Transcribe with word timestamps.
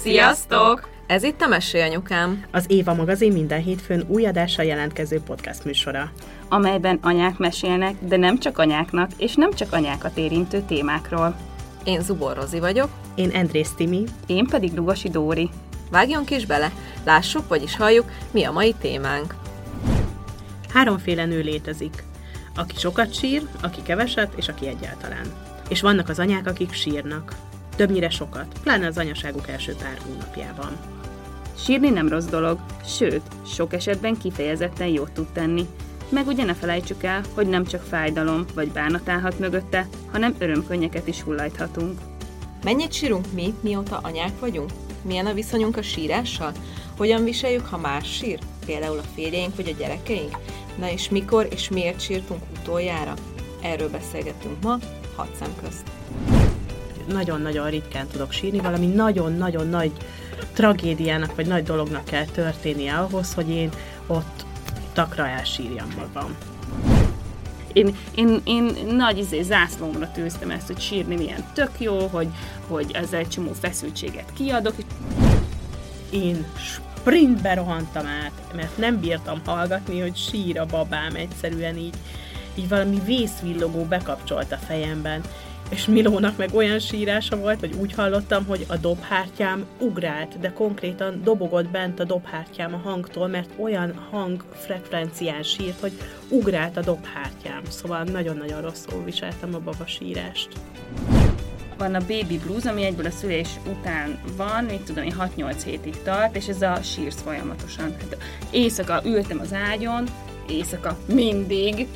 Sziasztok! 0.00 0.88
Ez 1.06 1.22
itt 1.22 1.40
a 1.40 1.46
Mesélyanyukám. 1.46 2.44
Az 2.50 2.64
Éva 2.68 2.94
magazin 2.94 3.32
minden 3.32 3.62
hétfőn 3.62 4.04
új 4.08 4.26
adással 4.26 4.64
jelentkező 4.64 5.20
podcast 5.20 5.64
műsora. 5.64 6.12
amelyben 6.48 6.98
anyák 7.02 7.38
mesélnek, 7.38 7.94
de 8.00 8.16
nem 8.16 8.38
csak 8.38 8.58
anyáknak, 8.58 9.10
és 9.16 9.34
nem 9.34 9.52
csak 9.52 9.72
anyákat 9.72 10.18
érintő 10.18 10.62
témákról. 10.66 11.36
Én 11.84 12.00
Zubor 12.02 12.36
Rozi 12.36 12.58
vagyok. 12.58 12.88
Én 13.14 13.30
Andrész 13.30 13.72
Timi. 13.76 14.04
Én 14.26 14.46
pedig 14.46 14.74
Lugosi 14.74 15.08
Dóri. 15.08 15.50
Vágjunk 15.90 16.30
is 16.30 16.46
bele, 16.46 16.72
lássuk, 17.04 17.48
vagyis 17.48 17.76
halljuk, 17.76 18.10
mi 18.30 18.44
a 18.44 18.52
mai 18.52 18.74
témánk. 18.80 19.34
Háromféle 20.72 21.24
nő 21.24 21.40
létezik. 21.40 22.04
Aki 22.56 22.76
sokat 22.76 23.14
sír, 23.14 23.42
aki 23.62 23.82
keveset, 23.82 24.32
és 24.36 24.48
aki 24.48 24.66
egyáltalán. 24.66 25.32
És 25.68 25.80
vannak 25.80 26.08
az 26.08 26.18
anyák, 26.18 26.46
akik 26.46 26.72
sírnak. 26.72 27.47
Többnyire 27.78 28.10
sokat, 28.10 28.58
pláne 28.62 28.86
az 28.86 28.98
anyaságuk 28.98 29.48
első 29.48 29.74
pár 29.74 29.98
hónapjában. 30.06 30.76
Sírni 31.58 31.88
nem 31.88 32.08
rossz 32.08 32.24
dolog, 32.24 32.58
sőt, 32.86 33.22
sok 33.46 33.72
esetben 33.72 34.18
kifejezetten 34.18 34.86
jót 34.86 35.12
tud 35.12 35.26
tenni. 35.32 35.66
Meg 36.08 36.26
ugye 36.26 36.44
ne 36.44 36.54
felejtsük 36.54 37.02
el, 37.02 37.22
hogy 37.34 37.48
nem 37.48 37.64
csak 37.64 37.82
fájdalom 37.82 38.44
vagy 38.54 38.68
bánat 38.68 39.08
állhat 39.08 39.38
mögötte, 39.38 39.88
hanem 40.12 40.34
örömkönnyeket 40.38 41.08
is 41.08 41.20
hullajthatunk. 41.20 42.00
Mennyit 42.64 42.92
sírunk 42.92 43.32
mi, 43.32 43.54
mióta 43.60 44.00
anyák 44.02 44.40
vagyunk? 44.40 44.70
Milyen 45.02 45.26
a 45.26 45.32
viszonyunk 45.32 45.76
a 45.76 45.82
sírással? 45.82 46.52
Hogyan 46.96 47.24
viseljük, 47.24 47.66
ha 47.66 47.76
más 47.76 48.16
sír? 48.16 48.38
Például 48.66 48.98
a 48.98 49.08
férjeink 49.14 49.56
vagy 49.56 49.68
a 49.68 49.78
gyerekeink? 49.78 50.36
Na 50.78 50.90
és 50.90 51.08
mikor 51.08 51.48
és 51.50 51.68
miért 51.68 52.00
sírtunk 52.00 52.42
utoljára? 52.60 53.14
Erről 53.62 53.90
beszélgetünk 53.90 54.62
ma, 54.62 54.78
hat 55.16 55.36
szem 55.38 55.50
közt. 55.62 55.97
Nagyon-nagyon 57.12 57.70
ritkán 57.70 58.06
tudok 58.06 58.32
sírni, 58.32 58.58
valami 58.58 58.86
nagyon-nagyon 58.86 59.68
nagy 59.68 59.92
tragédiának 60.52 61.34
vagy 61.34 61.46
nagy 61.46 61.62
dolognak 61.62 62.04
kell 62.04 62.24
történnie 62.24 62.94
ahhoz, 62.94 63.34
hogy 63.34 63.50
én 63.50 63.70
ott 64.06 64.44
takra 64.92 65.26
elsírjam 65.26 65.88
magam. 65.96 66.36
Én, 67.72 67.96
én, 68.14 68.40
én 68.44 68.76
nagy 68.90 69.18
izé, 69.18 69.42
zászlómra 69.42 70.10
tűztem 70.10 70.50
ezt, 70.50 70.66
hogy 70.66 70.80
sírni 70.80 71.16
milyen 71.16 71.44
tök 71.54 71.70
jó, 71.78 72.06
hogy, 72.06 72.28
hogy 72.66 72.90
ezzel 72.92 73.18
egy 73.18 73.28
csomó 73.28 73.52
feszültséget 73.52 74.32
kiadok. 74.36 74.74
Én 76.10 76.46
sprintbe 76.56 77.54
rohantam 77.54 78.06
át, 78.06 78.32
mert 78.54 78.78
nem 78.78 79.00
bírtam 79.00 79.40
hallgatni, 79.44 80.00
hogy 80.00 80.16
sír 80.16 80.58
a 80.58 80.66
babám 80.66 81.14
egyszerűen 81.14 81.76
így, 81.76 81.94
így 82.54 82.68
valami 82.68 83.00
vészvillogó 83.04 83.84
bekapcsolt 83.84 84.52
a 84.52 84.56
fejemben. 84.56 85.22
És 85.70 85.86
Milónak 85.86 86.36
meg 86.36 86.54
olyan 86.54 86.78
sírása 86.78 87.36
volt, 87.36 87.60
hogy 87.60 87.74
úgy 87.80 87.92
hallottam, 87.92 88.46
hogy 88.46 88.64
a 88.68 88.76
dobhártyám 88.76 89.66
ugrált, 89.80 90.40
de 90.40 90.52
konkrétan 90.52 91.20
dobogott 91.24 91.68
bent 91.68 92.00
a 92.00 92.04
dobhártyám 92.04 92.74
a 92.74 92.76
hangtól, 92.76 93.26
mert 93.26 93.50
olyan 93.56 93.94
hangfrekvencián 94.10 95.42
sírt, 95.42 95.80
hogy 95.80 95.92
ugrált 96.28 96.76
a 96.76 96.80
dobhártyám. 96.80 97.62
Szóval 97.68 98.02
nagyon-nagyon 98.02 98.60
rosszul 98.60 99.04
viseltem 99.04 99.54
a 99.54 99.58
baba 99.58 99.86
sírást. 99.86 100.48
Van 101.78 101.94
a 101.94 102.00
baby 102.00 102.38
blues, 102.38 102.64
ami 102.64 102.84
egyből 102.84 103.06
a 103.06 103.10
szülés 103.10 103.48
után 103.66 104.18
van, 104.36 104.64
még 104.64 104.82
tudom, 104.82 105.04
6-8 105.36 105.54
hétig 105.64 106.02
tart, 106.02 106.36
és 106.36 106.46
ez 106.46 106.62
a 106.62 106.78
sírsz 106.82 107.22
folyamatosan. 107.22 107.96
Hát 107.98 108.16
éjszaka 108.50 109.00
ültem 109.04 109.40
az 109.40 109.52
ágyon, 109.52 110.04
éjszaka 110.48 110.98
mindig, 111.06 111.86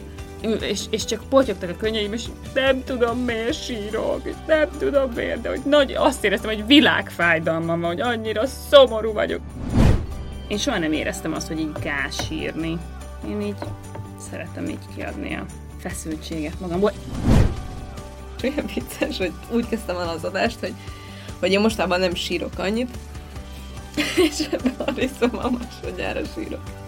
és, 0.42 0.80
és 0.90 1.04
csak 1.04 1.24
potyogtak 1.28 1.70
a 1.70 1.76
könnyeim, 1.76 2.12
és 2.12 2.24
nem 2.54 2.84
tudom 2.84 3.18
miért 3.18 3.64
sírok, 3.64 4.20
és 4.24 4.34
nem 4.46 4.68
tudom 4.78 5.10
miért, 5.10 5.40
de 5.40 5.48
hogy 5.48 5.60
nagy, 5.64 5.92
azt 5.92 6.24
éreztem, 6.24 6.50
hogy 6.50 6.66
világfájdalmam 6.66 7.80
van, 7.80 7.90
hogy 7.90 8.00
annyira 8.00 8.46
szomorú 8.46 9.12
vagyok. 9.12 9.40
Én 10.48 10.58
soha 10.58 10.78
nem 10.78 10.92
éreztem 10.92 11.32
azt, 11.32 11.48
hogy 11.48 11.60
így 11.60 11.72
gáz 11.82 12.26
sírni. 12.26 12.78
Én 13.28 13.40
így 13.40 13.56
szeretem 14.30 14.68
így 14.68 14.94
kiadni 14.96 15.34
a 15.34 15.44
feszültséget 15.78 16.60
magamból. 16.60 16.92
Olyan 18.42 18.66
vicces, 18.74 19.18
hogy 19.18 19.32
úgy 19.50 19.68
kezdtem 19.68 19.96
el 19.96 20.08
az 20.08 20.24
adást, 20.24 20.58
hogy, 20.60 20.74
hogy 21.40 21.50
én 21.50 21.60
mostában 21.60 22.00
nem 22.00 22.14
sírok 22.14 22.58
annyit, 22.58 22.96
és 24.28 24.46
ebben 24.50 24.74
a 24.78 24.90
részben 24.96 25.30
a 25.30 25.50
másodjára 25.50 26.20
sírok. 26.34 26.81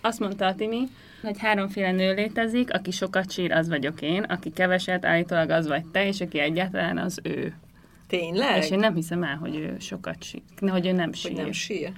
Azt 0.00 0.20
mondta 0.20 0.46
a 0.46 0.54
Timi, 0.54 0.88
hogy 1.22 1.38
háromféle 1.38 1.92
nő 1.92 2.14
létezik, 2.14 2.74
aki 2.74 2.90
sokat 2.90 3.30
sír, 3.30 3.52
az 3.52 3.68
vagyok 3.68 4.02
én, 4.02 4.22
aki 4.22 4.50
keveset, 4.50 5.04
állítólag 5.04 5.50
az 5.50 5.66
vagy 5.66 5.84
te, 5.86 6.06
és 6.06 6.20
aki 6.20 6.38
egyáltalán 6.38 6.98
az 6.98 7.20
ő. 7.22 7.54
Tényleg? 8.06 8.62
És 8.62 8.70
én 8.70 8.78
nem 8.78 8.94
hiszem 8.94 9.22
el, 9.22 9.36
hogy 9.36 9.56
ő 9.56 9.76
sokat 9.80 10.22
sír, 10.22 10.42
hogy 10.60 10.86
ő 10.86 10.92
nem 10.92 11.12
sír. 11.12 11.32
Hogy 11.32 11.40
nem 11.42 11.52
sír. 11.52 11.92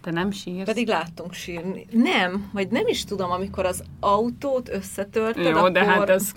Te 0.00 0.10
nem 0.10 0.30
sírsz? 0.30 0.66
Pedig 0.66 0.88
láttunk 0.88 1.32
sírni. 1.32 1.86
Nem, 1.90 2.50
vagy 2.52 2.68
nem 2.68 2.86
is 2.86 3.04
tudom, 3.04 3.30
amikor 3.30 3.64
az 3.64 3.84
autót 4.00 4.68
összetörted, 4.68 5.44
Jó, 5.44 5.56
akkor... 5.56 5.72
de 5.72 5.84
hát 5.84 6.08
az... 6.08 6.34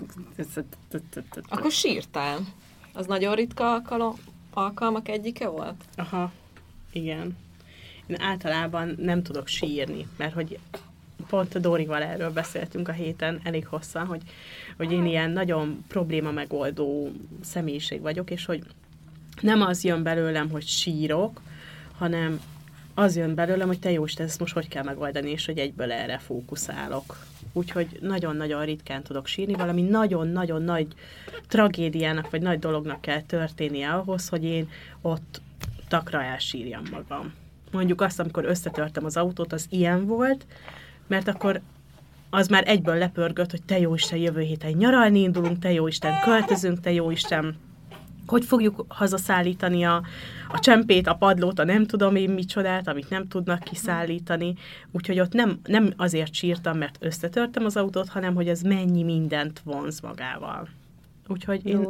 Akkor 1.48 1.70
sírtál. 1.70 2.38
Az 2.92 3.06
nagyon 3.06 3.34
ritka 3.34 3.72
alkalom, 3.72 4.14
alkalmak 4.52 5.08
egyike 5.08 5.48
volt? 5.48 5.84
Aha, 5.96 6.32
igen. 6.92 7.36
Én 8.06 8.20
általában 8.20 8.94
nem 8.98 9.22
tudok 9.22 9.46
sírni, 9.46 10.06
mert 10.16 10.32
hogy 10.32 10.58
pont 11.28 11.54
a 11.54 11.58
Dórival 11.58 12.02
erről 12.02 12.30
beszéltünk 12.30 12.88
a 12.88 12.92
héten 12.92 13.40
elég 13.42 13.66
hosszan, 13.66 14.06
hogy, 14.06 14.22
hogy 14.76 14.92
én 14.92 15.06
ilyen 15.06 15.30
nagyon 15.30 15.84
probléma 15.88 16.30
megoldó 16.30 17.12
személyiség 17.42 18.00
vagyok, 18.00 18.30
és 18.30 18.44
hogy 18.44 18.62
nem 19.40 19.60
az 19.62 19.84
jön 19.84 20.02
belőlem, 20.02 20.50
hogy 20.50 20.66
sírok, 20.66 21.40
hanem 21.98 22.40
az 22.94 23.16
jön 23.16 23.34
belőlem, 23.34 23.66
hogy 23.66 23.78
te 23.78 23.90
jó 23.90 24.04
Isten, 24.04 24.26
ezt 24.26 24.40
most 24.40 24.54
hogy 24.54 24.68
kell 24.68 24.82
megoldani, 24.82 25.30
és 25.30 25.46
hogy 25.46 25.58
egyből 25.58 25.92
erre 25.92 26.18
fókuszálok. 26.18 27.18
Úgyhogy 27.52 27.98
nagyon-nagyon 28.00 28.64
ritkán 28.64 29.02
tudok 29.02 29.26
sírni, 29.26 29.54
valami 29.54 29.82
nagyon-nagyon 29.82 30.62
nagy 30.62 30.86
tragédiának, 31.48 32.30
vagy 32.30 32.42
nagy 32.42 32.58
dolognak 32.58 33.00
kell 33.00 33.22
történnie 33.22 33.92
ahhoz, 33.92 34.28
hogy 34.28 34.44
én 34.44 34.68
ott 35.00 35.40
takra 35.88 36.22
elsírjam 36.22 36.82
magam. 36.90 37.32
Mondjuk 37.74 38.00
azt, 38.00 38.20
amikor 38.20 38.44
összetörtem 38.44 39.04
az 39.04 39.16
autót, 39.16 39.52
az 39.52 39.66
ilyen 39.70 40.06
volt, 40.06 40.46
mert 41.06 41.28
akkor 41.28 41.60
az 42.30 42.48
már 42.48 42.68
egyből 42.68 42.98
lepörgött, 42.98 43.50
hogy 43.50 43.62
te 43.62 43.78
jó 43.78 43.94
Isten, 43.94 44.18
jövő 44.18 44.40
héten 44.40 44.72
nyaralni 44.72 45.20
indulunk, 45.20 45.58
te 45.58 45.72
jó 45.72 45.86
Isten, 45.86 46.20
költözünk, 46.20 46.80
te 46.80 46.92
jó 46.92 47.10
Isten, 47.10 47.56
hogy 48.26 48.44
fogjuk 48.44 48.84
hazaszállítani 48.88 49.84
a, 49.84 50.02
a 50.48 50.58
csempét, 50.58 51.06
a 51.06 51.14
padlót, 51.14 51.58
a 51.58 51.64
nem 51.64 51.86
tudom 51.86 52.16
én 52.16 52.30
micsodát, 52.30 52.88
amit 52.88 53.10
nem 53.10 53.28
tudnak 53.28 53.58
kiszállítani. 53.58 54.54
Úgyhogy 54.90 55.20
ott 55.20 55.32
nem, 55.32 55.60
nem 55.64 55.92
azért 55.96 56.34
sírtam, 56.34 56.78
mert 56.78 56.96
összetörtem 57.00 57.64
az 57.64 57.76
autót, 57.76 58.08
hanem 58.08 58.34
hogy 58.34 58.48
ez 58.48 58.60
mennyi 58.60 59.02
mindent 59.02 59.60
vonz 59.64 60.00
magával. 60.00 60.68
Úgyhogy 61.28 61.66
én, 61.66 61.88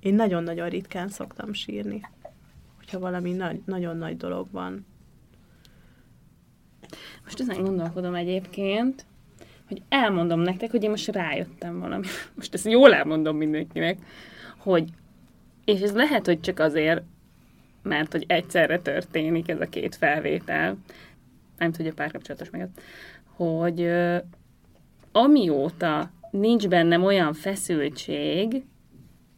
én 0.00 0.14
nagyon-nagyon 0.14 0.68
ritkán 0.68 1.08
szoktam 1.08 1.52
sírni, 1.52 2.00
hogyha 2.76 2.98
valami 2.98 3.32
nagy, 3.32 3.60
nagyon 3.64 3.96
nagy 3.96 4.16
dolog 4.16 4.46
van. 4.50 4.86
Most 7.24 7.40
ezen 7.40 7.62
gondolkodom 7.62 8.14
egyébként, 8.14 9.04
hogy 9.68 9.82
elmondom 9.88 10.40
nektek, 10.40 10.70
hogy 10.70 10.82
én 10.82 10.90
most 10.90 11.08
rájöttem 11.08 11.80
valami. 11.80 12.06
Most 12.36 12.54
ezt 12.54 12.70
jól 12.70 12.94
elmondom 12.94 13.36
mindenkinek, 13.36 13.98
hogy 14.56 14.84
és 15.64 15.80
ez 15.80 15.94
lehet, 15.94 16.26
hogy 16.26 16.40
csak 16.40 16.58
azért, 16.58 17.02
mert 17.82 18.12
hogy 18.12 18.24
egyszerre 18.26 18.78
történik 18.78 19.48
ez 19.48 19.60
a 19.60 19.68
két 19.68 19.96
felvétel, 19.96 20.76
nem 21.58 21.72
tudja 21.72 21.92
párkapcsolatos 21.92 22.50
meg, 22.50 22.68
hogy 23.24 23.90
amióta 25.12 26.10
nincs 26.30 26.68
bennem 26.68 27.04
olyan 27.04 27.32
feszültség, 27.32 28.64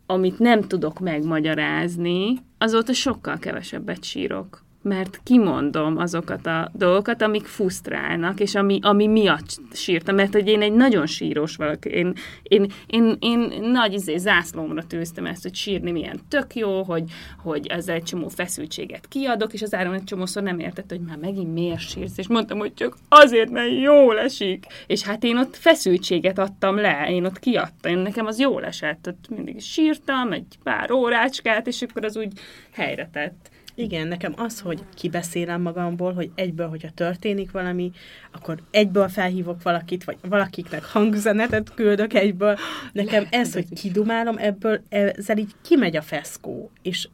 amit 0.06 0.38
nem 0.38 0.60
tudok 0.60 0.98
megmagyarázni, 0.98 2.36
azóta 2.58 2.92
sokkal 2.92 3.38
kevesebbet 3.38 4.04
sírok 4.04 4.63
mert 4.84 5.20
kimondom 5.22 5.98
azokat 5.98 6.46
a 6.46 6.70
dolgokat, 6.74 7.22
amik 7.22 7.44
fusztrálnak, 7.44 8.40
és 8.40 8.54
ami, 8.54 8.78
ami 8.82 9.06
miatt 9.06 9.60
sírtam, 9.72 10.14
mert 10.14 10.32
hogy 10.32 10.48
én 10.48 10.62
egy 10.62 10.72
nagyon 10.72 11.06
síros 11.06 11.56
vagyok. 11.56 11.84
Én, 11.84 12.14
én, 12.42 12.66
én, 12.86 13.16
én 13.20 13.60
nagy 13.60 13.92
izé, 13.92 14.16
zászlómra 14.16 14.86
tűztem 14.86 15.26
ezt, 15.26 15.42
hogy 15.42 15.54
sírni 15.54 15.90
milyen 15.90 16.20
tök 16.28 16.54
jó, 16.54 16.82
hogy, 16.82 17.10
hogy 17.42 17.66
ezzel 17.66 17.94
egy 17.94 18.02
csomó 18.02 18.28
feszültséget 18.28 19.08
kiadok, 19.08 19.52
és 19.52 19.62
az 19.62 19.74
áron 19.74 19.94
egy 19.94 20.04
csomószor 20.04 20.42
nem 20.42 20.58
értett, 20.58 20.90
hogy 20.90 21.00
már 21.00 21.18
megint 21.18 21.52
miért 21.52 21.88
sírsz, 21.88 22.18
és 22.18 22.28
mondtam, 22.28 22.58
hogy 22.58 22.74
csak 22.74 22.96
azért, 23.08 23.50
mert 23.50 23.80
jól 23.80 24.18
esik. 24.18 24.66
És 24.86 25.02
hát 25.02 25.24
én 25.24 25.36
ott 25.36 25.56
feszültséget 25.56 26.38
adtam 26.38 26.76
le, 26.76 27.06
én 27.10 27.24
ott 27.24 27.38
kiadtam, 27.38 27.92
én 27.92 27.98
nekem 27.98 28.26
az 28.26 28.38
jól 28.38 28.64
esett, 28.64 29.06
ott 29.08 29.28
mindig 29.28 29.60
sírtam 29.60 30.32
egy 30.32 30.58
pár 30.62 30.90
órácskát, 30.90 31.66
és 31.66 31.82
akkor 31.82 32.04
az 32.04 32.16
úgy 32.16 32.32
helyre 32.70 33.08
tett. 33.12 33.52
Igen, 33.74 34.08
nekem 34.08 34.32
az, 34.36 34.60
hogy 34.60 34.84
kibeszélem 34.94 35.60
magamból, 35.60 36.12
hogy 36.12 36.30
egyből, 36.34 36.68
hogyha 36.68 36.90
történik 36.90 37.50
valami, 37.50 37.90
akkor 38.32 38.58
egyből 38.70 39.08
felhívok 39.08 39.62
valakit, 39.62 40.04
vagy 40.04 40.16
valakiknek 40.28 40.84
hangüzenetet 40.84 41.74
küldök 41.74 42.14
egyből. 42.14 42.56
Nekem 42.92 43.26
ez, 43.30 43.52
hogy 43.52 43.68
kidumálom, 43.68 44.36
ebből 44.38 44.80
ezzel 44.88 45.38
így 45.38 45.52
kimegy 45.62 45.96
a 45.96 46.02
feszkó, 46.02 46.70
és 46.82 47.08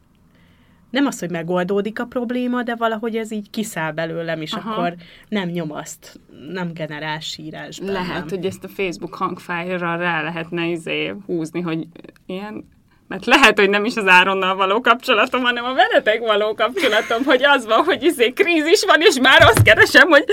nem 0.91 1.07
az, 1.07 1.19
hogy 1.19 1.31
megoldódik 1.31 2.01
a 2.01 2.05
probléma, 2.05 2.63
de 2.63 2.75
valahogy 2.75 3.17
ez 3.17 3.33
így 3.33 3.51
kiszáll 3.51 3.93
belőlem, 3.93 4.41
és 4.41 4.53
Aha. 4.53 4.71
akkor 4.71 4.95
nem 5.29 5.49
nyomaszt, 5.49 6.21
nem 6.53 6.73
generál 6.73 7.21
sírás 7.21 7.79
bennem. 7.79 7.95
Lehet, 7.95 8.31
hogy 8.31 8.45
ezt 8.45 8.65
a 8.65 8.69
Facebook 8.69 9.15
hangfájra 9.15 9.97
rá 9.97 10.23
lehetne 10.23 10.67
izé 10.67 11.15
húzni, 11.27 11.61
hogy 11.61 11.87
ilyen 12.27 12.65
mert 13.11 13.27
lehet, 13.27 13.59
hogy 13.59 13.71
nem 13.71 13.85
is 13.85 13.97
az 13.97 14.07
Áronnal 14.07 14.55
való 14.55 14.81
kapcsolatom, 14.81 15.43
hanem 15.43 15.65
a 15.65 15.75
veletek 15.75 16.21
való 16.21 16.55
kapcsolatom, 16.55 17.25
hogy 17.25 17.45
az 17.45 17.67
van, 17.67 17.85
hogy 17.85 18.03
izé 18.03 18.33
krízis 18.33 18.85
van, 18.85 19.01
és 19.01 19.19
már 19.21 19.43
azt 19.43 19.63
keresem, 19.63 20.09
hogy 20.09 20.25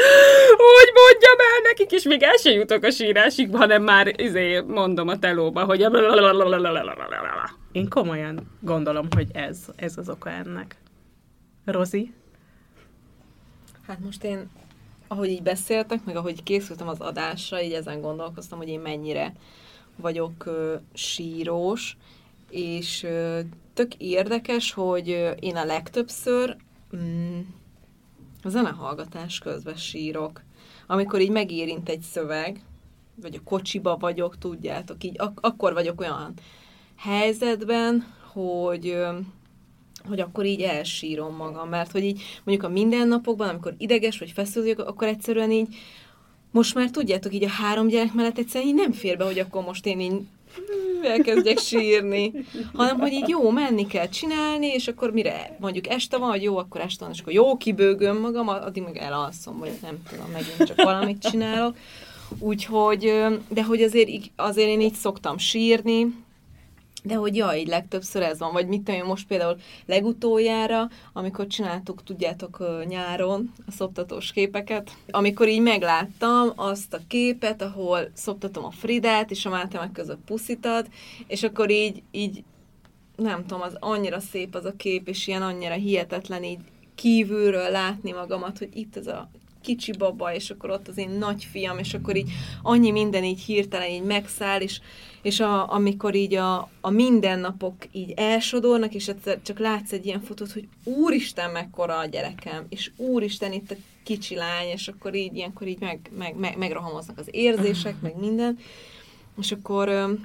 hogy 0.58 0.92
mondjam 0.94 1.38
el 1.54 1.62
nekik, 1.64 1.92
és 1.92 2.04
még 2.04 2.24
el 2.24 2.36
sem 2.36 2.54
jutok 2.54 2.84
a 2.84 2.92
sírásig, 2.92 3.56
hanem 3.56 3.84
már 3.84 4.22
izé 4.22 4.60
mondom 4.60 5.08
a 5.08 5.20
telóba, 5.20 5.64
hogy 5.64 5.82
Én 7.72 7.90
komolyan 7.90 8.58
gondolom, 8.60 9.08
hogy 9.16 9.28
ez, 9.34 9.58
ez 9.76 9.98
az 9.98 10.10
oka 10.10 10.30
ennek. 10.30 10.76
Rozi? 11.66 12.14
Hát 13.88 14.00
most 14.00 14.24
én, 14.24 14.50
ahogy 15.08 15.30
így 15.30 15.44
beszéltek, 15.44 16.00
meg 16.06 16.16
ahogy 16.16 16.44
készültem 16.44 16.88
az 16.88 17.00
adásra, 17.00 17.62
így 17.62 17.74
ezen 17.74 18.02
gondolkoztam, 18.02 18.58
hogy 18.58 18.70
én 18.70 18.80
mennyire 18.80 19.34
vagyok 19.96 20.44
uh, 20.46 20.74
sírós, 20.94 21.98
és 22.50 23.08
tök 23.74 23.96
érdekes, 23.98 24.72
hogy 24.72 25.36
én 25.40 25.56
a 25.56 25.66
legtöbbször 25.66 26.56
mm, 26.96 27.40
a 28.44 28.50
zenehallgatás 28.50 29.40
közben 29.40 29.76
sírok. 29.76 30.42
Amikor 30.88 31.22
így 31.22 31.30
megérint 31.30 31.90
egy 31.90 32.02
szöveg, 32.02 32.62
vagy 33.22 33.36
a 33.36 33.44
kocsiba 33.44 33.98
vagyok, 33.98 34.38
tudjátok, 34.38 35.04
így 35.04 35.16
ak- 35.20 35.46
akkor 35.46 35.74
vagyok 35.74 36.02
olyan 36.02 36.34
helyzetben, 36.96 38.06
hogy 38.34 38.98
hogy 40.08 40.20
akkor 40.20 40.46
így 40.46 40.62
elsírom 40.62 41.36
magam, 41.36 41.70
mert 41.70 41.92
hogy 41.92 42.04
így 42.04 42.22
mondjuk 42.44 42.70
a 42.70 42.74
mindennapokban, 42.74 43.50
amikor 43.50 43.74
ideges 43.78 44.20
vagy 44.20 44.32
feszülök, 44.32 44.80
akkor 44.80 45.08
egyszerűen 45.08 45.52
így 45.52 45.76
most 46.52 46.76
már 46.76 46.90
tudjátok, 46.90 47.34
így 47.34 47.44
a 47.44 47.50
három 47.50 47.88
gyerek 47.88 48.14
mellett 48.14 48.38
egyszerűen 48.38 48.70
így 48.70 48.76
nem 48.76 48.92
fér 48.92 49.18
be, 49.18 49.26
hogy 49.26 49.40
akkor 49.40 49.64
most 49.64 49.86
én 49.86 50.00
így 50.00 50.22
elkezdjek 51.04 51.58
sírni, 51.60 52.32
hanem 52.74 53.00
hogy 53.00 53.12
így 53.12 53.28
jó, 53.28 53.50
menni 53.50 53.88
kell 53.88 54.10
csinálni, 54.10 54.68
és 54.68 54.88
akkor 54.88 55.12
mire 55.12 55.58
mondjuk 55.60 55.88
este 55.88 56.18
van, 56.18 56.30
hogy 56.30 56.44
jó, 56.44 56.58
akkor 56.58 56.82
este 56.82 57.04
van, 57.04 57.14
és 57.14 57.20
akkor 57.20 57.34
jó, 57.34 57.58
kibőgöm 57.58 58.18
magam, 58.18 58.48
addig 58.48 58.84
meg 58.84 58.98
elalszom, 58.98 59.60
vagy 59.60 59.72
nem 59.82 59.98
tudom, 60.10 60.26
megint 60.32 60.64
csak 60.64 60.84
valamit 60.84 61.30
csinálok. 61.30 61.76
Úgyhogy, 62.40 63.14
de 63.50 63.64
hogy 63.64 63.82
azért, 63.82 64.10
azért 64.36 64.70
én 64.70 64.82
így 64.82 64.94
szoktam 64.94 65.38
sírni, 65.38 66.26
de 67.04 67.16
hogy 67.16 67.36
jaj, 67.36 67.60
így 67.60 67.68
legtöbbször 67.68 68.22
ez 68.22 68.40
van, 68.40 68.54
vagy 68.54 68.68
mit 68.68 68.82
tudom 68.82 69.08
most 69.08 69.28
például 69.28 69.58
legutoljára, 69.86 70.90
amikor 71.14 71.48
csináltuk, 71.48 72.04
tudjátok, 72.04 72.64
nyáron 72.88 73.54
a 73.68 73.72
szoptatós 73.72 74.32
képeket, 74.32 74.92
amikor 75.10 75.48
így 75.48 75.62
megláttam 75.62 76.52
azt 76.56 76.94
a 76.94 77.00
képet, 77.08 77.62
ahol 77.62 78.10
szoptatom 78.14 78.66
a 78.66 78.72
Fridát, 78.72 79.32
és 79.32 79.46
a 79.46 79.50
Máté 79.50 79.78
meg 79.78 79.92
között 79.92 80.22
puszítad, 80.26 80.88
és 81.28 81.44
akkor 81.44 81.70
így, 81.70 82.04
így 82.12 82.44
nem 83.16 83.46
tudom, 83.46 83.62
az 83.62 83.78
annyira 83.80 84.20
szép 84.20 84.56
az 84.56 84.66
a 84.66 84.76
kép, 84.78 85.08
és 85.08 85.28
ilyen 85.28 85.42
annyira 85.42 85.74
hihetetlen 85.74 86.44
így 86.44 86.60
kívülről 86.96 87.70
látni 87.70 88.12
magamat, 88.12 88.58
hogy 88.58 88.70
itt 88.74 88.98
ez 88.98 89.08
a 89.08 89.30
kicsi 89.62 89.92
baba, 89.98 90.34
és 90.34 90.50
akkor 90.50 90.70
ott 90.70 90.88
az 90.88 90.98
én 90.98 91.10
nagyfiam, 91.10 91.78
és 91.78 91.94
akkor 91.94 92.16
így 92.16 92.32
annyi 92.62 92.92
minden 92.92 93.24
így 93.24 93.42
hirtelen 93.42 93.90
így 93.90 94.04
megszáll, 94.04 94.62
és, 94.62 94.80
és 95.28 95.40
a, 95.40 95.74
amikor 95.74 96.16
így 96.16 96.34
a, 96.34 96.70
a 96.82 96.90
mindennapok 96.90 97.76
így 97.92 98.12
elsodornak, 98.16 98.94
és 98.94 99.08
egyszer 99.08 99.42
csak 99.42 99.60
látsz 99.60 99.92
egy 99.92 100.06
ilyen 100.06 100.22
fotót, 100.22 100.52
hogy 100.52 100.68
úristen, 100.84 101.52
mekkora 101.52 101.98
a 101.98 102.06
gyerekem, 102.06 102.66
és 102.70 102.92
úristen, 102.98 103.54
itt 103.54 103.72
a 103.72 103.76
kicsi 104.04 104.36
lány, 104.36 104.68
és 104.68 104.88
akkor 104.88 105.16
így 105.16 105.36
ilyenkor 105.36 105.68
így 105.68 105.80
meg, 105.80 106.12
meg, 106.18 106.36
meg, 106.36 106.58
megrohamoznak 106.58 107.18
az 107.18 107.28
érzések, 107.32 108.02
meg 108.02 108.20
minden, 108.20 108.58
és 109.40 109.52
akkor 109.52 110.16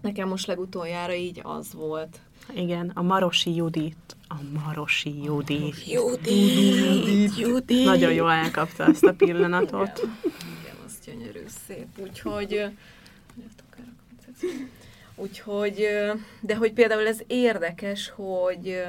nekem 0.00 0.28
most 0.28 0.46
legutoljára 0.46 1.14
így 1.14 1.40
az 1.42 1.72
volt. 1.72 2.20
Igen, 2.54 2.92
a 2.94 3.02
Marosi 3.02 3.54
Judit. 3.54 4.16
A 4.28 4.34
Marosi 4.64 5.22
Judit. 5.22 5.90
Judit. 5.90 7.38
Judit. 7.38 7.84
Nagyon 7.84 8.12
jól 8.12 8.30
elkapta 8.30 8.84
ezt 8.84 9.04
a 9.04 9.12
pillanatot. 9.12 9.98
Igen, 9.98 10.34
Igen 10.60 10.76
az 10.86 10.98
gyönyörű 11.04 11.44
szép. 11.66 11.86
Úgyhogy 11.98 12.70
Úgyhogy, 15.16 15.86
de 16.40 16.56
hogy 16.56 16.72
például 16.72 17.06
ez 17.06 17.20
érdekes, 17.26 18.08
hogy, 18.08 18.82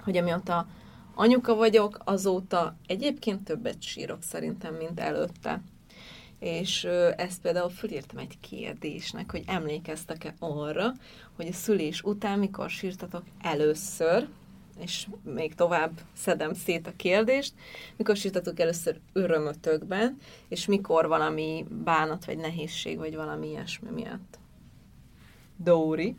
hogy 0.00 0.16
amióta 0.16 0.66
anyuka 1.14 1.54
vagyok, 1.54 1.98
azóta 2.04 2.76
egyébként 2.86 3.44
többet 3.44 3.82
sírok 3.82 4.22
szerintem, 4.22 4.74
mint 4.74 5.00
előtte. 5.00 5.60
És 6.38 6.84
ezt 7.16 7.40
például 7.40 7.70
fölírtam 7.70 8.18
egy 8.18 8.40
kérdésnek, 8.40 9.30
hogy 9.30 9.42
emlékeztek-e 9.46 10.34
arra, 10.38 10.92
hogy 11.36 11.46
a 11.46 11.52
szülés 11.52 12.02
után 12.02 12.38
mikor 12.38 12.70
sírtatok 12.70 13.22
először, 13.42 14.28
és 14.80 15.06
még 15.22 15.54
tovább 15.54 15.90
szedem 16.12 16.52
szét 16.54 16.86
a 16.86 16.96
kérdést, 16.96 17.54
mikor 17.96 18.16
sírtatok 18.16 18.60
először 18.60 19.00
örömötökben, 19.12 20.18
és 20.48 20.66
mikor 20.66 21.08
valami 21.08 21.66
bánat, 21.84 22.24
vagy 22.24 22.36
nehézség, 22.36 22.98
vagy 22.98 23.14
valami 23.14 23.48
ilyesmi 23.48 23.90
miatt. 23.90 24.38
Dóri? 25.56 26.16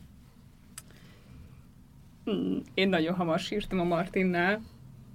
Hmm, 2.23 2.61
én 2.73 2.89
nagyon 2.89 3.15
hamar 3.15 3.39
sírtam 3.39 3.79
a 3.79 3.83
Martinnál, 3.83 4.61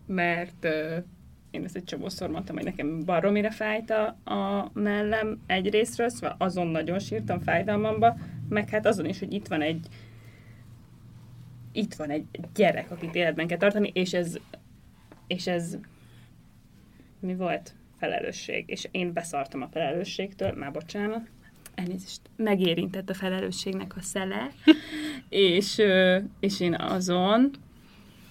mert 0.06 0.64
uh, 0.64 1.04
én 1.50 1.64
ezt 1.64 1.76
egy 1.76 1.84
csomószor 1.84 2.30
mondtam, 2.30 2.56
hogy 2.56 2.64
nekem 2.64 3.04
baromira 3.04 3.50
fájt 3.50 3.90
a, 3.90 4.06
a 4.32 4.70
mellem 4.72 5.40
egyrésztről, 5.46 6.08
szóval 6.08 6.36
azon 6.38 6.66
nagyon 6.66 6.98
sírtam 6.98 7.40
fájdalmamba, 7.40 8.16
meg 8.48 8.68
hát 8.68 8.86
azon 8.86 9.06
is, 9.06 9.18
hogy 9.18 9.32
itt 9.32 9.46
van 9.46 9.60
egy 9.60 9.86
itt 11.74 11.94
van 11.94 12.10
egy 12.10 12.24
gyerek, 12.54 12.90
akit 12.90 13.14
életben 13.14 13.46
kell 13.46 13.58
tartani, 13.58 13.90
és 13.94 14.12
ez 14.12 14.38
és 15.26 15.46
ez 15.46 15.76
mi 17.20 17.34
volt? 17.34 17.74
Felelősség. 17.98 18.64
És 18.66 18.88
én 18.90 19.12
beszartam 19.12 19.62
a 19.62 19.68
felelősségtől, 19.72 20.52
már 20.52 20.72
bocsánat, 20.72 21.28
elnézést, 21.74 22.20
megérintett 22.36 23.10
a 23.10 23.14
felelősségnek 23.14 23.96
a 23.96 24.00
szele, 24.00 24.50
és, 25.28 25.82
és 26.40 26.60
én 26.60 26.74
azon, 26.74 27.50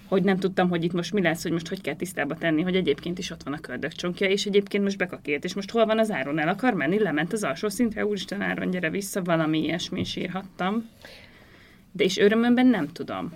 hogy 0.08 0.22
nem 0.22 0.38
tudtam, 0.38 0.68
hogy 0.68 0.84
itt 0.84 0.92
most 0.92 1.12
mi 1.12 1.22
lesz, 1.22 1.42
hogy 1.42 1.52
most 1.52 1.68
hogy 1.68 1.80
kell 1.80 1.94
tisztába 1.94 2.34
tenni, 2.34 2.62
hogy 2.62 2.76
egyébként 2.76 3.18
is 3.18 3.30
ott 3.30 3.42
van 3.42 3.52
a 3.52 3.60
köldökcsonkja, 3.60 4.28
és 4.28 4.46
egyébként 4.46 4.82
most 4.82 4.98
bekakélt, 4.98 5.44
és 5.44 5.54
most 5.54 5.70
hol 5.70 5.86
van 5.86 5.98
az 5.98 6.10
áron, 6.10 6.38
el 6.38 6.48
akar 6.48 6.74
menni, 6.74 6.98
lement 6.98 7.32
az 7.32 7.44
alsó 7.44 7.68
szintre, 7.68 8.06
úristen 8.06 8.40
áron, 8.40 8.70
gyere 8.70 8.90
vissza, 8.90 9.22
valami 9.22 9.62
ilyesmi 9.62 10.04
sírhattam. 10.04 10.88
De 11.96 12.04
és 12.04 12.18
örömömben 12.18 12.66
nem 12.66 12.92
tudom. 12.92 13.32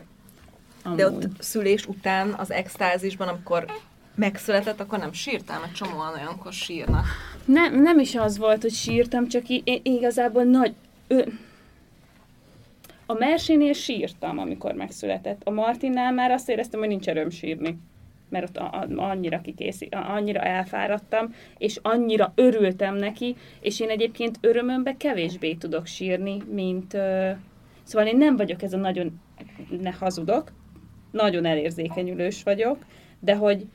Amúgy. 0.82 0.96
De 0.96 1.06
ott 1.06 1.42
szülés 1.42 1.86
után 1.86 2.34
az 2.36 2.50
extázisban, 2.50 3.28
amikor 3.28 3.66
megszületett, 4.14 4.80
akkor 4.80 4.98
nem 4.98 5.12
sírtál, 5.12 5.60
mert 5.60 5.74
csomóan 5.74 6.14
olyankor 6.14 6.52
sírnak. 6.52 7.06
Nem, 7.44 7.82
nem 7.82 7.98
is 7.98 8.14
az 8.14 8.38
volt, 8.38 8.62
hogy 8.62 8.72
sírtam, 8.72 9.28
csak 9.28 9.48
í- 9.48 9.80
igazából 9.82 10.42
nagy... 10.42 10.74
Ö, 11.06 11.22
a 13.06 13.12
Mersénél 13.12 13.72
sírtam, 13.72 14.38
amikor 14.38 14.72
megszületett. 14.72 15.40
A 15.44 15.50
Martinnál 15.50 16.12
már 16.12 16.30
azt 16.30 16.48
éreztem, 16.48 16.80
hogy 16.80 16.88
nincs 16.88 17.08
erőm 17.08 17.30
sírni. 17.30 17.78
Mert 18.28 18.48
ott 18.48 18.56
a, 18.56 18.64
a, 18.64 19.02
annyira 19.10 19.40
kikészi, 19.40 19.88
annyira 19.90 20.40
elfáradtam, 20.40 21.34
és 21.58 21.78
annyira 21.82 22.32
örültem 22.34 22.94
neki, 22.94 23.36
és 23.60 23.80
én 23.80 23.88
egyébként 23.88 24.38
örömömbe 24.40 24.96
kevésbé 24.96 25.54
tudok 25.54 25.86
sírni, 25.86 26.42
mint... 26.50 26.96
Szóval 27.88 28.06
én 28.08 28.16
nem 28.16 28.36
vagyok 28.36 28.62
ez 28.62 28.72
a 28.72 28.76
nagyon... 28.76 29.20
Ne 29.80 29.90
hazudok, 29.90 30.52
nagyon 31.10 31.44
elérzékenyülős 31.44 32.42
vagyok, 32.42 32.84
de 33.20 33.34
hogy 33.34 33.66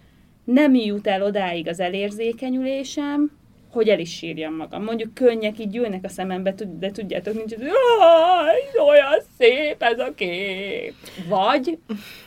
nem 0.44 0.76
jut 0.76 1.08
el 1.08 1.24
odáig 1.24 1.68
az 1.68 1.80
elérzékenyülésem, 1.80 3.32
hogy 3.72 3.90
el 3.90 4.00
is 4.00 4.16
sírjam 4.16 4.56
magam. 4.56 4.84
Mondjuk 4.84 5.14
könnyek 5.14 5.60
így 5.60 5.70
gyűlnek 5.70 6.04
a 6.04 6.08
szemembe, 6.08 6.54
de 6.80 6.92
tudjátok, 6.92 7.34
nincs, 7.34 7.54
hogy 7.54 7.68
olyan 8.88 9.20
szép 9.38 9.82
ez 9.82 10.00
a 10.00 10.14
kép. 10.16 10.94
Vagy 11.28 11.78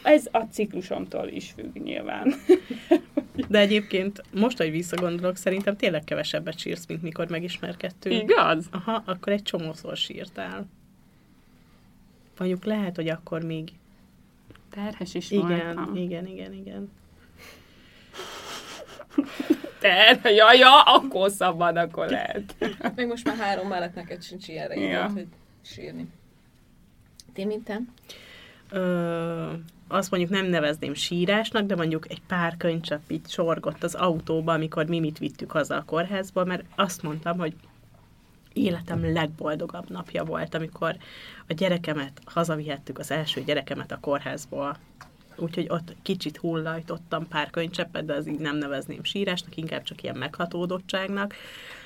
ez 0.03 0.27
a 0.31 0.39
ciklusomtól 0.39 1.29
is 1.29 1.51
függ 1.51 1.77
nyilván. 1.83 2.35
De 3.49 3.59
egyébként 3.59 4.23
most, 4.33 4.57
hogy 4.57 4.71
visszagondolok, 4.71 5.37
szerintem 5.37 5.77
tényleg 5.77 6.05
kevesebbet 6.05 6.59
sírsz, 6.59 6.87
mint 6.87 7.03
mikor 7.03 7.29
megismerkedtünk. 7.29 8.23
Igaz? 8.23 8.69
Aha, 8.71 9.03
akkor 9.07 9.33
egy 9.33 9.43
csomószor 9.43 9.97
sírtál. 9.97 10.67
Mondjuk 12.39 12.65
lehet, 12.65 12.97
hogy 12.97 13.09
akkor 13.09 13.43
még 13.45 13.73
Terhes 14.71 15.15
is 15.15 15.31
Igen, 15.31 15.75
voltam. 15.75 15.97
igen, 15.97 16.27
igen, 16.27 16.53
igen. 16.53 16.91
Ter, 19.81 20.21
ja, 20.25 20.53
ja, 20.53 20.83
akkor 20.83 21.31
szabad, 21.31 21.77
akkor 21.77 22.09
lehet. 22.09 22.55
Meg 22.97 23.07
most 23.07 23.27
már 23.27 23.37
három 23.37 23.69
mellett 23.69 23.95
neked 23.95 24.23
sincs 24.23 24.49
ilyenre 24.49 24.75
Ja. 24.75 24.89
ja. 24.89 25.09
hogy 25.09 25.27
sírni. 25.63 26.09
Ti 27.33 27.45
mint 27.45 27.65
te? 27.65 27.81
Ö, 28.71 29.53
azt 29.89 30.11
mondjuk 30.11 30.33
nem 30.33 30.47
nevezném 30.47 30.95
sírásnak, 30.95 31.67
de 31.67 31.77
mondjuk 31.77 32.11
egy 32.11 32.23
pár 32.27 32.57
könycsepp 32.57 33.11
így 33.11 33.29
sorgott 33.29 33.83
az 33.83 33.95
autóba, 33.95 34.53
amikor 34.53 34.87
Mimit 34.87 35.19
vittük 35.19 35.51
haza 35.51 35.77
a 35.77 35.85
kórházba, 35.85 36.45
mert 36.45 36.65
azt 36.75 37.03
mondtam, 37.03 37.39
hogy 37.39 37.55
életem 38.57 39.13
legboldogabb 39.13 39.91
napja 39.91 40.25
volt, 40.25 40.55
amikor 40.55 40.97
a 41.49 41.53
gyerekemet 41.53 42.21
hazavihettük, 42.25 42.99
az 42.99 43.11
első 43.11 43.43
gyerekemet 43.45 43.93
a 43.93 44.01
kórházból. 44.01 44.77
Úgyhogy 45.37 45.67
ott 45.69 45.95
kicsit 46.03 46.37
hullajtottam 46.37 47.29
pár 47.29 47.51
könycseppet, 47.51 48.05
de 48.05 48.15
az 48.15 48.29
így 48.29 48.39
nem 48.39 48.57
nevezném 48.57 49.05
sírásnak, 49.05 49.57
inkább 49.57 49.83
csak 49.83 50.03
ilyen 50.03 50.17
meghatódottságnak. 50.17 51.35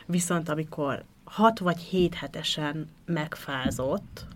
Viszont 0.07 0.49
amikor 0.49 1.05
hat 1.25 1.59
vagy 1.59 1.79
hét 1.79 2.15
hetesen 2.15 2.89
megfázott, 3.05 4.27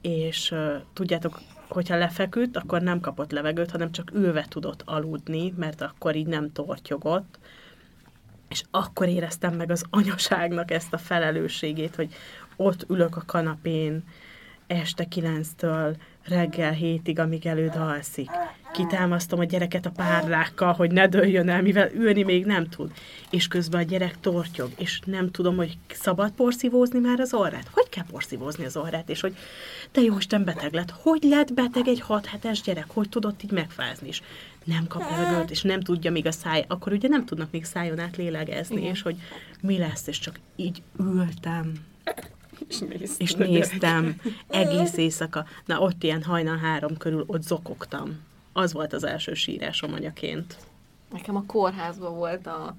és 0.00 0.50
uh, 0.50 0.74
tudjátok, 0.92 1.40
hogyha 1.68 1.96
lefeküdt, 1.96 2.56
akkor 2.56 2.80
nem 2.82 3.00
kapott 3.00 3.30
levegőt, 3.30 3.70
hanem 3.70 3.92
csak 3.92 4.10
ülve 4.14 4.46
tudott 4.48 4.82
aludni, 4.84 5.54
mert 5.56 5.80
akkor 5.80 6.16
így 6.16 6.26
nem 6.26 6.52
tortyogott, 6.52 7.38
és 8.48 8.62
akkor 8.70 9.08
éreztem 9.08 9.54
meg 9.54 9.70
az 9.70 9.84
anyaságnak 9.90 10.70
ezt 10.70 10.92
a 10.92 10.98
felelősségét, 10.98 11.94
hogy 11.94 12.14
ott 12.56 12.86
ülök 12.88 13.16
a 13.16 13.22
kanapén 13.26 14.04
este 14.66 15.04
kilenctől 15.04 15.96
reggel 16.24 16.72
hétig, 16.72 17.18
amíg 17.18 17.46
előd 17.46 17.76
alszik. 17.76 18.30
Kitámasztom 18.72 19.38
a 19.38 19.44
gyereket 19.44 19.86
a 19.86 19.90
párlákkal, 19.90 20.72
hogy 20.72 20.90
ne 20.90 21.08
dőljön 21.08 21.48
el, 21.48 21.62
mivel 21.62 21.90
ülni 21.92 22.22
még 22.22 22.46
nem 22.46 22.68
tud. 22.68 22.92
És 23.30 23.48
közben 23.48 23.80
a 23.80 23.84
gyerek 23.84 24.20
tortyog, 24.20 24.70
és 24.76 25.00
nem 25.04 25.30
tudom, 25.30 25.56
hogy 25.56 25.78
szabad 25.92 26.30
porszívózni 26.30 26.98
már 26.98 27.20
az 27.20 27.34
orrát. 27.34 27.68
Hogy 27.72 27.88
kell 27.88 28.04
porszívózni 28.10 28.64
az 28.64 28.76
orrát? 28.76 29.08
És 29.08 29.20
hogy 29.20 29.36
te 29.90 30.00
jó 30.00 30.16
Isten 30.16 30.44
beteg 30.44 30.72
lett. 30.72 30.90
Hogy 30.90 31.22
lett 31.22 31.52
beteg 31.52 31.88
egy 31.88 32.00
6 32.00 32.26
hetes 32.26 32.60
gyerek? 32.60 32.86
Hogy 32.88 33.08
tudott 33.08 33.42
így 33.42 33.52
megfázni? 33.52 34.08
És 34.08 34.22
nem 34.64 34.86
kap 34.86 35.10
levegőt, 35.10 35.50
és 35.50 35.62
nem 35.62 35.80
tudja 35.80 36.10
még 36.10 36.26
a 36.26 36.32
száj, 36.32 36.64
akkor 36.68 36.92
ugye 36.92 37.08
nem 37.08 37.24
tudnak 37.24 37.50
még 37.50 37.64
szájon 37.64 37.98
át 37.98 38.16
lélegezni, 38.16 38.82
és 38.82 39.02
hogy 39.02 39.16
mi 39.60 39.78
lesz, 39.78 40.06
és 40.06 40.18
csak 40.18 40.40
így 40.56 40.82
ültem, 40.98 41.72
És 42.68 42.78
néztem. 42.78 43.16
és 43.18 43.32
néztem 43.32 44.20
egész 44.48 44.96
éjszaka. 44.96 45.44
Na, 45.64 45.78
ott 45.80 46.02
ilyen 46.02 46.22
hajnal 46.22 46.56
három 46.56 46.96
körül 46.96 47.24
ott 47.26 47.42
zokogtam. 47.42 48.20
Az 48.52 48.72
volt 48.72 48.92
az 48.92 49.04
első 49.04 49.34
sírásom 49.34 49.92
anyaként. 49.92 50.56
Nekem 51.12 51.36
a 51.36 51.44
kórházban 51.46 52.14
volt 52.14 52.46
a... 52.46 52.76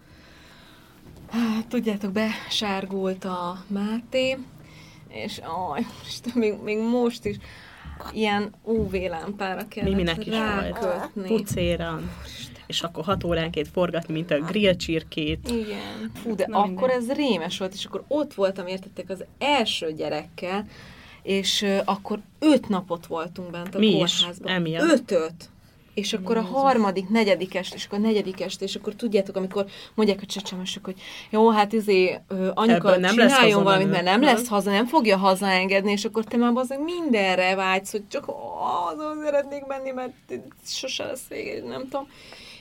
Hát, 1.29 1.67
tudjátok, 1.67 2.11
besárgult 2.11 3.25
a 3.25 3.63
Máté, 3.67 4.37
és 5.07 5.37
aj, 5.37 5.85
Isten, 6.07 6.33
még, 6.35 6.53
még 6.63 6.77
most 6.77 7.25
is 7.25 7.35
ilyen 8.13 8.53
UV 8.63 8.93
lámpára 8.93 9.67
kellett 9.67 9.89
Miminek 9.89 10.25
is 10.25 10.33
volt. 10.33 10.39
rákötni. 10.39 11.27
Pucéran. 11.27 12.11
És 12.67 12.81
akkor 12.81 13.03
hat 13.03 13.23
óránként 13.23 13.67
forgatni, 13.67 14.13
mint 14.13 14.31
a 14.31 14.39
grill 14.39 14.75
csirkét. 14.75 15.49
Igen. 15.49 16.11
Fú, 16.23 16.35
de 16.35 16.45
Na, 16.47 16.57
akkor 16.57 16.87
mindegy. 16.89 17.09
ez 17.09 17.11
rémes 17.11 17.57
volt, 17.57 17.73
és 17.73 17.85
akkor 17.85 18.03
ott 18.07 18.33
voltam, 18.33 18.67
értettek, 18.67 19.09
az 19.09 19.23
első 19.39 19.93
gyerekkel, 19.93 20.65
és 21.23 21.61
uh, 21.61 21.79
akkor 21.85 22.19
öt 22.39 22.67
napot 22.69 23.05
voltunk 23.05 23.49
bent 23.51 23.75
a 23.75 23.79
Mi 23.79 23.99
is, 23.99 24.19
kórházban. 24.19 24.51
emiatt. 24.51 24.91
Ötöt! 24.91 25.49
És 25.95 26.13
akkor 26.13 26.37
a 26.37 26.41
harmadik, 26.41 27.09
negyedik 27.09 27.55
est, 27.55 27.73
és 27.73 27.85
akkor 27.85 27.99
a 27.99 28.01
negyedik 28.01 28.41
est, 28.41 28.61
és 28.61 28.75
akkor 28.75 28.93
tudjátok, 28.93 29.35
amikor 29.35 29.65
mondják 29.93 30.19
a 30.21 30.25
csecsemesek, 30.25 30.85
hogy 30.85 30.95
jó, 31.29 31.49
hát 31.49 31.73
izé, 31.73 32.19
anyuka 32.53 32.87
Ebből 32.87 32.95
nem 32.95 33.17
lesz 33.17 33.33
csináljon 33.33 33.63
valamit, 33.63 33.89
mert 33.89 34.03
nem 34.03 34.21
Ha? 34.21 34.31
lesz 34.31 34.47
haza, 34.47 34.71
nem 34.71 34.85
fogja 34.85 35.17
hazaengedni, 35.17 35.91
és 35.91 36.05
akkor 36.05 36.23
te 36.23 36.37
már 36.37 36.51
az 36.55 36.75
mindenre 36.83 37.55
vágysz, 37.55 37.91
hogy 37.91 38.07
csak 38.07 38.25
azon 38.91 39.23
szeretnék 39.23 39.65
menni, 39.65 39.91
mert 39.91 40.13
sose 40.65 41.05
lesz 41.05 41.27
vége, 41.27 41.67
nem 41.67 41.81
tudom. 41.81 42.07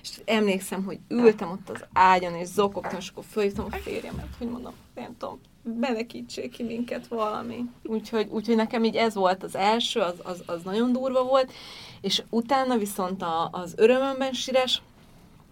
És 0.03 0.11
emlékszem, 0.25 0.85
hogy 0.85 0.99
ültem 1.09 1.51
ott 1.51 1.71
az 1.71 1.85
ágyon, 1.93 2.35
és 2.35 2.47
zokogtam, 2.47 2.99
és 2.99 3.09
akkor 3.09 3.25
fölhívtam 3.31 3.67
a 3.71 3.77
férjemet, 3.77 4.29
hogy 4.39 4.49
mondom, 4.49 4.73
nem 4.95 5.17
tudom, 5.19 5.41
menekítsék 5.81 6.51
ki 6.51 6.63
minket 6.63 7.07
valami. 7.07 7.65
Úgyhogy, 7.85 8.29
úgyhogy 8.31 8.57
nekem 8.57 8.85
így 8.85 8.97
ez 8.97 9.15
volt 9.15 9.43
az 9.43 9.57
első, 9.57 10.01
az, 10.01 10.15
az, 10.23 10.43
az 10.47 10.63
nagyon 10.63 10.93
durva 10.93 11.25
volt, 11.25 11.53
és 12.05 12.23
utána 12.31 12.77
viszont 12.77 13.23
a, 13.23 13.49
az 13.53 13.75
örömömben 13.77 14.33
sírás, 14.33 14.83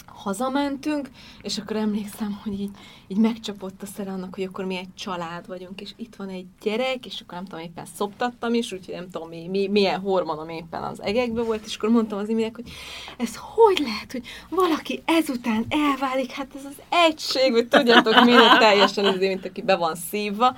hazamentünk, 0.06 1.10
és 1.42 1.58
akkor 1.58 1.76
emlékszem, 1.76 2.40
hogy 2.42 2.60
így, 2.60 2.70
így 3.08 3.16
megcsapott 3.16 3.82
a 3.82 3.86
szere 3.86 4.10
annak, 4.10 4.34
hogy 4.34 4.44
akkor 4.44 4.64
mi 4.64 4.76
egy 4.76 4.94
család 4.94 5.46
vagyunk, 5.46 5.80
és 5.80 5.90
itt 5.96 6.14
van 6.16 6.28
egy 6.28 6.46
gyerek, 6.62 7.06
és 7.06 7.20
akkor 7.20 7.34
nem 7.34 7.44
tudom, 7.44 7.64
éppen 7.64 7.86
szoptattam 7.96 8.54
is, 8.54 8.72
úgyhogy 8.72 8.94
nem 8.94 9.10
tudom, 9.10 9.28
mi, 9.28 9.48
mi, 9.48 9.68
milyen 9.68 10.00
hormonom 10.00 10.48
éppen 10.48 10.82
az 10.82 11.02
egekbe 11.02 11.42
volt, 11.42 11.64
és 11.64 11.76
akkor 11.76 11.88
mondtam 11.88 12.18
az 12.18 12.28
iminek, 12.28 12.54
hogy 12.54 12.70
ez 13.16 13.36
hogy 13.36 13.78
lehet, 13.78 14.12
hogy 14.12 14.26
valaki 14.48 15.02
ezután 15.04 15.66
elválik, 15.68 16.30
hát 16.30 16.48
ez 16.56 16.64
az 16.64 16.82
egység, 16.88 17.52
hogy 17.52 17.68
tudjátok, 17.68 18.24
minden 18.24 18.58
teljesen 18.58 19.04
az, 19.04 19.18
mint 19.18 19.44
aki 19.44 19.62
be 19.62 19.76
van 19.76 19.94
szívva, 19.94 20.56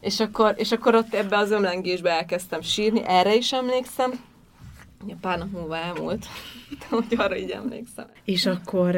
és 0.00 0.20
akkor, 0.20 0.54
és 0.56 0.72
akkor 0.72 0.94
ott 0.94 1.14
ebbe 1.14 1.36
az 1.36 1.50
ömlengésbe 1.50 2.10
elkezdtem 2.10 2.60
sírni, 2.60 3.02
erre 3.06 3.34
is 3.34 3.52
emlékszem, 3.52 4.28
pár 5.20 5.38
nap 5.38 5.50
múlva 5.50 5.76
elmúlt, 5.76 6.26
de 6.78 6.86
hogy 6.96 7.14
arra 7.16 7.36
így 7.36 7.50
emlékszem. 7.50 8.06
És 8.24 8.46
akkor 8.46 8.96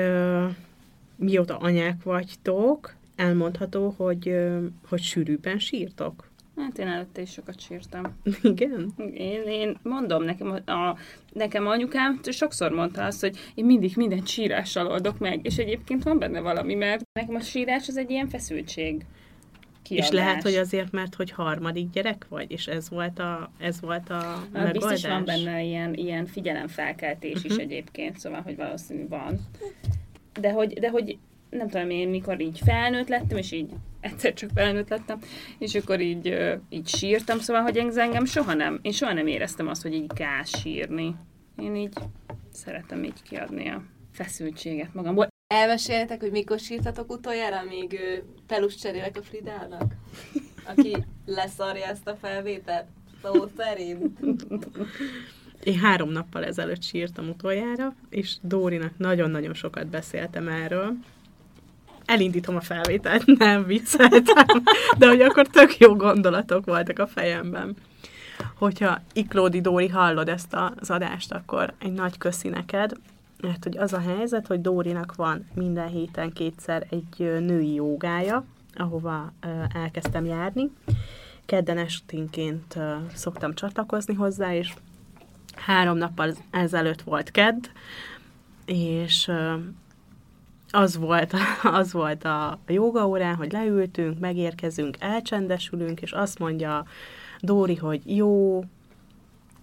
mióta 1.16 1.56
anyák 1.56 2.02
vagytok, 2.02 2.94
elmondható, 3.16 3.94
hogy, 3.96 4.36
hogy 4.88 5.00
sűrűbben 5.00 5.58
sírtok. 5.58 6.30
Hát 6.56 6.78
én 6.78 6.86
előtte 6.86 7.20
is 7.20 7.30
sokat 7.30 7.60
sírtam. 7.60 8.02
Igen? 8.42 8.92
Én, 9.14 9.42
én 9.42 9.78
mondom, 9.82 10.22
nekem, 10.22 10.50
a, 10.66 10.96
nekem 11.32 11.66
anyukám 11.66 12.20
sokszor 12.22 12.70
mondta 12.70 13.04
azt, 13.04 13.20
hogy 13.20 13.36
én 13.54 13.64
mindig 13.64 13.92
mindent 13.96 14.26
sírással 14.26 14.86
oldok 14.86 15.18
meg, 15.18 15.46
és 15.46 15.56
egyébként 15.56 16.02
van 16.02 16.18
benne 16.18 16.40
valami, 16.40 16.74
mert 16.74 17.02
nekem 17.12 17.34
a 17.34 17.40
sírás 17.40 17.88
az 17.88 17.96
egy 17.96 18.10
ilyen 18.10 18.28
feszültség. 18.28 19.04
Kiadás. 19.92 20.08
És 20.10 20.14
lehet, 20.14 20.42
hogy 20.42 20.54
azért, 20.54 20.92
mert 20.92 21.14
hogy 21.14 21.30
harmadik 21.30 21.90
gyerek 21.90 22.26
vagy, 22.28 22.50
és 22.50 22.66
ez 22.66 22.88
volt 22.90 23.18
a, 23.18 23.50
ez 23.58 23.80
volt 23.80 24.10
a 24.10 24.14
Ah, 24.14 24.38
megoldás. 24.52 24.90
Biztos 24.92 25.10
van 25.10 25.24
benne 25.24 25.62
ilyen, 25.62 25.94
ilyen 25.94 26.26
figyelemfelkeltés 26.26 27.34
uh-huh. 27.34 27.44
is 27.50 27.52
Mhm. 27.52 27.60
egyébként, 27.60 28.18
szóval, 28.18 28.40
hogy 28.40 28.56
valószínű 28.56 29.08
van. 29.08 29.40
De 30.40 30.52
hogy, 30.52 30.72
de 30.72 30.90
hogy 30.90 31.18
nem 31.50 31.68
tudom 31.68 31.90
én, 31.90 32.08
mikor 32.08 32.40
így 32.40 32.58
felnőtt 32.64 33.08
lettem, 33.08 33.36
és 33.36 33.52
így 33.52 33.70
egyszer 34.00 34.32
csak 34.32 34.50
felnőtt 34.54 34.88
lettem, 34.88 35.18
és 35.58 35.74
akkor 35.74 36.00
így, 36.00 36.36
így 36.68 36.88
sírtam, 36.88 37.38
szóval, 37.38 37.62
hogy 37.62 37.76
ez 37.76 37.96
engem 37.96 38.24
soha 38.24 38.54
nem, 38.54 38.78
én 38.82 38.92
soha 38.92 39.12
nem 39.12 39.26
éreztem 39.26 39.68
azt, 39.68 39.82
hogy 39.82 39.94
így 39.94 40.06
gáz 40.14 40.58
sírni. 40.58 41.14
Én 41.58 41.74
így 41.76 41.92
szeretem 42.52 43.04
így 43.04 43.22
kiadni 43.22 43.68
a 43.68 43.82
feszültséget 44.12 44.94
magamból. 44.94 45.31
Elmeséltek, 45.52 46.20
hogy 46.20 46.30
mikor 46.30 46.58
sírtatok 46.58 47.12
utoljára, 47.12 47.58
amíg 47.58 48.00
pelus 48.46 48.74
cserélek 48.74 49.16
a 49.16 49.22
Fridának? 49.22 49.92
Aki 50.64 51.04
leszarja 51.26 51.86
ezt 51.86 52.08
a 52.08 52.16
felvételt? 52.20 52.86
Szó 53.22 53.32
szerint. 53.56 54.18
Én 55.62 55.78
három 55.78 56.10
nappal 56.10 56.44
ezelőtt 56.44 56.82
sírtam 56.82 57.28
utoljára, 57.28 57.94
és 58.10 58.36
Dórinak 58.40 58.92
nagyon-nagyon 58.98 59.54
sokat 59.54 59.86
beszéltem 59.86 60.48
erről. 60.48 60.92
Elindítom 62.04 62.56
a 62.56 62.60
felvételt, 62.60 63.26
nem 63.26 63.66
vicceltem, 63.66 64.62
de 64.98 65.06
hogy 65.08 65.20
akkor 65.20 65.46
tök 65.46 65.78
jó 65.78 65.94
gondolatok 65.94 66.64
voltak 66.64 66.98
a 66.98 67.06
fejemben. 67.06 67.76
Hogyha 68.58 69.00
Iklódi 69.12 69.60
Dóri 69.60 69.88
hallod 69.88 70.28
ezt 70.28 70.56
az 70.76 70.90
adást, 70.90 71.32
akkor 71.32 71.74
egy 71.78 71.92
nagy 71.92 72.18
köszi 72.18 72.48
neked, 72.48 72.92
mert 73.42 73.64
hogy 73.64 73.78
az 73.78 73.92
a 73.92 73.98
helyzet, 73.98 74.46
hogy 74.46 74.60
Dórinak 74.60 75.14
van 75.14 75.46
minden 75.54 75.88
héten 75.88 76.32
kétszer 76.32 76.86
egy 76.90 77.18
női 77.18 77.74
jogája, 77.74 78.44
ahova 78.74 79.32
elkezdtem 79.74 80.24
járni. 80.24 80.70
Kedden 81.46 81.78
esténként 81.78 82.78
szoktam 83.14 83.54
csatlakozni 83.54 84.14
hozzá, 84.14 84.54
és 84.54 84.74
három 85.54 85.96
nappal 85.96 86.34
ezelőtt 86.50 87.02
volt 87.02 87.30
kedd, 87.30 87.64
és 88.66 89.30
az 90.70 90.96
volt, 90.96 91.34
az 91.62 91.92
volt 91.92 92.24
a 92.24 92.58
joga 92.66 93.06
órán, 93.06 93.34
hogy 93.34 93.52
leültünk, 93.52 94.18
megérkezünk, 94.18 94.96
elcsendesülünk, 94.98 96.00
és 96.00 96.12
azt 96.12 96.38
mondja 96.38 96.84
Dóri, 97.40 97.76
hogy 97.76 98.16
jó, 98.16 98.64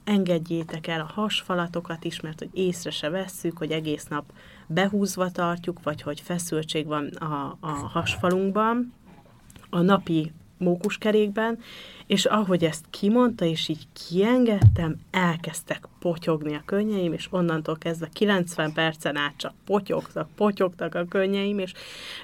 engedjétek 0.09 0.87
el 0.87 0.99
a 0.99 1.11
hasfalatokat 1.13 2.03
is, 2.03 2.19
mert 2.19 2.39
hogy 2.39 2.49
észre 2.53 2.89
se 2.89 3.09
vesszük, 3.09 3.57
hogy 3.57 3.71
egész 3.71 4.07
nap 4.07 4.31
behúzva 4.67 5.31
tartjuk, 5.31 5.83
vagy 5.83 6.01
hogy 6.01 6.21
feszültség 6.21 6.85
van 6.85 7.07
a, 7.07 7.57
a 7.59 7.69
hasfalunkban. 7.69 8.93
A 9.69 9.81
napi 9.81 10.31
mókuskerékben, 10.57 11.59
és 12.07 12.25
ahogy 12.25 12.63
ezt 12.63 12.85
kimondta, 12.89 13.45
és 13.45 13.67
így 13.67 13.87
kiengedtem, 13.93 14.95
elkezdtek 15.11 15.87
potyogni 15.99 16.55
a 16.55 16.61
könnyeim, 16.65 17.13
és 17.13 17.27
onnantól 17.31 17.77
kezdve 17.77 18.09
90 18.13 18.73
percen 18.73 19.15
át 19.15 19.33
csak 19.37 19.53
potyogtak, 19.65 20.29
potyogtak 20.35 20.95
a 20.95 21.05
könnyeim, 21.05 21.59
és 21.59 21.73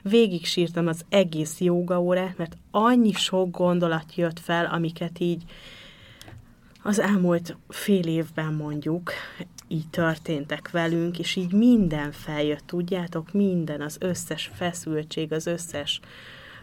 végig 0.01 0.45
sírtam 0.45 0.87
az 0.87 1.05
egész 1.09 1.59
jogaórát, 1.59 2.37
mert 2.37 2.57
annyi 2.71 3.11
sok 3.11 3.51
gondolat 3.51 4.15
jött 4.15 4.39
fel, 4.39 4.65
amiket 4.65 5.19
így 5.19 5.43
az 6.87 6.99
elmúlt 6.99 7.57
fél 7.69 8.07
évben 8.07 8.53
mondjuk 8.53 9.11
így 9.67 9.89
történtek 9.89 10.71
velünk, 10.71 11.19
és 11.19 11.35
így 11.35 11.53
minden 11.53 12.11
feljött, 12.11 12.63
tudjátok, 12.65 13.33
minden, 13.33 13.81
az 13.81 13.97
összes 13.99 14.51
feszültség, 14.53 15.33
az 15.33 15.45
összes 15.45 15.99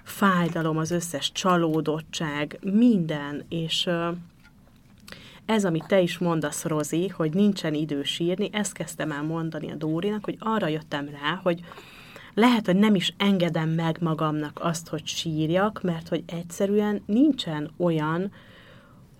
fájdalom, 0.02 0.76
az 0.76 0.90
összes 0.90 1.32
csalódottság, 1.32 2.58
minden, 2.60 3.44
és 3.48 3.88
ez, 5.44 5.64
amit 5.64 5.86
te 5.86 6.00
is 6.00 6.18
mondasz, 6.18 6.64
Rozi, 6.64 7.08
hogy 7.08 7.32
nincsen 7.32 7.74
idő 7.74 8.02
sírni, 8.02 8.48
ezt 8.52 8.72
kezdtem 8.72 9.10
el 9.10 9.22
mondani 9.22 9.70
a 9.70 9.74
Dórinak, 9.74 10.24
hogy 10.24 10.36
arra 10.38 10.66
jöttem 10.66 11.08
rá, 11.08 11.40
hogy 11.42 11.60
lehet, 12.34 12.66
hogy 12.66 12.76
nem 12.76 12.94
is 12.94 13.14
engedem 13.16 13.68
meg 13.68 13.96
magamnak 14.00 14.58
azt, 14.62 14.88
hogy 14.88 15.06
sírjak, 15.06 15.82
mert 15.82 16.08
hogy 16.08 16.22
egyszerűen 16.26 17.02
nincsen 17.06 17.70
olyan, 17.76 18.32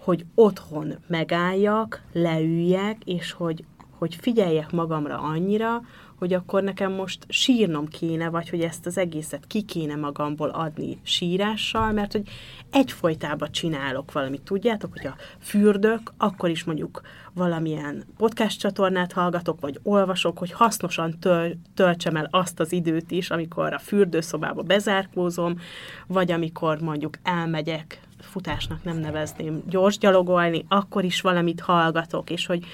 hogy 0.05 0.25
otthon 0.35 0.95
megálljak, 1.07 2.03
leüljek, 2.13 3.03
és 3.05 3.33
hogy, 3.33 3.65
hogy 3.99 4.15
figyeljek 4.15 4.71
magamra 4.71 5.19
annyira, 5.19 5.83
hogy 6.19 6.33
akkor 6.33 6.63
nekem 6.63 6.93
most 6.93 7.25
sírnom 7.29 7.89
kéne, 7.89 8.29
vagy 8.29 8.49
hogy 8.49 8.61
ezt 8.61 8.87
az 8.87 8.99
egészet 8.99 9.47
ki 9.47 9.63
kéne 9.63 9.95
magamból 9.95 10.49
adni 10.49 10.99
sírással, 11.03 11.93
mert 11.93 12.13
hogy 12.13 12.29
egyfolytában 12.71 13.53
csinálok 13.53 14.13
valamit, 14.13 14.43
tudjátok, 14.43 14.93
hogy 14.93 15.07
a 15.07 15.17
fürdök, 15.39 16.13
akkor 16.17 16.51
is 16.51 16.65
mondjuk 16.65 17.01
valamilyen 17.35 18.05
podcast 18.17 18.59
csatornát 18.59 19.13
hallgatok, 19.13 19.61
vagy 19.61 19.81
olvasok, 19.83 20.39
hogy 20.39 20.53
hasznosan 20.53 21.19
töl, 21.19 21.55
töltsem 21.75 22.17
el 22.17 22.29
azt 22.31 22.61
az 22.61 22.73
időt 22.73 23.11
is, 23.11 23.31
amikor 23.31 23.73
a 23.73 23.79
fürdőszobába 23.79 24.63
bezárkózom, 24.63 25.59
vagy 26.07 26.33
amikor 26.33 26.81
mondjuk 26.81 27.19
elmegyek 27.23 28.01
futásnak 28.33 28.85
nem 28.85 28.97
nevezném, 28.97 29.63
gyors 29.69 29.99
gyalogolni, 29.99 30.65
akkor 30.69 31.05
is 31.05 31.21
valamit 31.21 31.61
hallgatok, 31.61 32.31
és 32.31 32.47
hogy 32.47 32.65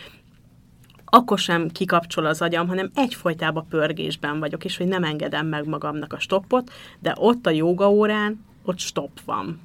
akkor 1.05 1.39
sem 1.39 1.69
kikapcsol 1.69 2.27
az 2.27 2.43
agyam, 2.43 2.69
hanem 2.69 2.91
egyfolytában 2.95 3.67
pörgésben 3.69 4.39
vagyok, 4.39 4.65
és 4.65 4.77
hogy 4.77 4.87
nem 4.87 5.05
engedem 5.05 5.47
meg 5.47 5.67
magamnak 5.67 6.13
a 6.13 6.19
stoppot, 6.19 6.73
de 6.99 7.15
ott 7.17 7.47
a 7.47 7.51
joga 7.51 7.91
órán, 7.91 8.45
ott 8.65 8.79
stop 8.79 9.21
van. 9.25 9.61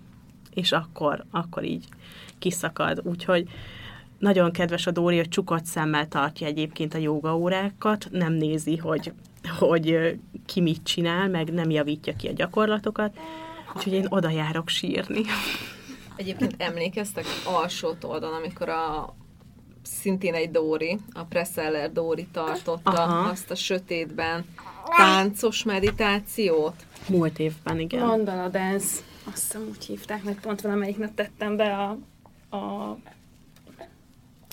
És 0.53 0.71
akkor, 0.71 1.25
akkor 1.31 1.63
így 1.63 1.85
kiszakad. 2.39 3.01
Úgyhogy 3.03 3.47
nagyon 4.19 4.51
kedves 4.51 4.87
a 4.87 4.91
Dóri, 4.91 5.17
hogy 5.17 5.29
csukott 5.29 5.65
szemmel 5.65 6.07
tartja 6.07 6.47
egyébként 6.47 6.93
a 6.93 6.97
joga 6.97 7.37
órákat, 7.37 8.07
nem 8.11 8.33
nézi, 8.33 8.77
hogy, 8.77 9.13
hogy 9.59 10.17
ki 10.45 10.61
mit 10.61 10.83
csinál, 10.83 11.29
meg 11.29 11.53
nem 11.53 11.69
javítja 11.69 12.15
ki 12.15 12.27
a 12.27 12.33
gyakorlatokat, 12.33 13.17
úgyhogy 13.75 13.93
én 13.93 14.05
oda 14.09 14.29
járok 14.29 14.69
sírni. 14.69 15.21
Egyébként 16.15 16.55
emlékeztek 16.57 17.25
alsó 17.45 17.93
oldalon, 18.01 18.37
amikor 18.37 18.69
a 18.69 19.15
szintén 19.81 20.33
egy 20.33 20.51
Dóri, 20.51 20.97
a 21.13 21.23
Presseller 21.23 21.91
Dóri 21.91 22.27
tartotta 22.31 22.91
Aha. 22.91 23.29
azt 23.29 23.51
a 23.51 23.55
sötétben 23.55 24.45
táncos 24.97 25.63
meditációt. 25.63 26.85
Múlt 27.09 27.39
évben, 27.39 27.79
igen. 27.79 28.05
Mandala 28.05 28.47
Dance, 28.47 29.01
azt 29.23 29.41
hiszem 29.41 29.67
úgy 29.69 29.85
hívták, 29.85 30.23
mert 30.23 30.39
pont 30.39 30.61
valamelyik 30.61 30.97
nap 30.97 31.15
tettem 31.15 31.55
be 31.55 31.77
a, 31.77 31.89
a 32.57 32.97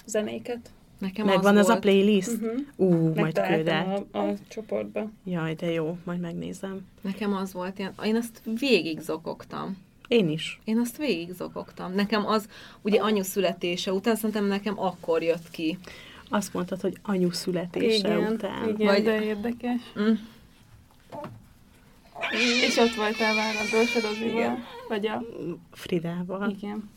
zenéket. 0.06 0.70
Nekem 0.98 1.26
Megvan 1.26 1.56
az, 1.56 1.68
az 1.68 1.76
a 1.76 1.78
playlist? 1.78 2.28
Uh-huh. 2.28 2.60
Ú, 2.76 3.14
majd 3.14 3.40
küld 3.40 3.68
a, 3.68 4.18
a 4.18 4.34
csoportba. 4.48 5.10
Jaj, 5.24 5.54
de 5.54 5.70
jó, 5.70 5.98
majd 6.04 6.20
megnézem. 6.20 6.86
Nekem 7.00 7.34
az 7.34 7.52
volt 7.52 7.78
ilyen, 7.78 7.94
én 8.04 8.16
azt 8.16 8.42
végig 8.58 9.00
zokogtam. 9.00 9.76
Én 10.10 10.28
is. 10.28 10.60
Én 10.64 10.78
azt 10.78 10.96
végig 10.96 11.32
zokogtam. 11.32 11.94
Nekem 11.94 12.26
az, 12.26 12.48
ugye 12.82 13.00
anyu 13.00 13.22
születése 13.22 13.92
után, 13.92 14.16
szerintem 14.16 14.44
nekem 14.44 14.80
akkor 14.80 15.22
jött 15.22 15.50
ki. 15.50 15.78
Azt 16.28 16.52
mondtad, 16.52 16.80
hogy 16.80 16.96
anyu 17.02 17.30
születése 17.30 18.08
igen, 18.08 18.32
után. 18.32 18.68
Igen, 18.68 18.86
Vagy... 18.86 19.02
de 19.02 19.22
érdekes. 19.22 19.80
Mm. 20.00 20.12
És 22.66 22.76
ott 22.76 22.94
voltál 22.94 23.34
már 23.34 23.54
a 23.54 23.64
Bősorozival? 23.70 24.58
Vagy 24.88 25.06
a... 25.06 25.22
Fridával. 25.72 26.50
Igen. 26.50 26.90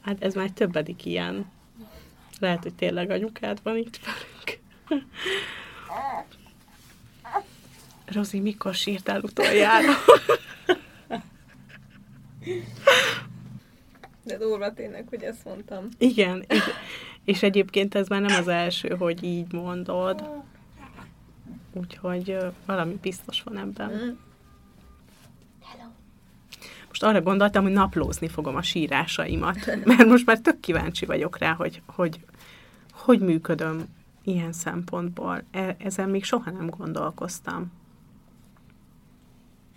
Hát 0.00 0.22
ez 0.22 0.34
már 0.34 0.50
többedik 0.50 1.04
ilyen. 1.04 1.50
Lehet, 2.38 2.62
hogy 2.62 2.74
tényleg 2.74 3.10
anyukád 3.10 3.58
van 3.62 3.76
itt 3.76 4.00
velünk. 4.04 4.60
Rozi, 8.04 8.40
mikor 8.40 8.74
sírtál 8.74 9.20
utoljára? 9.20 9.92
De 14.22 14.38
durva 14.38 14.72
tényleg, 14.72 15.06
hogy 15.08 15.22
ezt 15.22 15.44
mondtam. 15.44 15.88
Igen, 15.98 16.44
és, 16.48 16.62
és 17.24 17.42
egyébként 17.42 17.94
ez 17.94 18.08
már 18.08 18.20
nem 18.20 18.40
az 18.40 18.48
első, 18.48 18.88
hogy 18.88 19.22
így 19.22 19.52
mondod. 19.52 20.24
Úgyhogy 21.72 22.30
uh, 22.30 22.52
valami 22.66 22.98
biztos 23.02 23.42
van 23.42 23.58
ebben. 23.58 23.90
Mm. 23.90 24.10
Most 26.88 27.02
arra 27.02 27.22
gondoltam, 27.22 27.62
hogy 27.62 27.72
naplózni 27.72 28.28
fogom 28.28 28.56
a 28.56 28.62
sírásaimat, 28.62 29.66
mert 29.84 30.04
most 30.04 30.26
már 30.26 30.38
tök 30.38 30.60
kíváncsi 30.60 31.06
vagyok 31.06 31.38
rá, 31.38 31.52
hogy 31.52 31.82
hogy, 31.86 32.20
hogy 32.92 33.20
működöm 33.20 33.84
ilyen 34.22 34.52
szempontból. 34.52 35.42
E- 35.50 35.76
ezen 35.78 36.08
még 36.08 36.24
soha 36.24 36.50
nem 36.50 36.70
gondolkoztam. 36.70 37.72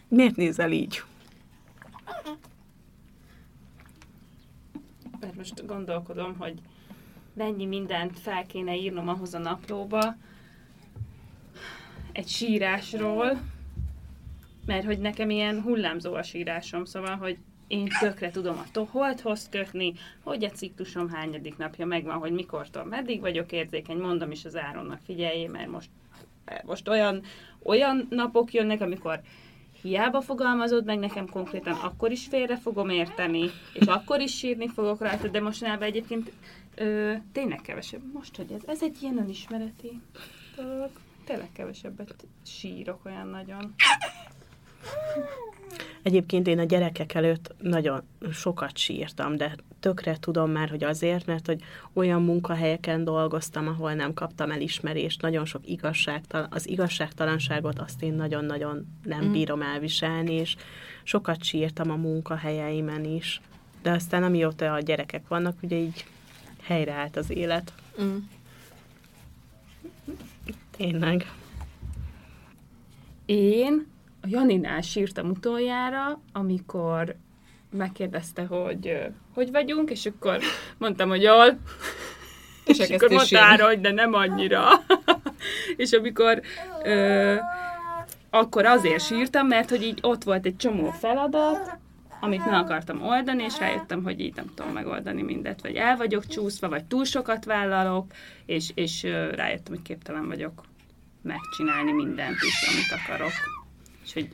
Miért 0.07 0.35
nézel 0.35 0.71
így? 0.71 1.03
Most 5.37 5.65
gondolkodom, 5.65 6.35
hogy 6.37 6.53
mennyi 7.33 7.65
mindent 7.65 8.19
fel 8.19 8.45
kéne 8.45 8.75
írnom 8.75 9.09
ahhoz 9.09 9.33
a 9.33 9.39
naplóba, 9.39 10.15
egy 12.11 12.27
sírásról, 12.27 13.41
mert 14.65 14.85
hogy 14.85 14.99
nekem 14.99 15.29
ilyen 15.29 15.61
hullámzó 15.61 16.13
a 16.13 16.23
sírásom, 16.23 16.85
szóval, 16.85 17.15
hogy 17.15 17.37
én 17.67 17.87
tökre 17.99 18.31
tudom 18.31 18.57
a 18.57 18.71
toholthoz 18.71 19.49
kötni, 19.49 19.93
hogy 20.23 20.43
a 20.43 20.49
ciklusom 20.49 21.09
hányadik 21.09 21.57
napja 21.57 21.85
megvan, 21.85 22.17
hogy 22.17 22.31
mikortól 22.31 22.83
meddig 22.83 23.21
vagyok 23.21 23.51
érzékeny, 23.51 23.97
mondom 23.97 24.31
is 24.31 24.45
az 24.45 24.55
Áronnak, 24.55 24.99
figyeljé, 25.05 25.47
mert 25.47 25.69
most, 25.69 25.89
most 26.65 26.87
olyan, 26.87 27.21
olyan 27.63 28.07
napok 28.09 28.53
jönnek, 28.53 28.81
amikor 28.81 29.21
hiába 29.87 30.21
fogalmazod 30.21 30.85
meg 30.85 30.99
nekem 30.99 31.29
konkrétan, 31.29 31.73
akkor 31.73 32.11
is 32.11 32.27
félre 32.27 32.57
fogom 32.57 32.89
érteni, 32.89 33.49
és 33.73 33.85
akkor 33.85 34.19
is 34.19 34.37
sírni 34.37 34.67
fogok 34.67 34.99
rajta, 34.99 35.27
de 35.27 35.41
mostanában 35.41 35.87
egyébként 35.87 36.31
ö, 36.75 37.13
tényleg 37.31 37.61
kevesebb. 37.61 38.01
Most, 38.13 38.35
hogy 38.35 38.51
ez, 38.51 38.61
ez 38.65 38.83
egy 38.83 38.97
ilyen 39.01 39.17
önismereti 39.17 40.01
dolog, 40.55 40.89
tényleg 41.25 41.51
kevesebbet 41.51 42.15
sírok 42.45 43.05
olyan 43.05 43.27
nagyon. 43.27 43.75
Egyébként 46.01 46.47
én 46.47 46.59
a 46.59 46.63
gyerekek 46.63 47.13
előtt 47.13 47.55
nagyon 47.61 48.03
sokat 48.31 48.77
sírtam, 48.77 49.35
de 49.35 49.55
tökre 49.79 50.17
tudom 50.19 50.51
már, 50.51 50.69
hogy 50.69 50.83
azért, 50.83 51.25
mert 51.25 51.45
hogy 51.45 51.61
olyan 51.93 52.21
munkahelyeken 52.21 53.03
dolgoztam, 53.03 53.67
ahol 53.67 53.93
nem 53.93 54.13
kaptam 54.13 54.51
elismerést, 54.51 55.21
nagyon 55.21 55.45
sok 55.45 55.61
igazságtalan, 55.69 56.47
az 56.51 56.67
igazságtalanságot 56.67 57.79
azt 57.79 58.03
én 58.03 58.13
nagyon-nagyon 58.13 58.87
nem 59.03 59.25
mm. 59.25 59.31
bírom 59.31 59.61
elviselni, 59.61 60.33
és 60.33 60.55
sokat 61.03 61.43
sírtam 61.43 61.91
a 61.91 61.95
munkahelyeimen 61.95 63.05
is. 63.05 63.41
De 63.81 63.91
aztán 63.91 64.23
amióta 64.23 64.73
a 64.73 64.79
gyerekek 64.79 65.27
vannak, 65.27 65.55
ugye 65.61 65.77
így 65.77 66.05
helyreállt 66.61 67.17
az 67.17 67.29
élet. 67.29 67.73
Mm. 68.01 68.17
Tényleg. 70.77 71.31
Én 73.25 73.87
a 74.21 74.27
Janinál 74.27 74.81
sírtam 74.81 75.29
utoljára, 75.29 76.21
amikor 76.33 77.15
megkérdezte, 77.71 78.45
hogy 78.45 78.97
hogy 79.33 79.51
vagyunk, 79.51 79.89
és 79.89 80.05
akkor 80.05 80.39
mondtam, 80.77 81.09
hogy 81.09 81.21
jól, 81.21 81.59
és, 82.65 82.79
és 82.79 82.89
akkor 82.89 83.09
mondta 83.09 83.37
rá, 83.37 83.65
hogy 83.65 83.81
de 83.81 83.91
nem 83.91 84.13
annyira. 84.13 84.67
és 85.77 85.91
amikor 85.91 86.41
ö, 86.83 87.35
akkor 88.29 88.65
azért 88.65 89.05
sírtam, 89.05 89.47
mert 89.47 89.69
hogy 89.69 89.83
így 89.83 89.99
ott 90.01 90.23
volt 90.23 90.45
egy 90.45 90.55
csomó 90.55 90.89
feladat, 90.89 91.77
amit 92.19 92.45
meg 92.45 92.53
akartam 92.53 93.01
oldani, 93.01 93.43
és 93.43 93.59
rájöttem, 93.59 94.03
hogy 94.03 94.19
így 94.19 94.35
nem 94.35 94.51
tudom 94.55 94.71
megoldani 94.71 95.21
mindet, 95.21 95.61
vagy 95.61 95.75
el 95.75 95.97
vagyok 95.97 96.25
csúszva, 96.25 96.69
vagy 96.69 96.85
túl 96.85 97.05
sokat 97.05 97.45
vállalok, 97.45 98.11
és, 98.45 98.71
és 98.73 99.03
rájöttem, 99.31 99.73
hogy 99.73 99.81
képtelen 99.81 100.27
vagyok 100.27 100.63
megcsinálni 101.21 101.91
mindent 101.91 102.37
is, 102.41 102.69
amit 102.71 103.01
akarok. 103.01 103.31
És 104.07 104.13
hogy 104.13 104.29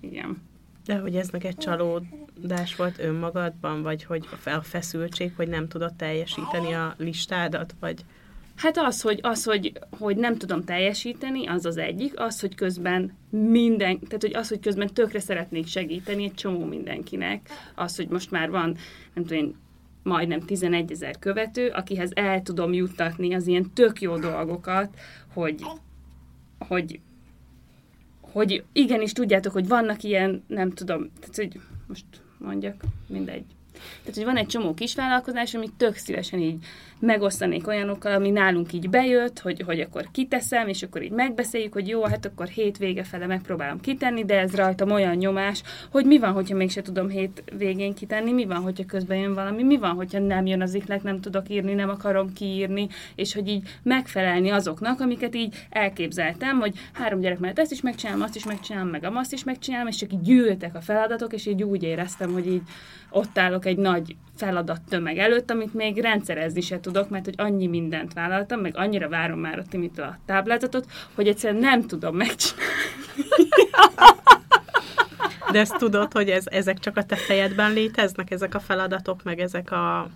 igen. 0.00 0.42
De 0.84 0.98
hogy 0.98 1.16
ez 1.16 1.28
neked 1.28 1.56
csalódás 1.56 2.76
volt 2.76 2.98
önmagadban, 2.98 3.82
vagy 3.82 4.04
hogy 4.04 4.26
a 4.44 4.62
feszültség, 4.62 5.32
hogy 5.36 5.48
nem 5.48 5.68
tudod 5.68 5.94
teljesíteni 5.94 6.72
a 6.72 6.94
listádat, 6.98 7.74
vagy... 7.80 8.04
Hát 8.56 8.78
az, 8.78 9.00
hogy, 9.00 9.18
az 9.22 9.44
hogy, 9.44 9.72
hogy 9.98 10.16
nem 10.16 10.36
tudom 10.36 10.64
teljesíteni, 10.64 11.46
az 11.46 11.64
az 11.64 11.76
egyik, 11.76 12.20
az, 12.20 12.40
hogy 12.40 12.54
közben 12.54 13.16
minden, 13.30 13.98
tehát 13.98 14.22
hogy 14.22 14.34
az, 14.34 14.48
hogy 14.48 14.60
közben 14.60 14.94
tökre 14.94 15.20
szeretnék 15.20 15.66
segíteni 15.66 16.24
egy 16.24 16.34
csomó 16.34 16.64
mindenkinek, 16.64 17.48
az, 17.74 17.96
hogy 17.96 18.08
most 18.08 18.30
már 18.30 18.50
van, 18.50 18.76
nem 19.14 19.24
tudom 19.24 19.44
én, 19.44 19.54
majdnem 20.02 20.40
11 20.40 20.90
ezer 20.90 21.18
követő, 21.18 21.68
akihez 21.68 22.10
el 22.14 22.42
tudom 22.42 22.72
juttatni 22.72 23.34
az 23.34 23.46
ilyen 23.46 23.72
tök 23.72 24.00
jó 24.00 24.18
dolgokat, 24.18 24.98
hogy, 25.32 25.62
hogy, 26.58 27.00
hogy 28.36 28.64
igenis 28.72 29.12
tudjátok, 29.12 29.52
hogy 29.52 29.68
vannak 29.68 30.02
ilyen, 30.02 30.44
nem 30.46 30.70
tudom, 30.72 31.10
tehát 31.20 31.36
hogy 31.36 31.60
most 31.86 32.04
mondjak, 32.38 32.84
mindegy. 33.06 33.44
Tehát, 34.00 34.14
hogy 34.14 34.24
van 34.24 34.36
egy 34.36 34.46
csomó 34.46 34.74
kisvállalkozás, 34.74 35.54
amit 35.54 35.72
tök 35.76 35.96
szívesen 35.96 36.38
így 36.38 36.64
megosztanék 36.98 37.66
olyanokkal, 37.66 38.12
ami 38.12 38.30
nálunk 38.30 38.72
így 38.72 38.90
bejött, 38.90 39.38
hogy, 39.38 39.62
hogy 39.66 39.80
akkor 39.80 40.08
kiteszem, 40.12 40.68
és 40.68 40.82
akkor 40.82 41.02
így 41.02 41.10
megbeszéljük, 41.10 41.72
hogy 41.72 41.88
jó, 41.88 42.02
hát 42.02 42.26
akkor 42.26 42.46
hét 42.46 42.78
vége 42.78 43.04
fele 43.04 43.26
megpróbálom 43.26 43.80
kitenni, 43.80 44.24
de 44.24 44.38
ez 44.38 44.54
rajtam 44.54 44.90
olyan 44.90 45.14
nyomás, 45.14 45.62
hogy 45.90 46.04
mi 46.04 46.18
van, 46.18 46.32
hogyha 46.32 46.56
mégse 46.56 46.82
tudom 46.82 47.08
hét 47.08 47.44
végén 47.58 47.94
kitenni, 47.94 48.32
mi 48.32 48.44
van, 48.44 48.62
hogyha 48.62 48.84
közben 48.84 49.18
jön 49.18 49.34
valami, 49.34 49.62
mi 49.62 49.76
van, 49.76 49.94
hogyha 49.94 50.18
nem 50.18 50.46
jön 50.46 50.62
az 50.62 50.74
iklet, 50.74 51.02
nem 51.02 51.20
tudok 51.20 51.48
írni, 51.48 51.74
nem 51.74 51.88
akarom 51.88 52.32
kiírni, 52.32 52.88
és 53.14 53.34
hogy 53.34 53.48
így 53.48 53.68
megfelelni 53.82 54.50
azoknak, 54.50 55.00
amiket 55.00 55.34
így 55.34 55.54
elképzeltem, 55.70 56.58
hogy 56.58 56.74
három 56.92 57.20
gyerek 57.20 57.38
mellett 57.38 57.58
ezt 57.58 57.72
is 57.72 57.80
megcsinálom, 57.80 58.22
azt 58.22 58.36
is 58.36 58.44
megcsinálom, 58.44 58.88
meg 58.88 59.04
azt 59.14 59.32
is 59.32 59.44
megcsinálom, 59.44 59.86
és 59.86 59.96
csak 59.96 60.12
így 60.12 60.20
gyűltek 60.20 60.74
a 60.74 60.80
feladatok, 60.80 61.32
és 61.32 61.46
így 61.46 61.62
úgy 61.62 61.82
éreztem, 61.82 62.32
hogy 62.32 62.46
így 62.46 62.62
ott 63.10 63.38
állok 63.38 63.65
egy 63.66 63.76
nagy 63.76 64.16
feladat 64.36 64.80
tömeg 64.88 65.18
előtt, 65.18 65.50
amit 65.50 65.74
még 65.74 66.00
rendszerezni 66.00 66.60
se 66.60 66.80
tudok, 66.80 67.08
mert 67.08 67.24
hogy 67.24 67.34
annyi 67.36 67.66
mindent 67.66 68.12
vállaltam, 68.12 68.60
meg 68.60 68.76
annyira 68.76 69.08
várom 69.08 69.38
már 69.38 69.58
a 69.58 69.64
Timitől 69.64 70.04
a 70.04 70.18
táblázatot, 70.24 70.90
hogy 71.14 71.28
egyszerűen 71.28 71.60
nem 71.60 71.86
tudom 71.86 72.16
megcsinálni. 72.16 72.72
De 75.52 75.58
ezt 75.58 75.76
tudod, 75.76 76.12
hogy 76.12 76.28
ez, 76.28 76.44
ezek 76.46 76.78
csak 76.78 76.96
a 76.96 77.04
te 77.04 77.16
fejedben 77.16 77.72
léteznek, 77.72 78.30
ezek 78.30 78.54
a 78.54 78.60
feladatok, 78.60 79.22
meg 79.22 79.40
ezek 79.40 79.70
a, 79.70 80.08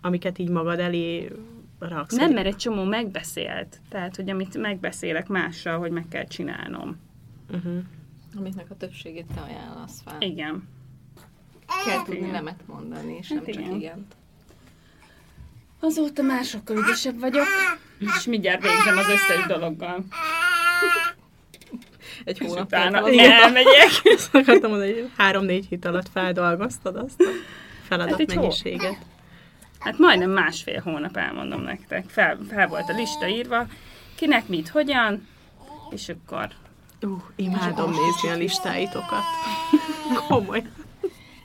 amiket 0.00 0.38
így 0.38 0.48
magad 0.48 0.78
elé 0.78 1.32
raksz? 1.78 2.16
Nem, 2.16 2.32
mert 2.32 2.46
egy 2.46 2.56
csomó 2.56 2.84
megbeszélt. 2.84 3.80
Tehát, 3.88 4.16
hogy 4.16 4.30
amit 4.30 4.56
megbeszélek 4.56 5.28
mással, 5.28 5.78
hogy 5.78 5.90
meg 5.90 6.04
kell 6.08 6.24
csinálnom. 6.24 6.96
Uh-huh. 7.50 7.82
Amiknek 8.36 8.70
a 8.70 8.76
többségét 8.76 9.26
te 9.34 9.40
ajánlasz 9.40 10.02
fel. 10.04 10.16
Igen. 10.20 10.68
Kell 11.84 12.02
tudni 12.02 12.16
igen. 12.16 12.30
nemet 12.30 12.60
mondani, 12.66 13.16
és 13.20 13.28
hát 13.28 13.46
nem 13.46 13.48
igen. 13.48 13.64
csak 13.64 13.74
igent. 13.74 14.14
Azóta 15.80 16.22
már 16.22 16.44
sokkal 16.44 16.76
ügyesebb 16.76 17.20
vagyok, 17.20 17.46
és 17.98 18.24
mindjárt 18.24 18.62
végzem 18.62 18.98
az 18.98 19.08
összes 19.08 19.46
dologgal. 19.46 20.04
Egy 22.24 22.38
hónap 22.38 22.64
utána 22.64 22.98
elmegyek. 23.08 23.90
Ezt 24.02 24.34
akartam 24.34 24.70
mondani, 24.70 24.92
hogy 24.92 25.10
három-négy 25.16 25.66
hét 25.68 25.84
alatt 25.84 26.08
feldolgoztad 26.12 26.96
azt 26.96 27.20
a 27.20 27.28
feladat 27.82 28.32
hát. 28.32 28.98
Hát 29.78 29.98
majdnem 29.98 30.30
másfél 30.30 30.80
hónap 30.80 31.16
elmondom 31.16 31.60
nektek. 31.60 32.04
Fel, 32.08 32.38
fel 32.48 32.68
volt 32.68 32.88
a 32.88 32.94
lista 32.94 33.26
írva, 33.26 33.66
kinek 34.14 34.48
mit, 34.48 34.68
hogyan, 34.68 35.26
és 35.90 36.08
akkor... 36.08 36.48
Uh, 37.02 37.22
imádom 37.36 37.90
nézni 37.90 38.28
a 38.28 38.36
listáitokat. 38.36 39.24
Komoly. 40.28 40.62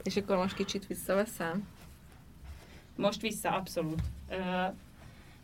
És 0.03 0.15
akkor 0.15 0.37
most 0.37 0.55
kicsit 0.55 0.87
visszaveszem? 0.87 1.67
Most 2.95 3.21
vissza, 3.21 3.49
abszolút. 3.49 4.01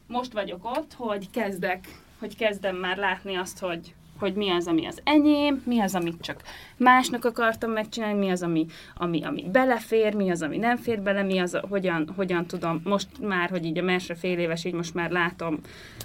Most 0.08 0.34
vagyok 0.34 0.65
ott, 0.65 0.93
hogy 0.93 1.30
kezdek, 1.30 1.88
hogy 2.20 2.36
kezdem 2.36 2.76
már 2.76 2.98
látni 2.98 3.36
azt, 3.36 3.60
hogy, 3.60 3.93
hogy 4.20 4.34
mi 4.34 4.50
az, 4.50 4.67
ami 4.67 4.86
az 4.86 5.02
enyém, 5.04 5.63
mi 5.65 5.80
az, 5.80 5.96
amit 5.96 6.22
csak 6.22 6.41
másnak 6.78 7.26
akartam 7.26 7.72
megcsinálni, 7.72 8.20
mi 8.20 8.30
az, 8.30 8.43
ami, 8.43 8.65
ami, 8.96 9.24
ami 9.24 9.50
belefér, 9.52 10.13
mi 10.13 10.30
az, 10.30 10.41
ami 10.41 10.58
nem 10.58 10.78
fér 10.78 11.02
bele, 11.02 11.24
mi 11.24 11.39
az, 11.39 11.60
hogyan, 11.70 12.13
hogyan 12.15 12.46
tudom, 12.46 12.82
most 12.84 13.08
már, 13.22 13.50
hogy 13.50 13.65
így 13.65 13.78
a 13.78 13.84
másra 13.84 14.15
fél 14.15 14.39
éves, 14.39 14.65
így 14.65 14.74
most 14.74 14.93
már 14.93 15.12
látom, 15.12 15.60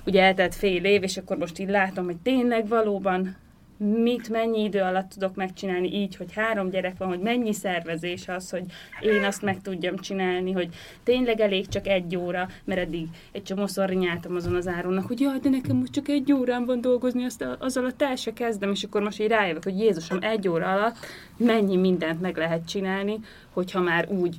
ugye 0.06 0.22
eltelt 0.22 0.54
fél 0.54 0.84
év, 0.84 1.02
és 1.02 1.16
akkor 1.16 1.36
most 1.36 1.58
így 1.58 1.68
látom, 1.68 2.04
hogy 2.04 2.16
tényleg 2.16 2.68
valóban 2.68 3.36
mit, 3.82 4.28
mennyi 4.28 4.62
idő 4.62 4.80
alatt 4.80 5.10
tudok 5.10 5.34
megcsinálni 5.34 5.94
így, 5.94 6.16
hogy 6.16 6.32
három 6.32 6.70
gyerek 6.70 6.98
van, 6.98 7.08
hogy 7.08 7.20
mennyi 7.20 7.52
szervezés 7.52 8.28
az, 8.28 8.50
hogy 8.50 8.64
én 9.00 9.24
azt 9.24 9.42
meg 9.42 9.60
tudjam 9.62 9.96
csinálni, 9.96 10.52
hogy 10.52 10.68
tényleg 11.02 11.40
elég 11.40 11.68
csak 11.68 11.86
egy 11.86 12.16
óra, 12.16 12.48
mert 12.64 12.80
eddig 12.80 13.06
egy 13.32 13.42
csomószor 13.42 13.88
rinyáltam 13.88 14.34
azon 14.34 14.54
az 14.54 14.68
áronnak, 14.68 15.06
hogy 15.06 15.20
jaj, 15.20 15.38
de 15.38 15.48
nekem 15.48 15.76
most 15.76 15.92
csak 15.92 16.08
egy 16.08 16.32
órán 16.32 16.64
van 16.64 16.80
dolgozni, 16.80 17.24
azt 17.24 17.44
az 17.58 17.76
alatt 17.76 18.02
el 18.02 18.16
se 18.16 18.32
kezdem, 18.32 18.70
és 18.70 18.82
akkor 18.82 19.02
most 19.02 19.20
így 19.20 19.28
rájövök, 19.28 19.64
hogy 19.64 19.78
Jézusom, 19.78 20.18
egy 20.20 20.48
óra 20.48 20.72
alatt 20.72 20.96
mennyi 21.36 21.76
mindent 21.76 22.20
meg 22.20 22.36
lehet 22.36 22.68
csinálni, 22.68 23.18
hogyha 23.52 23.80
már 23.80 24.08
úgy 24.08 24.36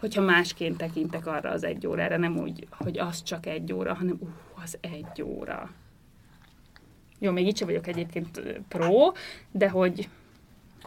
hogyha 0.00 0.22
másként 0.22 0.76
tekintek 0.76 1.26
arra 1.26 1.50
az 1.50 1.64
egy 1.64 1.86
órára, 1.86 2.16
nem 2.16 2.38
úgy, 2.38 2.66
hogy 2.70 2.98
az 2.98 3.22
csak 3.22 3.46
egy 3.46 3.72
óra, 3.72 3.94
hanem 3.94 4.16
uh, 4.20 4.28
az 4.62 4.78
egy 4.80 5.22
óra. 5.22 5.70
Jó, 7.18 7.32
még 7.32 7.46
itt 7.46 7.56
sem 7.56 7.66
vagyok 7.66 7.86
egyébként 7.86 8.40
pro, 8.68 9.12
de 9.50 9.68
hogy, 9.68 10.08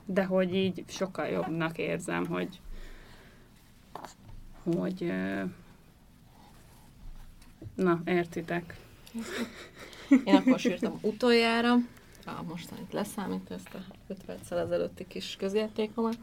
de 0.05 0.25
hogy 0.25 0.55
így 0.55 0.83
sokkal 0.87 1.27
jobbnak 1.27 1.77
érzem, 1.77 2.25
hogy, 2.25 2.59
hogy 4.63 5.13
na, 7.75 8.01
értitek. 8.05 8.75
Én 10.23 10.35
akkor 10.35 10.59
sírtam 10.59 10.99
utoljára, 11.01 11.73
a 12.25 12.43
mostanit 12.47 12.93
leszámítva 12.93 13.55
ezt 13.55 13.73
a 13.73 13.79
5 14.07 14.23
perccel 14.25 14.59
ezelőtti 14.59 15.07
kis 15.07 15.35
közjátékomat, 15.39 16.17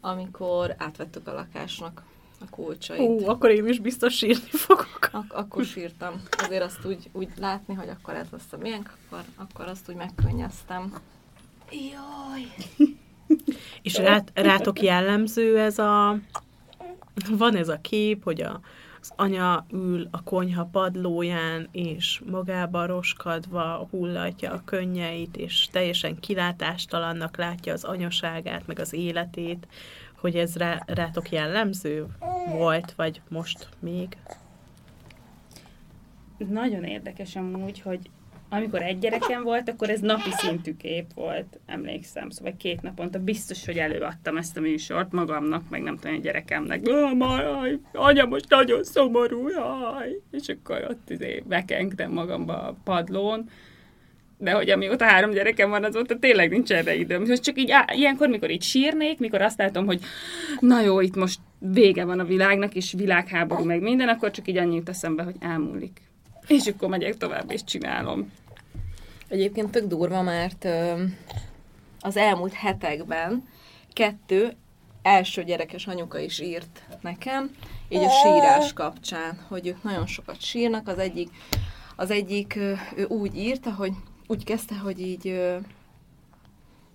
amikor 0.00 0.74
átvettük 0.78 1.28
a 1.28 1.32
lakásnak 1.32 2.04
a 2.40 2.50
kulcsait. 2.50 3.00
Ó, 3.00 3.28
akkor 3.28 3.50
én 3.50 3.66
is 3.66 3.78
biztos 3.78 4.16
sírni 4.16 4.50
fogok. 4.50 4.98
Ak- 5.12 5.32
akkor 5.32 5.64
sírtam. 5.64 6.22
Azért 6.42 6.62
azt 6.62 6.84
úgy, 6.84 7.10
úgy 7.12 7.28
látni, 7.38 7.74
hogy 7.74 7.88
akkor 7.88 8.14
ez 8.14 8.26
lesz 8.30 8.52
a 8.52 8.56
miénk, 8.56 8.92
akkor, 9.06 9.24
akkor 9.36 9.66
azt 9.66 9.88
úgy 9.88 9.94
megkönnyeztem. 9.94 10.94
Jaj! 11.70 12.46
És 13.82 13.96
rát, 13.96 14.30
rátok 14.34 14.82
jellemző 14.82 15.58
ez 15.58 15.78
a... 15.78 16.18
Van 17.30 17.56
ez 17.56 17.68
a 17.68 17.80
kép, 17.80 18.24
hogy 18.24 18.40
a, 18.40 18.60
az 19.00 19.12
anya 19.16 19.66
ül 19.72 20.08
a 20.10 20.22
konyha 20.22 20.64
padlóján, 20.64 21.68
és 21.72 22.22
magába 22.30 22.86
roskadva 22.86 23.88
hullatja 23.90 24.52
a 24.52 24.62
könnyeit, 24.64 25.36
és 25.36 25.68
teljesen 25.72 26.20
kilátástalannak 26.20 27.36
látja 27.36 27.72
az 27.72 27.84
anyaságát, 27.84 28.66
meg 28.66 28.78
az 28.78 28.92
életét, 28.92 29.66
hogy 30.18 30.36
ez 30.36 30.56
rá, 30.56 30.82
rátok 30.86 31.30
jellemző 31.30 32.06
volt, 32.50 32.92
vagy 32.92 33.20
most 33.28 33.68
még? 33.78 34.16
Nagyon 36.48 36.84
érdekes 36.84 37.36
amúgy, 37.36 37.80
hogy 37.80 38.10
amikor 38.48 38.82
egy 38.82 38.98
gyerekem 38.98 39.42
volt, 39.42 39.68
akkor 39.68 39.90
ez 39.90 40.00
napi 40.00 40.30
szintű 40.30 40.76
kép 40.76 41.12
volt, 41.14 41.58
emlékszem. 41.66 42.30
Szóval 42.30 42.54
két 42.56 42.82
naponta 42.82 43.18
biztos, 43.18 43.66
hogy 43.66 43.78
előadtam 43.78 44.36
ezt 44.36 44.56
a 44.56 44.60
műsort 44.60 45.12
magamnak, 45.12 45.68
meg 45.70 45.82
nem 45.82 45.96
tudom, 45.96 46.16
a 46.16 46.20
gyerekemnek. 46.20 46.86
Jaj, 46.86 47.78
anya, 47.92 48.24
most 48.24 48.48
nagyon 48.48 48.84
szomorú, 48.84 49.48
jaj. 49.48 50.20
És 50.30 50.48
akkor 50.48 50.86
ott 50.88 51.10
izé 51.10 51.42
bekengtem 51.46 52.12
magamba 52.12 52.62
a 52.62 52.76
padlón, 52.84 53.48
de 54.38 54.52
hogy 54.52 54.70
amióta 54.70 55.04
három 55.04 55.30
gyerekem 55.30 55.70
van, 55.70 55.84
azóta 55.84 56.18
tényleg 56.18 56.50
nincs 56.50 56.72
erre 56.72 56.94
időm. 56.94 57.24
Most 57.26 57.42
csak 57.42 57.58
így, 57.58 57.70
á, 57.70 57.84
ilyenkor, 57.92 58.28
mikor 58.28 58.50
így 58.50 58.62
sírnék, 58.62 59.18
mikor 59.18 59.40
azt 59.40 59.58
látom, 59.58 59.86
hogy 59.86 60.00
na 60.60 60.80
jó, 60.80 61.00
itt 61.00 61.16
most 61.16 61.40
vége 61.58 62.04
van 62.04 62.20
a 62.20 62.24
világnak, 62.24 62.74
és 62.74 62.92
világháború 62.92 63.64
meg 63.64 63.80
minden, 63.80 64.08
akkor 64.08 64.30
csak 64.30 64.48
így 64.48 64.56
annyit 64.56 64.88
eszembe, 64.88 65.22
hogy 65.22 65.36
elmúlik. 65.40 66.00
És 66.46 66.66
akkor 66.66 66.88
megyek 66.88 67.16
tovább, 67.16 67.50
és 67.50 67.64
csinálom. 67.64 68.32
Egyébként 69.28 69.70
tök 69.70 69.86
durva, 69.86 70.22
mert 70.22 70.68
az 72.00 72.16
elmúlt 72.16 72.52
hetekben 72.52 73.48
kettő 73.92 74.52
első 75.02 75.44
gyerekes 75.44 75.86
anyuka 75.86 76.18
is 76.18 76.40
írt 76.40 76.82
nekem, 77.00 77.50
így 77.88 78.02
a 78.02 78.10
sírás 78.10 78.72
kapcsán, 78.72 79.38
hogy 79.48 79.66
ők 79.66 79.82
nagyon 79.82 80.06
sokat 80.06 80.40
sírnak. 80.40 80.88
Az 80.88 80.98
egyik, 80.98 81.28
az 81.96 82.10
egyik 82.10 82.56
ő 82.96 83.04
úgy 83.08 83.36
írta, 83.36 83.72
hogy 83.72 83.92
úgy 84.26 84.44
kezdte, 84.44 84.74
hogy 84.74 85.00
így 85.00 85.40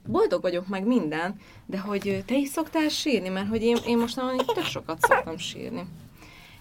boldog 0.07 0.41
vagyok 0.41 0.67
meg 0.67 0.85
minden, 0.85 1.39
de 1.65 1.79
hogy 1.79 2.23
te 2.25 2.35
is 2.35 2.49
szoktál 2.49 2.89
sírni, 2.89 3.29
mert 3.29 3.47
hogy 3.47 3.63
én, 3.63 3.77
én 3.85 3.97
most 3.97 4.15
nagyon 4.15 4.37
tök 4.37 4.63
sokat 4.63 5.01
szoktam 5.01 5.37
sírni. 5.37 5.85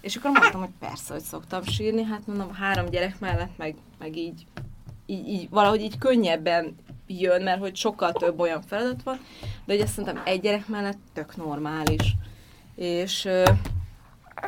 És 0.00 0.16
akkor 0.16 0.30
mondtam, 0.30 0.60
hogy 0.60 0.70
persze, 0.78 1.12
hogy 1.12 1.22
szoktam 1.22 1.64
sírni, 1.64 2.02
hát 2.02 2.26
mondom, 2.26 2.54
három 2.54 2.86
gyerek 2.86 3.20
mellett 3.20 3.56
meg, 3.56 3.74
meg 3.98 4.16
így, 4.16 4.46
így, 5.06 5.28
így, 5.28 5.48
valahogy 5.50 5.80
így 5.80 5.98
könnyebben 5.98 6.76
jön, 7.06 7.42
mert 7.42 7.60
hogy 7.60 7.76
sokkal 7.76 8.12
több 8.12 8.40
olyan 8.40 8.62
feladat 8.62 9.02
van, 9.02 9.20
de 9.40 9.72
hogy 9.72 9.80
ezt 9.82 9.92
szerintem 9.92 10.22
egy 10.24 10.40
gyerek 10.40 10.68
mellett 10.68 10.98
tök 11.12 11.36
normális. 11.36 12.16
És 12.74 13.28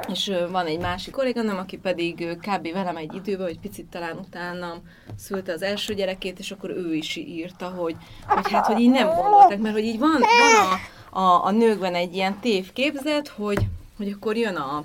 és 0.08 0.32
van 0.50 0.66
egy 0.66 0.78
másik 0.78 1.12
kolléganőm, 1.12 1.56
aki 1.56 1.76
pedig 1.76 2.38
kb. 2.40 2.72
velem 2.72 2.96
egy 2.96 3.14
időben, 3.14 3.46
vagy 3.46 3.58
picit 3.58 3.86
talán 3.86 4.16
utánam 4.16 4.82
szülte 5.16 5.52
az 5.52 5.62
első 5.62 5.94
gyerekét, 5.94 6.38
és 6.38 6.50
akkor 6.50 6.70
ő 6.70 6.94
is 6.94 7.16
írta, 7.16 7.68
hogy, 7.68 7.96
hogy 8.26 8.52
hát, 8.52 8.66
hogy 8.66 8.80
így 8.80 8.90
nem 8.90 9.06
gondoltak, 9.06 9.58
mert 9.58 9.74
hogy 9.74 9.84
így 9.84 9.98
van, 9.98 10.20
van 10.20 10.80
a, 11.10 11.20
a, 11.20 11.44
a 11.44 11.50
nőkben 11.50 11.94
egy 11.94 12.14
ilyen 12.14 12.40
tévképzet, 12.40 13.28
hogy, 13.28 13.66
hogy 13.96 14.08
akkor 14.08 14.36
jön 14.36 14.56
a, 14.56 14.84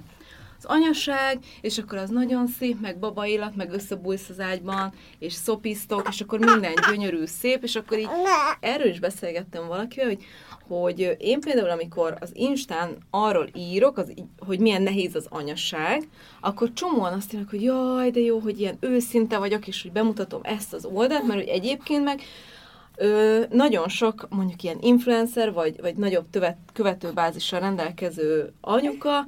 az 0.57 0.65
anyaság, 0.65 1.39
és 1.61 1.77
akkor 1.77 1.97
az 1.97 2.09
nagyon 2.09 2.47
szép, 2.47 2.81
meg 2.81 2.97
baba 2.97 3.25
élet, 3.25 3.55
meg 3.55 3.71
összebújsz 3.71 4.29
az 4.29 4.39
ágyban, 4.39 4.93
és 5.19 5.33
szopisztok, 5.33 6.07
és 6.09 6.21
akkor 6.21 6.39
minden 6.39 6.73
gyönyörű, 6.89 7.25
szép, 7.25 7.63
és 7.63 7.75
akkor 7.75 7.97
így 7.97 8.09
erről 8.59 8.87
is 8.87 8.99
beszélgettem 8.99 9.67
valakivel, 9.67 10.07
hogy 10.07 10.25
hogy 10.67 11.15
én 11.19 11.39
például, 11.39 11.69
amikor 11.69 12.17
az 12.19 12.29
Instán 12.33 12.97
arról 13.09 13.49
írok, 13.55 13.97
az, 13.97 14.13
hogy 14.39 14.59
milyen 14.59 14.81
nehéz 14.81 15.15
az 15.15 15.25
anyaság, 15.29 16.07
akkor 16.41 16.73
csomóan 16.73 17.13
azt 17.13 17.33
írnak, 17.33 17.49
hogy 17.49 17.63
jaj, 17.63 18.09
de 18.11 18.19
jó, 18.19 18.39
hogy 18.39 18.59
ilyen 18.59 18.77
őszinte 18.79 19.37
vagyok, 19.37 19.67
és 19.67 19.81
hogy 19.81 19.91
bemutatom 19.91 20.39
ezt 20.43 20.73
az 20.73 20.85
oldalt, 20.85 21.27
mert 21.27 21.39
hogy 21.39 21.49
egyébként 21.49 22.03
meg 22.03 22.21
ö, 22.95 23.43
nagyon 23.49 23.87
sok 23.87 24.27
mondjuk 24.29 24.63
ilyen 24.63 24.77
influencer, 24.81 25.53
vagy, 25.53 25.81
vagy 25.81 25.95
nagyobb 25.95 26.29
tövet, 26.29 26.57
követőbázissal 26.73 27.59
rendelkező 27.59 28.53
anyuka, 28.61 29.25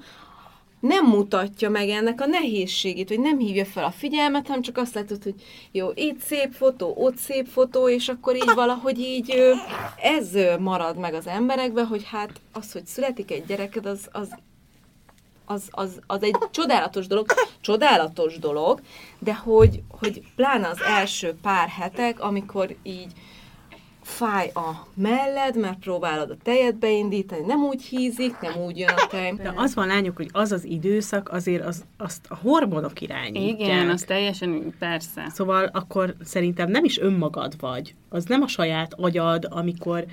nem 0.80 1.06
mutatja 1.06 1.70
meg 1.70 1.90
ennek 1.90 2.22
a 2.22 2.26
nehézségét, 2.26 3.08
hogy 3.08 3.20
nem 3.20 3.38
hívja 3.38 3.66
fel 3.66 3.84
a 3.84 3.92
figyelmet, 3.92 4.48
hanem 4.48 4.62
csak 4.62 4.78
azt 4.78 4.94
látod, 4.94 5.24
hogy 5.24 5.36
jó, 5.72 5.90
itt 5.94 6.20
szép 6.20 6.54
fotó, 6.54 6.94
ott 6.98 7.18
szép 7.18 7.48
fotó, 7.48 7.90
és 7.90 8.08
akkor 8.08 8.36
így 8.36 8.54
valahogy 8.56 9.00
így 9.00 9.34
ez 10.02 10.30
marad 10.60 10.98
meg 10.98 11.14
az 11.14 11.28
emberekben, 11.28 11.86
hogy 11.86 12.04
hát 12.06 12.32
az, 12.54 12.72
hogy 12.72 12.86
születik 12.86 13.32
egy 13.32 13.46
gyereked, 13.46 13.86
az, 13.86 14.08
az 14.12 14.36
az, 15.46 15.68
az, 15.72 16.00
az 16.08 16.24
egy 16.24 16.36
csodálatos 16.52 17.08
dolog, 17.08 17.26
csodálatos 17.62 18.40
dolog, 18.40 18.82
de 19.20 19.34
hogy, 19.36 19.82
hogy 20.00 20.22
pláne 20.36 20.68
az 20.68 20.82
első 20.82 21.36
pár 21.42 21.68
hetek, 21.68 22.20
amikor 22.20 22.76
így 22.84 23.12
fáj 24.10 24.52
a 24.54 24.88
melled, 24.94 25.60
mert 25.60 25.80
próbálod 25.80 26.30
a 26.30 26.38
tejet 26.44 26.76
beindítani, 26.76 27.46
nem 27.46 27.64
úgy 27.64 27.84
hízik, 27.84 28.40
nem 28.40 28.62
úgy 28.62 28.78
jön 28.78 28.90
a 28.90 29.08
tej. 29.08 29.34
De 29.34 29.54
az 29.56 29.76
van 29.76 29.88
lányok, 29.88 30.16
hogy 30.16 30.30
az 30.32 30.52
az 30.52 30.64
időszak 30.64 31.32
azért 31.32 31.66
az, 31.66 31.84
azt 31.98 32.26
a 32.30 32.36
hormonok 32.36 33.02
irányítják. 33.02 33.60
Igen, 33.60 33.90
az 33.90 34.02
teljesen, 34.02 34.74
persze. 34.80 35.30
Szóval 35.34 35.70
akkor 35.74 36.16
szerintem 36.24 36.70
nem 36.70 36.84
is 36.84 37.00
önmagad 37.00 37.60
vagy. 37.60 37.96
Az 38.10 38.26
nem 38.26 38.42
a 38.42 38.48
saját 38.48 38.94
agyad, 38.94 39.48
amikor 39.50 40.06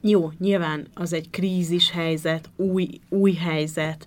jó, 0.00 0.30
nyilván 0.38 0.86
az 0.94 1.12
egy 1.12 1.30
krízis 1.30 1.90
helyzet, 1.90 2.50
új, 2.56 2.88
új 3.08 3.32
helyzet, 3.32 4.06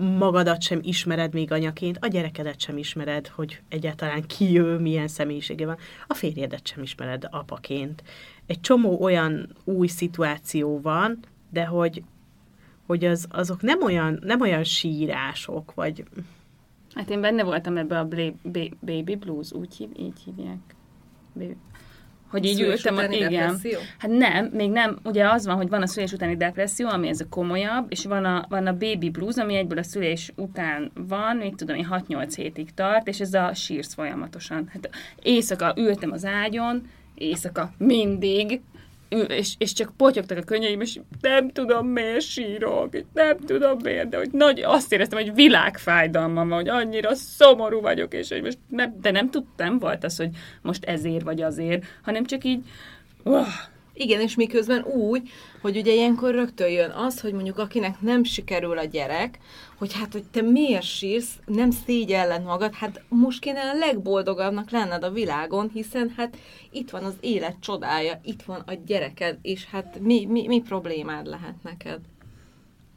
magadat 0.00 0.62
sem 0.62 0.78
ismered 0.82 1.32
még 1.32 1.52
anyaként, 1.52 1.98
a 2.00 2.06
gyerekedet 2.06 2.60
sem 2.60 2.78
ismered, 2.78 3.28
hogy 3.28 3.60
egyáltalán 3.68 4.26
ki 4.26 4.58
ő, 4.58 4.78
milyen 4.78 5.08
személyisége 5.08 5.66
van, 5.66 5.76
a 6.06 6.14
férjedet 6.14 6.66
sem 6.66 6.82
ismered 6.82 7.28
apaként. 7.30 8.02
Egy 8.46 8.60
csomó 8.60 9.02
olyan 9.02 9.56
új 9.64 9.86
szituáció 9.86 10.80
van, 10.80 11.18
de 11.50 11.64
hogy, 11.64 12.02
hogy 12.86 13.04
az, 13.04 13.26
azok 13.30 13.62
nem 13.62 13.82
olyan, 13.82 14.18
nem 14.22 14.40
olyan 14.40 14.64
sírások, 14.64 15.74
vagy... 15.74 16.04
Hát 16.94 17.10
én 17.10 17.20
benne 17.20 17.44
voltam 17.44 17.76
ebbe 17.76 17.98
a 17.98 18.08
baby 18.80 19.16
blues, 19.16 19.52
úgy 19.52 19.76
hív, 19.76 19.88
így 19.98 20.20
hívják. 20.24 20.74
Hogy 22.30 22.44
így 22.44 22.56
Szülés 22.56 22.72
ültem, 22.72 22.96
a- 22.96 22.98
utáni 22.98 23.16
igen. 23.16 23.30
depresszió? 23.30 23.78
Hát 23.98 24.10
nem, 24.10 24.50
még 24.52 24.70
nem. 24.70 24.98
Ugye 25.04 25.28
az 25.28 25.46
van, 25.46 25.56
hogy 25.56 25.68
van 25.68 25.82
a 25.82 25.86
szülés 25.86 26.12
utáni 26.12 26.36
depresszió, 26.36 26.88
ami 26.88 27.08
ez 27.08 27.20
a 27.20 27.26
komolyabb, 27.30 27.86
és 27.88 28.04
van 28.04 28.24
a, 28.24 28.46
van 28.48 28.66
a 28.66 28.72
baby 28.76 29.10
blues, 29.10 29.36
ami 29.36 29.54
egyből 29.54 29.78
a 29.78 29.82
szülés 29.82 30.32
után 30.36 30.90
van, 30.94 31.36
mit 31.36 31.54
tudom 31.54 31.76
én, 31.76 31.88
6-8 32.08 32.32
hétig 32.36 32.74
tart, 32.74 33.08
és 33.08 33.20
ez 33.20 33.34
a 33.34 33.54
sírsz 33.54 33.94
folyamatosan. 33.94 34.68
Hát 34.72 34.90
éjszaka 35.22 35.74
ültem 35.76 36.12
az 36.12 36.24
ágyon, 36.24 36.82
éjszaka 37.14 37.72
mindig, 37.78 38.60
és, 39.10 39.54
és 39.58 39.72
csak 39.72 39.92
potyogtak 39.96 40.38
a 40.38 40.42
könnyeim, 40.42 40.80
és 40.80 41.00
nem 41.20 41.50
tudom, 41.50 41.86
miért 41.86 42.20
sírok, 42.20 42.96
nem 43.12 43.38
tudom 43.38 43.78
miért, 43.82 44.08
de 44.08 44.16
hogy 44.16 44.30
nagy, 44.32 44.60
azt 44.60 44.92
éreztem, 44.92 45.18
hogy 45.18 45.34
világfájdalmam 45.34 46.48
van, 46.48 46.58
hogy 46.58 46.68
annyira 46.68 47.14
szomorú 47.14 47.80
vagyok, 47.80 48.14
és 48.14 48.28
hogy 48.28 48.42
most 48.42 48.58
nem, 48.68 49.00
de 49.00 49.10
nem 49.10 49.30
tudtam, 49.30 49.78
volt 49.78 50.04
az, 50.04 50.16
hogy 50.16 50.30
most 50.62 50.84
ezért 50.84 51.24
vagy 51.24 51.42
azért, 51.42 51.84
hanem 52.02 52.24
csak 52.24 52.44
így, 52.44 52.60
uh, 53.24 53.46
Igen, 53.92 54.20
és 54.20 54.34
miközben 54.34 54.82
úgy, 54.82 55.30
hogy 55.60 55.76
ugye 55.76 55.92
ilyenkor 55.92 56.34
rögtön 56.34 56.70
jön 56.70 56.90
az, 56.90 57.20
hogy 57.20 57.32
mondjuk 57.32 57.58
akinek 57.58 58.00
nem 58.00 58.24
sikerül 58.24 58.78
a 58.78 58.84
gyerek, 58.84 59.38
hogy 59.78 59.92
hát, 59.92 60.12
hogy 60.12 60.24
te 60.24 60.42
miért 60.42 60.82
sírsz, 60.82 61.38
nem 61.46 61.70
szégyelled 61.70 62.42
magad, 62.42 62.74
hát 62.74 63.02
most 63.08 63.40
kéne 63.40 63.60
a 63.60 63.74
legboldogabbnak 63.74 64.70
lenned 64.70 65.02
a 65.02 65.10
világon, 65.10 65.70
hiszen 65.72 66.12
hát 66.16 66.36
itt 66.70 66.90
van 66.90 67.04
az 67.04 67.14
élet 67.20 67.56
csodája, 67.60 68.20
itt 68.24 68.42
van 68.42 68.62
a 68.66 68.72
gyereked, 68.86 69.38
és 69.42 69.64
hát 69.64 69.98
mi, 70.00 70.26
mi, 70.26 70.46
mi 70.46 70.60
problémád 70.60 71.26
lehet 71.26 71.62
neked? 71.62 72.00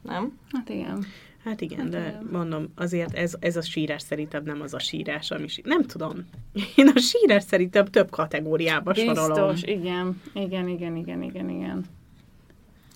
Nem? 0.02 0.38
hát 0.52 0.68
igen. 0.68 1.06
Hát 1.44 1.60
igen, 1.60 1.90
de 1.90 2.20
mondom, 2.32 2.72
azért 2.76 3.14
ez, 3.14 3.34
ez 3.40 3.56
a 3.56 3.62
sírás 3.62 4.02
szerintem 4.02 4.42
nem 4.44 4.60
az 4.60 4.74
a 4.74 4.78
sírás, 4.78 5.30
ami 5.30 5.48
sí- 5.48 5.64
Nem 5.64 5.82
tudom. 5.82 6.28
Én 6.76 6.88
a 6.94 6.98
sírás 6.98 7.42
szerintem 7.42 7.84
több 7.84 8.10
kategóriába 8.10 8.94
sorolom. 8.94 9.50
Biztos, 9.50 9.70
igen, 9.70 10.20
igen, 10.34 10.68
igen, 10.68 10.96
igen, 10.96 11.22
igen, 11.22 11.48
igen. 11.48 11.84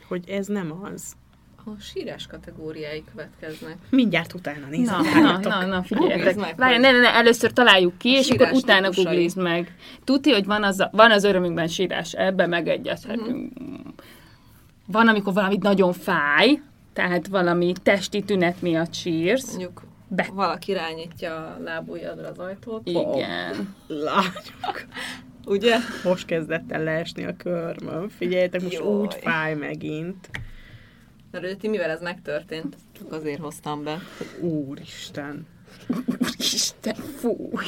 Hogy 0.08 0.28
ez 0.28 0.46
nem 0.46 0.72
az. 0.82 1.12
A 1.64 1.70
sírás 1.80 2.26
kategóriái 2.26 3.04
következnek. 3.14 3.76
Mindjárt 3.90 4.34
utána 4.34 4.66
nézem. 4.66 5.00
Na, 5.02 5.20
na, 5.20 5.38
na, 5.38 5.66
na, 5.66 5.82
figyeljetek. 5.82 6.36
meg, 6.36 6.56
Várj, 6.56 6.78
ne, 6.78 6.90
ne, 6.90 6.98
ne, 7.00 7.14
először 7.14 7.52
találjuk 7.52 7.98
ki, 7.98 8.14
A 8.14 8.18
és 8.18 8.30
akkor 8.30 8.50
utána 8.52 8.88
típusai. 8.88 9.04
googlizd 9.04 9.36
meg. 9.42 9.76
Tudti, 10.04 10.30
hogy 10.30 10.44
van 10.44 10.62
az, 10.62 10.80
a, 10.80 10.88
van 10.92 11.10
az 11.10 11.24
örömünkben 11.24 11.66
sírás, 11.68 12.12
ebben 12.12 12.48
megegyezhetünk. 12.48 13.52
Van, 14.86 15.08
amikor 15.08 15.32
valamit 15.32 15.62
nagyon 15.62 15.92
fáj, 15.92 16.60
tehát 16.98 17.26
valami 17.26 17.72
testi 17.82 18.22
tünet 18.22 18.62
miatt 18.62 18.94
sírsz. 18.94 19.48
Mondjuk 19.48 19.82
Be. 20.08 20.28
valaki 20.32 20.70
irányítja 20.70 21.36
a 21.36 21.58
lábujjadra 21.62 22.28
az 22.28 22.38
ajtót. 22.38 22.88
Igen. 22.88 23.74
Lányok. 23.86 24.86
Ugye? 25.46 25.76
Most 26.04 26.26
kezdett 26.26 26.72
el 26.72 26.82
leesni 26.82 27.24
a 27.24 27.36
körmöm. 27.36 28.08
Figyeljetek, 28.08 28.62
most 28.62 28.74
Jaj. 28.74 28.86
úgy 28.86 29.14
fáj 29.14 29.54
megint. 29.54 30.30
Na, 31.30 31.38
Rőti, 31.38 31.68
mivel 31.68 31.90
ez 31.90 32.00
megtörtént? 32.00 32.76
Csak 32.92 33.12
azért 33.12 33.40
hoztam 33.40 33.84
be. 33.84 33.98
Úristen. 34.40 35.46
Úristen, 36.06 36.94
fúj. 36.94 37.66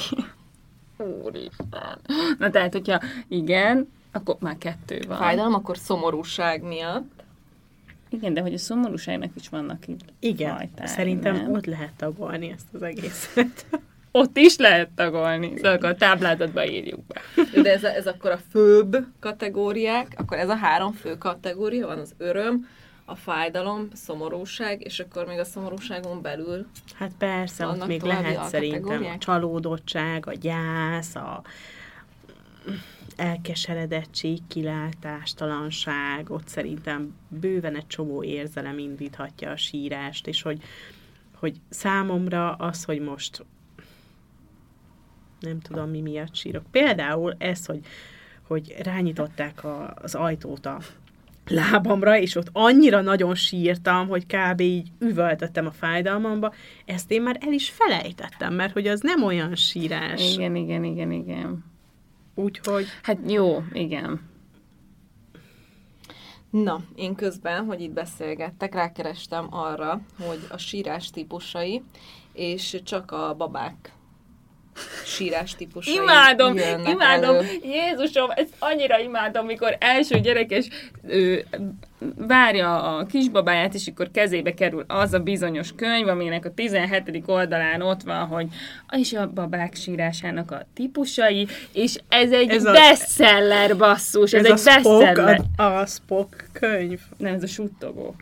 Úristen. 0.97 2.01
Na 2.39 2.51
tehát, 2.51 2.73
hogyha 2.73 3.01
igen, 3.29 3.89
akkor 4.13 4.37
már 4.41 4.59
kettő 4.59 5.05
van. 5.09 5.17
Fájdalom, 5.17 5.55
akkor 5.55 5.77
szomorúság 5.79 6.63
miatt. 6.63 7.20
Igen, 8.11 8.35
de 8.35 8.41
hogy 8.41 8.55
a 8.55 8.59
szomorúságnak 8.59 9.31
is 9.35 9.49
vannak 9.49 9.89
így 9.89 10.05
Igen, 10.19 10.57
fajtái, 10.57 10.87
szerintem 10.87 11.35
nem? 11.35 11.53
ott 11.53 11.67
lehet 11.67 11.93
tagolni 11.97 12.51
ezt 12.51 12.67
az 12.73 12.83
egészet. 12.83 13.67
Ott 14.13 14.37
is 14.37 14.57
lehet 14.57 14.89
tagolni. 14.95 15.53
Szóval 15.57 15.73
akkor 15.73 15.89
a 15.89 15.95
táblázatba 15.95 16.67
írjuk 16.67 17.01
be. 17.07 17.21
De 17.63 17.73
ez, 17.73 17.85
a, 17.85 17.95
ez 17.95 18.07
akkor 18.07 18.31
a 18.31 18.41
főbb 18.51 19.07
kategóriák, 19.21 20.15
akkor 20.17 20.39
ez 20.39 20.49
a 20.49 20.55
három 20.55 20.93
fő 20.93 21.19
kategória 21.19 21.87
van, 21.87 21.99
az 21.99 22.15
öröm, 22.19 22.67
a 23.05 23.15
fájdalom, 23.15 23.89
szomorúság, 23.93 24.85
és 24.85 25.01
akkor 25.01 25.27
még 25.27 25.39
a 25.39 25.45
szomorúságon 25.45 26.23
belül 26.23 26.67
Hát 26.95 27.11
persze, 27.19 27.67
ott 27.67 27.87
még 27.87 28.03
lehet 28.03 28.49
szerintem 28.49 29.05
a 29.05 29.19
csalódottság, 29.19 30.27
a 30.27 30.33
gyász, 30.33 31.15
a 31.15 31.43
elkeseredettség, 33.21 34.39
kilátástalanság, 34.49 36.31
ott 36.31 36.49
szerintem 36.49 37.15
bőven 37.29 37.77
egy 37.77 37.87
csomó 37.87 38.23
érzelem 38.23 38.79
indíthatja 38.79 39.51
a 39.51 39.57
sírást, 39.57 40.27
és 40.27 40.43
hogy, 40.43 40.63
hogy 41.35 41.57
számomra 41.69 42.53
az, 42.53 42.85
hogy 42.85 43.01
most 43.01 43.45
nem 45.41 45.61
tudom, 45.61 45.91
mi 45.91 46.01
miatt 46.01 46.35
sírok. 46.35 46.65
Például 46.71 47.35
ez, 47.39 47.67
hogy, 47.67 47.81
hogy 48.43 48.75
rányitották 48.83 49.65
a, 49.65 49.95
az 50.03 50.15
ajtót 50.15 50.67
a 50.67 50.79
lábamra, 51.49 52.19
és 52.19 52.35
ott 52.35 52.49
annyira 52.53 53.01
nagyon 53.01 53.35
sírtam, 53.35 54.09
hogy 54.09 54.27
kb. 54.27 54.61
így 54.61 54.89
üvöltöttem 54.99 55.67
a 55.67 55.71
fájdalmamba, 55.71 56.55
ezt 56.85 57.11
én 57.11 57.23
már 57.23 57.37
el 57.41 57.53
is 57.53 57.71
felejtettem, 57.71 58.55
mert 58.55 58.73
hogy 58.73 58.87
az 58.87 59.01
nem 59.01 59.25
olyan 59.25 59.55
sírás. 59.55 60.35
Igen, 60.35 60.57
igen, 60.57 60.85
igen, 60.85 61.11
igen. 61.11 61.70
Úgyhogy 62.35 62.87
Hát 63.03 63.19
jó, 63.27 63.63
igen. 63.73 64.29
Na, 66.51 66.81
én 66.95 67.15
közben, 67.15 67.65
hogy 67.65 67.81
itt 67.81 67.93
beszélgettek, 67.93 68.75
rákerestem 68.75 69.47
arra, 69.51 70.01
hogy 70.19 70.47
a 70.49 70.57
sírás 70.57 71.11
típusai, 71.11 71.83
és 72.33 72.81
csak 72.85 73.11
a 73.11 73.35
babák 73.35 73.93
sírás 75.05 75.55
típusai 75.55 75.95
Imádom, 75.95 76.57
imádom. 76.87 77.35
elő. 77.37 77.47
Jézusom, 77.63 78.31
ezt 78.35 78.55
annyira 78.59 78.99
imádom, 78.99 79.45
amikor 79.45 79.77
első 79.81 80.21
gyerekes 80.21 80.69
ő, 81.09 81.45
várja 82.17 82.97
a 82.97 83.07
kisbabáját, 83.07 83.75
és 83.75 83.87
akkor 83.87 84.11
kezébe 84.11 84.55
kerül 84.55 84.85
az 84.89 85.13
a 85.13 85.19
bizonyos 85.19 85.73
könyv, 85.77 86.09
aminek 86.09 86.45
a 86.45 86.55
17. 86.55 87.23
oldalán 87.27 87.83
ott 87.83 88.03
van, 88.03 88.27
hogy 88.27 88.47
és 88.97 89.13
a 89.13 89.31
babák 89.33 89.75
sírásának 89.75 90.51
a 90.51 90.67
típusai, 90.75 91.47
és 91.73 91.99
ez 92.09 92.33
egy 92.33 92.49
Ez 92.51 92.65
bestseller 92.65 93.77
basszus, 93.77 94.33
ez, 94.33 94.45
ez 94.45 94.51
ez 94.51 94.67
a 94.67 94.71
egy 94.71 94.81
Spock, 94.81 95.05
bestseller. 95.05 95.41
a, 95.57 95.63
a 95.63 95.87
Spock 95.87 96.49
könyv. 96.53 97.01
Nem, 97.17 97.35
ez 97.35 97.43
a 97.43 97.47
suttogó. 97.47 98.15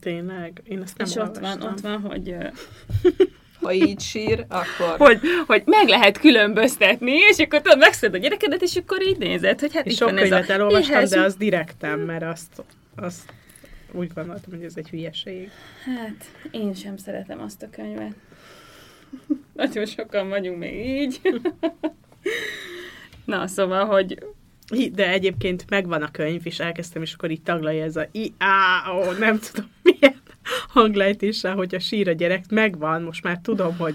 Tényleg, 0.00 0.62
én 0.64 0.82
ezt 0.82 0.98
nem 0.98 1.06
és 1.06 1.16
ott 1.16 1.38
van, 1.38 1.50
olvastam. 1.62 1.72
ott 1.72 1.80
van, 1.80 2.00
hogy, 2.10 2.36
Ha 3.64 3.72
így 3.72 4.00
sír, 4.00 4.46
akkor... 4.48 5.06
hogy, 5.06 5.20
hogy 5.46 5.62
meg 5.66 5.88
lehet 5.88 6.18
különböztetni, 6.18 7.12
és 7.12 7.38
akkor 7.38 7.60
tudod, 7.60 7.78
megszed 7.78 8.14
a 8.14 8.18
gyerekedet, 8.18 8.62
és 8.62 8.76
akkor 8.76 9.02
így 9.02 9.18
nézed, 9.18 9.60
hogy 9.60 9.74
hát 9.74 9.86
És 9.86 9.92
itt 9.92 9.98
sok 9.98 10.08
van 10.08 10.18
ez 10.18 10.28
könyvet 10.28 10.48
a 10.48 10.52
elolvastam, 10.52 10.96
éhes 10.96 11.08
de 11.08 11.20
az 11.20 11.36
direktem, 11.36 12.00
mert 12.00 12.22
azt, 12.22 12.64
azt 12.96 13.32
úgy 13.92 14.12
gondoltam, 14.14 14.52
hogy 14.52 14.64
ez 14.64 14.76
egy 14.76 14.88
hülyeség. 14.88 15.50
Hát, 15.84 16.24
én 16.50 16.74
sem 16.74 16.96
szeretem 16.96 17.40
azt 17.40 17.62
a 17.62 17.70
könyvet. 17.70 18.14
Nagyon 19.52 19.86
sokan 19.86 20.28
vagyunk 20.28 20.58
még 20.58 20.86
így. 20.86 21.20
Na, 23.24 23.46
szóval, 23.46 23.84
hogy 23.84 24.18
De 24.92 25.08
egyébként 25.08 25.64
megvan 25.68 26.02
a 26.02 26.10
könyv, 26.10 26.40
és 26.44 26.60
elkezdtem, 26.60 27.02
és 27.02 27.12
akkor 27.12 27.30
így 27.30 27.42
taglalja 27.42 27.84
ez 27.84 27.96
a 27.96 28.08
i 28.12 28.32
á 28.38 28.92
ó, 28.92 29.12
nem 29.18 29.38
tudom 29.38 29.70
milyen 29.82 30.20
hanglejtéssel, 30.68 31.54
hogy 31.54 31.74
a 31.74 31.78
sír 31.78 32.08
a 32.08 32.12
gyerek 32.12 32.44
megvan, 32.50 33.02
most 33.02 33.22
már 33.22 33.38
tudom, 33.42 33.76
hogy 33.76 33.94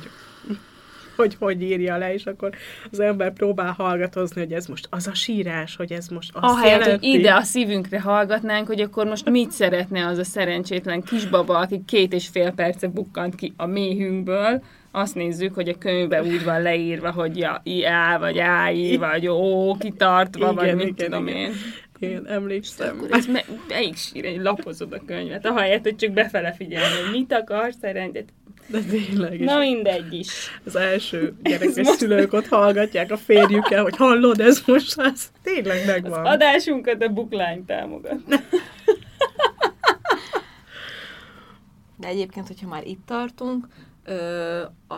hogy 1.20 1.36
hogy 1.40 1.62
írja 1.62 1.98
le, 1.98 2.14
és 2.14 2.26
akkor 2.26 2.50
az 2.92 3.00
ember 3.00 3.34
próbál 3.34 3.72
hallgatozni, 3.72 4.42
hogy 4.42 4.52
ez 4.52 4.66
most 4.66 4.88
az 4.90 5.08
a 5.08 5.14
sírás, 5.14 5.76
hogy 5.76 5.92
ez 5.92 6.08
most 6.08 6.30
azt 6.34 6.44
ahelyett, 6.44 6.78
hogy 6.78 6.86
jelenti. 6.86 7.14
ide 7.14 7.34
a 7.34 7.42
szívünkre 7.42 8.02
hallgatnánk, 8.02 8.68
hogy 8.68 8.82
akkor 8.82 9.06
most 9.06 9.30
mit 9.30 9.52
szeretne 9.52 10.06
az 10.06 10.18
a 10.18 10.24
szerencsétlen 10.24 11.02
kisbaba, 11.02 11.58
aki 11.58 11.82
két 11.86 12.14
és 12.14 12.28
fél 12.28 12.52
perce 12.52 12.88
bukkant 12.88 13.36
ki 13.36 13.54
a 13.58 13.66
méhünkből, 13.66 14.64
azt 14.92 15.16
nézzük, 15.16 15.54
hogy 15.54 15.70
a 15.70 15.78
könyvben 15.78 16.26
úgy 16.26 16.44
van 16.44 16.62
leírva, 16.62 17.12
hogy 17.12 17.38
ja, 17.38 17.62
IA, 17.64 18.18
vagy 18.20 18.40
AI, 18.40 18.98
vagy 18.98 19.28
ó, 19.28 19.76
kitartva, 19.78 20.54
vagy 20.54 20.64
Igen, 20.64 20.76
mit 20.76 20.88
igen, 20.88 21.10
tudom 21.10 21.28
igen. 21.28 21.40
én. 21.40 21.52
Én 22.00 22.26
emlékszem. 22.28 22.98
Akkor 22.98 23.12
ez 23.12 23.26
me- 23.26 23.68
melyik 23.68 23.96
sír, 23.96 24.26
egy 24.26 24.42
lapozod 24.42 24.94
a 24.94 25.02
könyvet, 25.06 25.46
ahelyett, 25.46 25.84
hogy 25.84 25.96
csak 25.96 26.12
befele 26.12 26.54
figyelni, 26.54 27.02
hogy 27.02 27.12
mit 27.20 27.34
akar 27.34 27.74
szerencsét. 27.82 28.34
De 28.68 28.80
tényleg 28.80 29.40
is. 29.40 29.46
Na 29.46 29.58
mindegy 29.58 30.14
is. 30.14 30.60
Az 30.66 30.76
első 30.76 31.34
gyerekes 31.44 31.88
szülők 31.88 32.34
ott 32.34 32.48
hallgatják 32.48 33.12
a 33.12 33.18
férjükkel, 33.18 33.84
hogy 33.84 33.96
hallod, 33.96 34.40
ez 34.40 34.64
most 34.66 34.98
az. 35.00 35.32
Tényleg 35.44 35.86
megvan. 35.86 36.26
Adásunkat 36.26 37.02
a 37.04 37.10
bookline 37.10 37.60
támogat. 37.66 38.20
De 41.98 42.08
egyébként, 42.08 42.48
hogyha 42.48 42.68
már 42.68 42.88
itt 42.88 43.06
tartunk, 43.06 43.68
ö, 44.06 44.62
a 44.88 44.98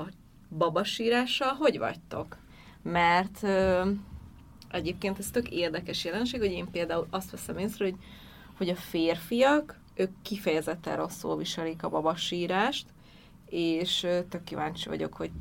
babasírással 0.58 1.54
hogy 1.60 1.78
vagytok? 1.78 2.38
Mert 2.84 3.38
ö, 3.44 3.82
egyébként 4.72 5.20
ez 5.20 5.30
tök 5.32 5.50
érdekes 5.50 6.06
jelenség, 6.06 6.40
hogy 6.40 6.52
én 6.52 6.72
például 6.72 7.08
azt 7.10 7.32
veszem 7.32 7.58
észre, 7.58 7.86
hogy, 7.86 7.96
hogy 8.58 8.70
a 8.70 8.76
férfiak, 8.76 9.80
ők 9.96 10.12
kifejezetten 10.22 10.96
rosszul 10.96 11.38
viselik 11.38 11.84
a 11.84 11.90
babasírást, 11.90 12.86
és 13.50 14.00
tök 14.30 14.44
kíváncsi 14.44 14.90
vagyok, 14.90 15.14
hogy 15.14 15.32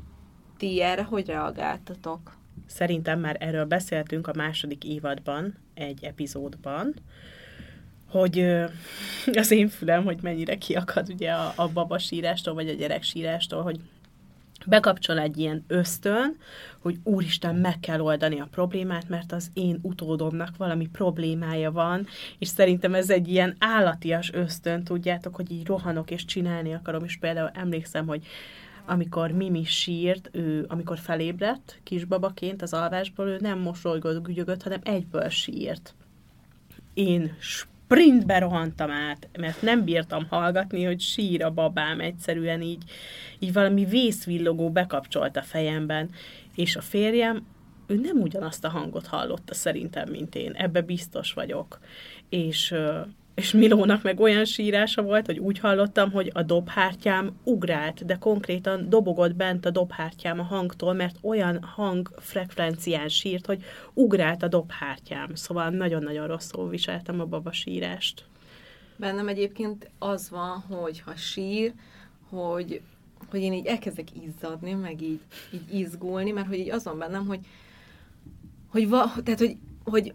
ti 0.57 0.81
erre 0.81 1.03
hogy 1.03 1.25
reagáltatok? 1.25 2.35
Szerintem 2.65 3.19
már 3.19 3.37
erről 3.39 3.65
beszéltünk 3.65 4.27
a 4.27 4.33
második 4.35 4.83
évadban, 4.83 5.55
egy 5.73 6.03
epizódban, 6.03 6.93
hogy 8.09 8.39
az 9.41 9.51
én 9.51 9.67
fülem, 9.67 10.03
hogy 10.03 10.17
mennyire 10.21 10.57
kiakad 10.57 11.09
ugye 11.09 11.31
a, 11.31 11.53
a 11.55 11.67
babasírástól, 11.67 12.53
vagy 12.53 12.69
a 12.69 12.73
gyereksírástól, 12.73 13.61
hogy 13.61 13.79
bekapcsol 14.67 15.19
egy 15.19 15.37
ilyen 15.37 15.63
ösztön, 15.67 16.37
hogy 16.81 16.99
úristen, 17.03 17.55
meg 17.55 17.79
kell 17.79 17.99
oldani 17.99 18.39
a 18.39 18.47
problémát, 18.51 19.09
mert 19.09 19.31
az 19.31 19.49
én 19.53 19.79
utódomnak 19.81 20.57
valami 20.57 20.87
problémája 20.87 21.71
van, 21.71 22.07
és 22.37 22.47
szerintem 22.47 22.93
ez 22.93 23.09
egy 23.09 23.27
ilyen 23.27 23.55
állatias 23.59 24.33
ösztön, 24.33 24.83
tudjátok, 24.83 25.35
hogy 25.35 25.51
így 25.51 25.65
rohanok 25.65 26.11
és 26.11 26.25
csinálni 26.25 26.73
akarom, 26.73 27.03
és 27.03 27.17
például 27.17 27.51
emlékszem, 27.53 28.07
hogy 28.07 28.25
amikor 28.85 29.31
Mimi 29.31 29.63
sírt, 29.63 30.29
ő, 30.31 30.65
amikor 30.67 30.97
felébredt 30.97 31.79
kisbabaként 31.83 32.61
az 32.61 32.73
alvásból, 32.73 33.27
ő 33.27 33.37
nem 33.39 33.59
mosolygott, 33.59 34.23
gügyögött, 34.23 34.63
hanem 34.63 34.79
egyből 34.83 35.29
sírt. 35.29 35.95
Én 36.93 37.35
sprintbe 37.91 38.39
rohantam 38.39 38.91
át, 38.91 39.29
mert 39.39 39.61
nem 39.61 39.83
bírtam 39.83 40.27
hallgatni, 40.29 40.83
hogy 40.83 40.99
sír 40.99 41.43
a 41.43 41.51
babám 41.51 41.99
egyszerűen 41.99 42.61
így, 42.61 42.83
így 43.39 43.53
valami 43.53 43.85
vészvillogó 43.85 44.69
bekapcsolt 44.69 45.37
a 45.37 45.41
fejemben, 45.41 46.09
és 46.55 46.75
a 46.75 46.81
férjem, 46.81 47.45
ő 47.87 47.95
nem 47.95 48.17
ugyanazt 48.17 48.65
a 48.65 48.69
hangot 48.69 49.07
hallotta 49.07 49.53
szerintem, 49.53 50.09
mint 50.09 50.35
én, 50.35 50.51
ebbe 50.51 50.81
biztos 50.81 51.33
vagyok. 51.33 51.79
És, 52.29 52.75
és 53.33 53.51
Milónak 53.51 54.03
meg 54.03 54.19
olyan 54.19 54.45
sírása 54.45 55.01
volt, 55.01 55.25
hogy 55.25 55.39
úgy 55.39 55.59
hallottam, 55.59 56.11
hogy 56.11 56.31
a 56.33 56.43
dobhártyám 56.43 57.31
ugrált, 57.43 58.05
de 58.05 58.15
konkrétan 58.15 58.89
dobogott 58.89 59.35
bent 59.35 59.65
a 59.65 59.69
dobhártyám 59.69 60.39
a 60.39 60.43
hangtól, 60.43 60.93
mert 60.93 61.15
olyan 61.21 61.63
hangfrekvencián 61.63 63.09
sírt, 63.09 63.45
hogy 63.45 63.63
ugrált 63.93 64.43
a 64.43 64.47
dobhártyám. 64.47 65.35
Szóval 65.35 65.69
nagyon-nagyon 65.69 66.27
rosszul 66.27 66.69
viseltem 66.69 67.19
a 67.19 67.25
baba 67.25 67.51
sírást. 67.51 68.25
Bennem 68.95 69.27
egyébként 69.27 69.89
az 69.99 70.29
van, 70.29 70.59
hogy 70.59 70.99
ha 70.99 71.15
sír, 71.15 71.73
hogy, 72.29 72.81
hogy 73.29 73.41
én 73.41 73.53
így 73.53 73.65
elkezdek 73.65 74.07
izzadni, 74.25 74.73
meg 74.73 75.01
így, 75.01 75.19
így 75.53 75.79
izgulni, 75.79 76.31
mert 76.31 76.47
hogy 76.47 76.59
így 76.59 76.71
az 76.71 76.83
van 76.83 76.97
bennem, 76.97 77.25
hogy, 77.25 77.39
hogy, 78.67 78.89
va, 78.89 79.11
tehát, 79.23 79.39
hogy, 79.39 79.57
hogy 79.83 80.13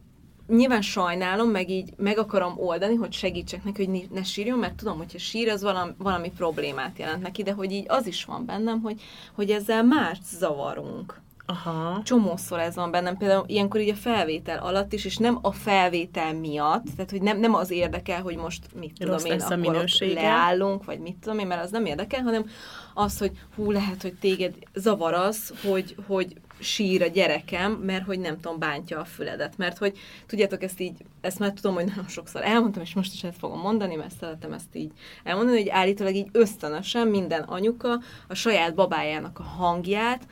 nyilván 0.49 0.83
sajnálom, 0.83 1.51
meg 1.51 1.71
így 1.71 1.93
meg 1.97 2.19
akarom 2.19 2.55
oldani, 2.57 2.95
hogy 2.95 3.13
segítsek 3.13 3.65
neki, 3.65 3.85
hogy 3.85 4.09
ne 4.11 4.23
sírjon, 4.23 4.59
mert 4.59 4.75
tudom, 4.75 4.97
hogyha 4.97 5.19
sír, 5.19 5.49
az 5.49 5.63
valami, 5.63 5.93
valami 5.99 6.33
problémát 6.37 6.99
jelent 6.99 7.23
neki, 7.23 7.43
de 7.43 7.53
hogy 7.53 7.73
így 7.73 7.85
az 7.89 8.07
is 8.07 8.25
van 8.25 8.47
bennem, 8.47 8.81
hogy, 8.81 9.01
hogy 9.35 9.51
ezzel 9.51 9.83
más 9.83 10.19
zavarunk 10.23 11.25
Aha. 11.47 12.01
csomószor 12.05 12.59
ez 12.59 12.75
van 12.75 12.91
bennem, 12.91 13.17
például 13.17 13.45
ilyenkor 13.47 13.81
így 13.81 13.89
a 13.89 13.95
felvétel 13.95 14.59
alatt 14.59 14.93
is, 14.93 15.05
és 15.05 15.17
nem 15.17 15.39
a 15.43 15.53
felvétel 15.53 16.35
miatt, 16.35 16.85
tehát 16.97 17.11
hogy 17.11 17.23
nem, 17.23 17.39
nem 17.39 17.55
az 17.55 17.71
érdekel, 17.71 18.23
hogy 18.23 18.37
most 18.37 18.63
mit 18.75 18.93
tudom 18.99 19.13
Rossz 19.13 19.25
én, 19.25 19.41
akkor 19.41 19.57
minősége. 19.57 20.21
leállunk, 20.21 20.85
vagy 20.85 20.99
mit 20.99 21.17
tudom 21.17 21.39
én, 21.39 21.47
mert 21.47 21.63
az 21.63 21.71
nem 21.71 21.85
érdekel, 21.85 22.23
hanem 22.23 22.47
az, 22.95 23.19
hogy 23.19 23.31
hú, 23.55 23.71
lehet, 23.71 24.03
hogy 24.03 24.15
téged 24.15 24.55
zavar 24.75 25.15
az, 25.15 25.53
hogy, 25.63 25.97
hogy 26.07 26.37
sír 26.59 27.03
a 27.03 27.07
gyerekem, 27.07 27.73
mert 27.73 28.05
hogy 28.05 28.19
nem 28.19 28.41
tudom, 28.41 28.59
bántja 28.59 29.01
a 29.01 29.05
füledet. 29.05 29.57
Mert 29.57 29.79
hogy, 29.79 29.99
tudjátok, 30.27 30.63
ezt 30.63 30.81
így, 30.81 30.97
ezt 31.21 31.39
már 31.39 31.53
tudom, 31.53 31.75
hogy 31.75 31.85
nagyon 31.85 32.09
sokszor 32.09 32.43
elmondtam, 32.43 32.83
és 32.83 32.95
most 32.95 33.13
is 33.13 33.25
ezt 33.25 33.39
fogom 33.39 33.61
mondani, 33.61 33.95
mert 33.95 34.17
szeretem 34.21 34.53
ezt 34.53 34.75
így 34.75 34.93
elmondani, 35.25 35.59
hogy 35.59 35.69
állítólag 35.69 36.15
így 36.15 36.29
ösztönösen 36.33 37.09
minden 37.09 37.43
anyuka 37.43 38.01
a 38.29 38.35
saját 38.35 38.75
babájának 38.75 39.39
a 39.39 39.43
hangját, 39.43 40.27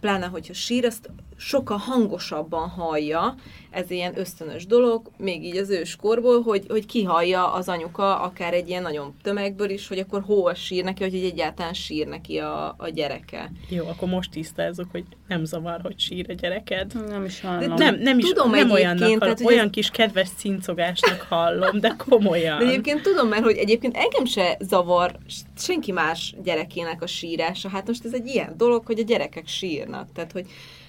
pláne, 0.00 0.26
hogyha 0.26 0.52
sír, 0.52 0.84
azt 0.84 1.10
sokkal 1.38 1.76
hangosabban 1.76 2.68
hallja, 2.68 3.34
ez 3.70 3.90
ilyen 3.90 4.18
ösztönös 4.18 4.66
dolog, 4.66 5.10
még 5.16 5.44
így 5.44 5.56
az 5.56 5.70
őskorból, 5.70 6.42
hogy, 6.42 6.64
hogy 6.68 6.86
kihallja 6.86 7.52
az 7.52 7.68
anyuka, 7.68 8.20
akár 8.20 8.54
egy 8.54 8.68
ilyen 8.68 8.82
nagyon 8.82 9.14
tömegből 9.22 9.70
is, 9.70 9.88
hogy 9.88 9.98
akkor 9.98 10.22
hol 10.22 10.54
sír 10.54 10.84
neki, 10.84 11.02
hogy 11.02 11.14
egyáltalán 11.14 11.72
sír 11.72 12.06
neki 12.06 12.38
a, 12.38 12.74
a 12.78 12.88
gyereke. 12.88 13.52
Jó, 13.68 13.86
akkor 13.86 14.08
most 14.08 14.30
tisztázzuk, 14.30 14.90
hogy 14.90 15.04
nem 15.28 15.44
zavar, 15.44 15.80
hogy 15.82 15.98
sír 15.98 16.26
a 16.28 16.32
gyereked. 16.32 17.08
Nem 17.08 17.24
is 17.24 17.40
hallom. 17.40 17.74
Nem, 17.74 17.94
nem 17.94 18.18
is 18.18 18.24
Tudom 18.24 18.50
nem 18.50 18.70
olyannak, 18.70 19.18
tehát, 19.18 19.40
olyan 19.40 19.64
ez- 19.64 19.70
kis 19.70 19.90
kedves 19.90 20.28
cincogásnak 20.36 21.20
hallom, 21.28 21.80
de 21.80 21.94
komolyan. 22.08 22.58
De 22.58 22.64
egyébként 22.64 23.02
tudom, 23.02 23.28
mert 23.28 23.44
hogy 23.44 23.56
egyébként 23.56 23.96
engem 23.96 24.24
se 24.24 24.56
zavar 24.60 25.18
senki 25.56 25.92
más 25.92 26.34
gyerekének 26.42 27.02
a 27.02 27.06
sírása. 27.06 27.68
Hát 27.68 27.86
most 27.86 28.04
ez 28.04 28.14
egy 28.14 28.26
ilyen 28.26 28.54
dolog, 28.56 28.86
hogy 28.86 28.98
a 28.98 29.02
gyerekek 29.02 29.46
sírnak. 29.46 30.12
Tehát, 30.12 30.32
hogy 30.32 30.46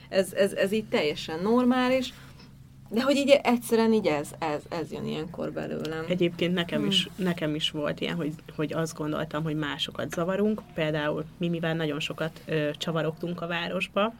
ez, 0.09 0.33
ez, 0.33 0.53
ez 0.53 0.71
így 0.71 0.85
teljesen 0.85 1.39
normális. 1.41 2.13
De 2.91 3.01
hogy 3.01 3.15
így 3.15 3.39
egyszerűen 3.43 3.93
így 3.93 4.07
ez, 4.07 4.31
ez, 4.39 4.61
ez 4.69 4.91
jön 4.91 5.05
ilyenkor 5.05 5.51
belőlem. 5.51 6.05
Egyébként 6.07 6.53
nekem 6.53 6.85
is, 6.85 7.03
Hmm. 7.15 7.25
nekem 7.25 7.55
is 7.55 7.71
volt 7.71 7.99
ilyen, 8.01 8.15
hogy, 8.15 8.33
hogy 8.55 8.73
azt 8.73 8.97
gondoltam, 8.97 9.43
hogy 9.43 9.55
másokat 9.55 10.13
zavarunk. 10.13 10.61
Például 10.73 11.25
mi, 11.37 11.47
mivel 11.47 11.75
nagyon 11.75 11.99
sokat 11.99 12.41
ö, 12.45 12.69
csavarogtunk 12.77 13.41
a 13.41 13.47
városba, 13.47 14.13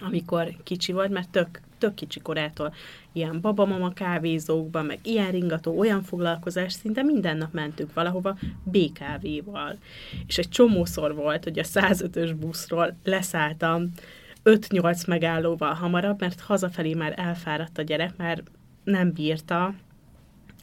amikor 0.00 0.48
kicsi 0.64 0.92
volt, 0.92 1.10
mert 1.10 1.28
tök, 1.28 1.60
tök 1.78 1.94
kicsi 1.94 2.20
korától 2.20 2.74
ilyen 3.12 3.40
babamama 3.40 3.92
kávézókban, 3.92 4.86
meg 4.86 4.98
ilyen 5.02 5.30
ringató, 5.30 5.78
olyan 5.78 6.02
foglalkozás, 6.02 6.72
szinte 6.72 7.02
minden 7.02 7.36
nap 7.36 7.52
mentünk 7.52 7.94
valahova 7.94 8.38
BKV-val. 8.62 9.78
És 10.26 10.38
egy 10.38 10.48
csomószor 10.48 11.14
volt, 11.14 11.44
hogy 11.44 11.58
a 11.58 11.62
105-ös 11.62 12.34
buszról 12.38 12.96
leszálltam 13.04 13.92
5-8 14.44 15.06
megállóval 15.06 15.72
hamarabb, 15.72 16.20
mert 16.20 16.40
hazafelé 16.40 16.94
már 16.94 17.14
elfáradt 17.16 17.78
a 17.78 17.82
gyerek, 17.82 18.16
mert 18.16 18.42
nem 18.84 19.12
bírta, 19.12 19.74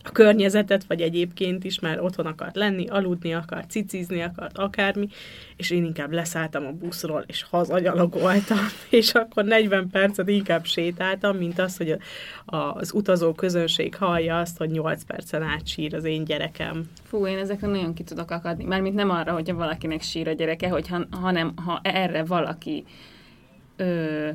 a 0.08 0.12
környezetet, 0.12 0.84
vagy 0.88 1.02
egyébként 1.02 1.64
is 1.64 1.80
már 1.80 2.00
otthon 2.00 2.26
akart 2.26 2.56
lenni, 2.56 2.88
aludni 2.88 3.34
akart, 3.34 3.70
cicizni 3.70 4.22
akart, 4.22 4.58
akármi, 4.58 5.08
és 5.56 5.70
én 5.70 5.84
inkább 5.84 6.12
leszálltam 6.12 6.66
a 6.66 6.72
buszról, 6.72 7.24
és 7.28 7.44
hazanyalogoltam, 7.44 8.58
és 8.90 9.14
akkor 9.14 9.44
40 9.44 9.90
percet 9.90 10.30
inkább 10.30 10.66
sétáltam, 10.66 11.38
mint 11.38 11.60
az, 11.60 11.78
hogy 11.78 11.98
az 12.46 12.94
utazó 12.94 13.34
közönség 13.34 13.96
hallja 13.96 14.40
azt, 14.40 14.58
hogy 14.58 14.70
8 14.70 15.04
percen 15.04 15.44
át 15.44 15.68
sír 15.68 15.96
az 15.96 16.04
én 16.04 16.24
gyerekem. 16.24 16.90
Fú, 17.04 17.28
én 17.28 17.38
ezekre 17.38 17.68
nagyon 17.68 17.94
ki 17.94 18.04
tudok 18.04 18.32
akadni. 18.32 18.64
Mármint 18.64 18.96
nem 18.96 19.10
arra, 19.10 19.34
hogyha 19.34 19.56
valakinek 19.56 20.02
sír 20.02 20.28
a 20.28 20.34
gyereke, 20.34 20.70
hogy 20.70 20.88
ha, 20.88 21.02
hanem 21.12 21.54
ha 21.66 21.80
erre 21.84 22.24
valaki 22.24 22.86
ö, 23.76 24.30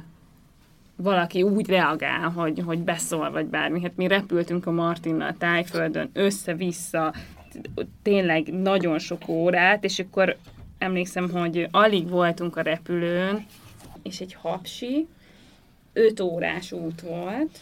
valaki 0.97 1.43
úgy 1.43 1.69
reagál, 1.69 2.29
hogy, 2.29 2.63
hogy 2.67 2.79
beszól, 2.79 3.31
vagy 3.31 3.47
bármi. 3.47 3.83
Hát 3.83 3.97
mi 3.97 4.07
repültünk 4.07 4.67
a 4.67 4.71
Martinnal 4.71 5.35
tájföldön, 5.39 6.11
össze-vissza, 6.13 7.15
tényleg 8.03 8.53
nagyon 8.53 8.99
sok 8.99 9.29
órát, 9.29 9.85
és 9.85 9.99
akkor 9.99 10.37
emlékszem, 10.79 11.31
hogy 11.31 11.69
alig 11.71 12.09
voltunk 12.09 12.57
a 12.57 12.63
repülőn, 12.63 13.47
és 14.03 14.21
egy 14.21 14.35
hapsi, 14.35 15.07
öt 15.93 16.21
órás 16.21 16.73
út 16.73 17.01
volt, 17.01 17.61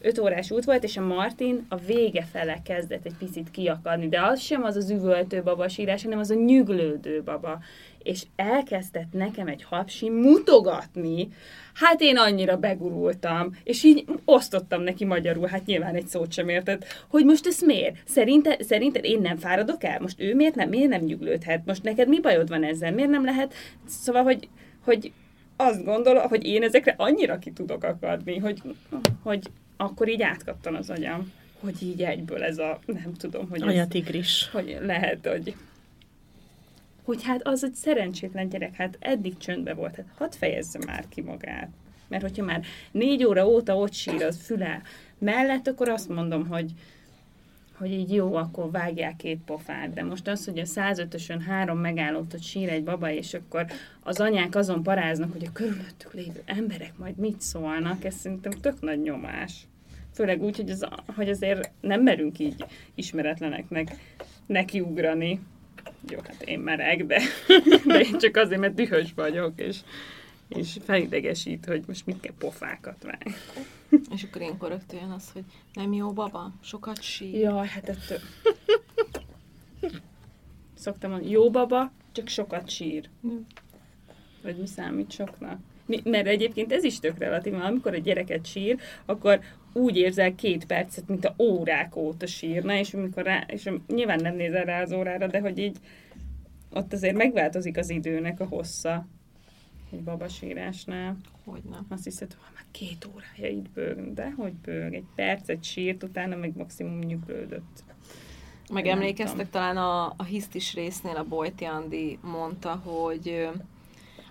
öt 0.00 0.18
órás 0.18 0.50
út 0.50 0.64
volt, 0.64 0.84
és 0.84 0.96
a 0.96 1.06
Martin 1.06 1.66
a 1.68 1.76
vége 1.76 2.22
fele 2.22 2.60
kezdett 2.64 3.06
egy 3.06 3.16
picit 3.18 3.50
kiakadni, 3.50 4.08
de 4.08 4.20
az 4.22 4.40
sem 4.40 4.62
az 4.62 4.76
az 4.76 4.90
üvöltő 4.90 5.42
baba 5.42 5.68
sírás, 5.68 6.02
hanem 6.02 6.18
az 6.18 6.30
a 6.30 6.34
nyüglődő 6.34 7.22
baba. 7.22 7.58
És 8.02 8.22
elkezdett 8.36 9.12
nekem 9.12 9.46
egy 9.46 9.62
hapsi 9.62 10.10
mutogatni, 10.10 11.28
hát 11.74 12.00
én 12.00 12.16
annyira 12.16 12.56
begurultam, 12.56 13.56
és 13.64 13.84
így 13.84 14.04
osztottam 14.24 14.82
neki 14.82 15.04
magyarul, 15.04 15.46
hát 15.46 15.66
nyilván 15.66 15.94
egy 15.94 16.06
szót 16.06 16.32
sem 16.32 16.48
értett, 16.48 16.84
hogy 17.08 17.24
most 17.24 17.46
ez 17.46 17.60
miért? 17.60 17.96
Szerinted, 18.04 18.62
szerinted 18.62 19.04
én 19.04 19.20
nem 19.20 19.36
fáradok 19.36 19.84
el? 19.84 20.00
Most 20.00 20.20
ő 20.20 20.34
miért 20.34 20.54
nem, 20.54 20.68
miért 20.68 20.90
nem 20.90 21.02
nyuglődhet? 21.02 21.66
Most 21.66 21.82
neked 21.82 22.08
mi 22.08 22.20
bajod 22.20 22.48
van 22.48 22.64
ezzel? 22.64 22.92
Miért 22.92 23.10
nem 23.10 23.24
lehet? 23.24 23.54
Szóval, 23.86 24.22
hogy, 24.22 24.48
hogy 24.84 25.12
azt 25.56 25.84
gondolom, 25.84 26.28
hogy 26.28 26.44
én 26.44 26.62
ezekre 26.62 26.94
annyira 26.96 27.38
ki 27.38 27.50
tudok 27.52 27.84
akadni, 27.84 28.38
hogy, 28.38 28.62
hogy 29.22 29.50
akkor 29.76 30.08
így 30.08 30.22
átkattan 30.22 30.74
az 30.74 30.90
agyam, 30.90 31.32
hogy 31.60 31.82
így 31.82 32.02
egyből 32.02 32.42
ez 32.42 32.58
a, 32.58 32.78
nem 32.86 33.14
tudom, 33.18 33.48
hogy 33.48 33.62
Anya 33.62 33.86
tigris. 33.86 34.48
hogy 34.52 34.78
lehet, 34.80 35.26
hogy 35.26 35.54
hogy 37.10 37.22
hát 37.22 37.46
az 37.46 37.64
egy 37.64 37.74
szerencsétlen 37.74 38.48
gyerek, 38.48 38.74
hát 38.74 38.96
eddig 39.00 39.36
csöndbe 39.36 39.74
volt, 39.74 39.96
hát 39.96 40.06
hadd 40.16 40.30
fejezze 40.30 40.78
már 40.86 41.04
ki 41.08 41.20
magát. 41.20 41.68
Mert 42.08 42.22
hogyha 42.22 42.44
már 42.44 42.64
négy 42.90 43.24
óra 43.24 43.48
óta 43.48 43.76
ott 43.76 43.92
sír 43.92 44.22
az 44.22 44.42
füle 44.42 44.82
mellett, 45.18 45.68
akkor 45.68 45.88
azt 45.88 46.08
mondom, 46.08 46.46
hogy, 46.48 46.72
hogy 47.74 47.92
így 47.92 48.14
jó, 48.14 48.34
akkor 48.34 48.70
vágják 48.70 49.16
két 49.16 49.38
pofát. 49.44 49.92
De 49.92 50.02
most 50.02 50.28
az, 50.28 50.44
hogy 50.44 50.58
a 50.58 50.64
105-ösön 50.64 51.42
három 51.46 51.78
megállót 51.78 52.34
ott 52.34 52.42
sír 52.42 52.68
egy 52.68 52.84
baba, 52.84 53.10
és 53.10 53.34
akkor 53.34 53.66
az 54.02 54.20
anyák 54.20 54.54
azon 54.54 54.82
paráznak, 54.82 55.32
hogy 55.32 55.44
a 55.44 55.52
körülöttük 55.52 56.14
lévő 56.14 56.42
emberek 56.44 56.92
majd 56.98 57.16
mit 57.16 57.40
szólnak, 57.40 58.04
ez 58.04 58.14
szerintem 58.14 58.52
tök 58.52 58.80
nagy 58.80 59.00
nyomás. 59.00 59.66
Főleg 60.14 60.42
úgy, 60.42 60.56
hogy, 60.56 60.70
az, 60.70 60.86
hogy 61.16 61.28
azért 61.28 61.70
nem 61.80 62.02
merünk 62.02 62.38
így 62.38 62.64
ismeretleneknek 62.94 63.96
nekiugrani. 64.46 65.40
Jó, 66.08 66.18
hát 66.26 66.42
én 66.42 66.58
merek, 66.58 67.04
de, 67.04 67.20
de 67.86 68.00
én 68.00 68.18
csak 68.18 68.36
azért, 68.36 68.60
mert 68.60 68.74
dühös 68.74 69.12
vagyok, 69.14 69.60
és, 69.60 69.78
és 70.48 70.76
felidegesít, 70.84 71.64
hogy 71.64 71.82
most 71.86 72.06
mit 72.06 72.20
kell 72.20 72.34
pofákat 72.38 73.02
vágni. 73.02 73.34
És 74.14 74.22
akkor 74.22 74.40
ilyenkor 74.40 74.68
rögtön 74.68 75.00
jön 75.00 75.10
az, 75.10 75.30
hogy 75.32 75.44
nem 75.72 75.92
jó 75.92 76.12
baba, 76.12 76.52
sokat 76.62 77.02
sír. 77.02 77.34
Jaj, 77.34 77.66
hát 77.66 77.88
ettől... 77.88 78.18
Szoktam 80.74 81.10
mondani, 81.10 81.32
jó 81.32 81.50
baba, 81.50 81.92
csak 82.12 82.28
sokat 82.28 82.68
sír. 82.68 83.08
Vagy 84.42 84.56
mi 84.56 84.66
számít 84.66 85.10
soknak? 85.12 85.58
Mert 86.04 86.26
egyébként 86.26 86.72
ez 86.72 86.84
is 86.84 86.98
tök 86.98 87.18
relatív, 87.18 87.52
mert 87.52 87.64
amikor 87.64 87.94
egy 87.94 88.02
gyereket 88.02 88.46
sír, 88.46 88.78
akkor 89.04 89.40
úgy 89.72 89.96
érzel 89.96 90.34
két 90.34 90.66
percet, 90.66 91.08
mint 91.08 91.24
a 91.24 91.34
órák 91.38 91.96
óta 91.96 92.26
sírna, 92.26 92.74
és 92.74 92.94
amikor 92.94 93.22
rá, 93.22 93.44
és 93.46 93.70
nyilván 93.86 94.20
nem 94.20 94.36
nézel 94.36 94.64
rá 94.64 94.82
az 94.82 94.92
órára, 94.92 95.26
de 95.26 95.40
hogy 95.40 95.58
így 95.58 95.76
ott 96.70 96.92
azért 96.92 97.16
megváltozik 97.16 97.76
az 97.76 97.90
időnek 97.90 98.40
a 98.40 98.46
hossza 98.46 99.06
egy 99.92 100.02
babasírásnál. 100.02 101.16
Hogy 101.44 101.62
nem. 101.70 101.86
Azt 101.88 102.04
hiszed, 102.04 102.32
hogy 102.32 102.54
már 102.54 102.64
két 102.70 103.08
órája 103.14 103.54
itt 103.54 103.70
bőg, 103.70 104.14
de 104.14 104.32
hogy 104.36 104.52
bőg, 104.52 104.94
egy 104.94 105.06
percet 105.14 105.64
sírt, 105.64 106.02
utána 106.02 106.36
meg 106.36 106.56
maximum 106.56 106.98
nyuglődött. 106.98 107.84
Meg 108.72 108.84
Nem 108.84 108.92
emlékeztek 108.92 109.36
tudom. 109.36 109.50
talán 109.50 109.76
a, 109.76 110.14
a 110.16 110.24
hisztis 110.24 110.74
résznél 110.74 111.16
a 111.16 111.24
Bojti 111.24 111.64
Andi 111.64 112.18
mondta, 112.22 112.74
hogy 112.74 113.48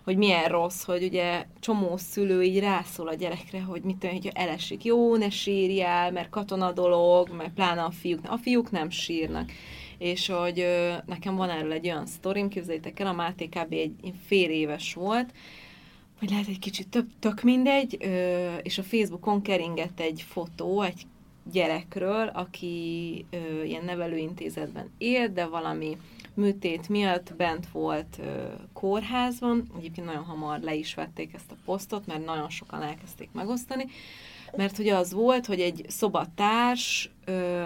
hogy 0.09 0.17
milyen 0.17 0.47
rossz, 0.47 0.83
hogy 0.83 1.03
ugye 1.03 1.45
csomó 1.59 1.97
szülő 1.97 2.43
így 2.43 2.59
rászól 2.59 3.07
a 3.07 3.13
gyerekre, 3.13 3.61
hogy 3.61 3.81
mit 3.81 3.97
tudom, 3.97 4.15
hogyha 4.15 4.39
elesik, 4.39 4.83
jó, 4.83 5.15
ne 5.15 5.29
sírjál, 5.29 6.11
mert 6.11 6.29
katona 6.29 6.71
dolog, 6.71 7.29
mert 7.37 7.53
pláne 7.53 7.83
a 7.83 7.91
fiúk, 7.91 8.19
a 8.23 8.37
fiúk 8.37 8.71
nem 8.71 8.89
sírnak. 8.89 9.51
És 9.97 10.27
hogy 10.27 10.59
ö, 10.59 10.93
nekem 11.05 11.35
van 11.35 11.49
erről 11.49 11.71
egy 11.71 11.85
olyan 11.85 12.05
sztorim, 12.05 12.49
képzeljétek 12.49 12.99
el, 12.99 13.07
a 13.07 13.13
Máté 13.13 13.45
kb. 13.45 13.73
egy 13.73 14.13
fél 14.25 14.49
éves 14.49 14.93
volt, 14.93 15.29
vagy 16.19 16.29
lehet 16.29 16.47
egy 16.47 16.59
kicsit 16.59 16.87
több, 16.87 17.07
tök 17.19 17.41
mindegy, 17.41 17.97
ö, 17.99 18.55
és 18.55 18.77
a 18.77 18.83
Facebookon 18.83 19.41
keringett 19.41 19.99
egy 19.99 20.25
fotó, 20.27 20.81
egy 20.81 21.01
gyerekről, 21.51 22.27
aki 22.27 23.25
ö, 23.29 23.63
ilyen 23.63 23.85
nevelőintézetben 23.85 24.89
él, 24.97 25.27
de 25.27 25.45
valami 25.45 25.97
műtét 26.33 26.89
miatt 26.89 27.35
bent 27.35 27.67
volt 27.67 28.17
ö, 28.19 28.47
kórházban. 28.73 29.71
Egyébként 29.77 30.07
nagyon 30.07 30.23
hamar 30.23 30.59
le 30.59 30.75
is 30.75 30.93
vették 30.93 31.33
ezt 31.33 31.51
a 31.51 31.57
posztot, 31.65 32.05
mert 32.05 32.25
nagyon 32.25 32.49
sokan 32.49 32.81
elkezdték 32.81 33.29
megosztani. 33.31 33.85
Mert 34.55 34.77
ugye 34.77 34.95
az 34.95 35.13
volt, 35.13 35.45
hogy 35.45 35.59
egy 35.59 35.85
szobatárs 35.87 37.11
ö, 37.25 37.65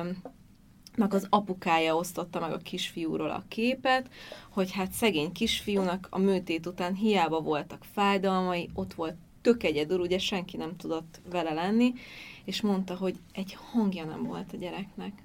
nak 0.96 1.14
az 1.14 1.28
apukája 1.30 1.96
osztotta 1.96 2.40
meg 2.40 2.52
a 2.52 2.58
kisfiúról 2.58 3.30
a 3.30 3.44
képet, 3.48 4.10
hogy 4.50 4.72
hát 4.72 4.92
szegény 4.92 5.32
kisfiúnak 5.32 6.08
a 6.10 6.18
műtét 6.18 6.66
után 6.66 6.94
hiába 6.94 7.42
voltak 7.42 7.86
fájdalmai, 7.94 8.70
ott 8.74 8.94
volt 8.94 9.16
tök 9.42 9.64
egyedül, 9.64 10.00
ugye 10.00 10.18
senki 10.18 10.58
nem 10.58 10.76
tudott 10.78 11.22
vele 11.30 11.54
lenni, 11.54 11.94
és 12.46 12.62
mondta, 12.62 12.96
hogy 12.96 13.16
egy 13.34 13.58
hangja 13.72 14.06
nem 14.06 14.24
volt 14.24 14.54
a 14.54 14.58
gyereknek. 14.58 15.24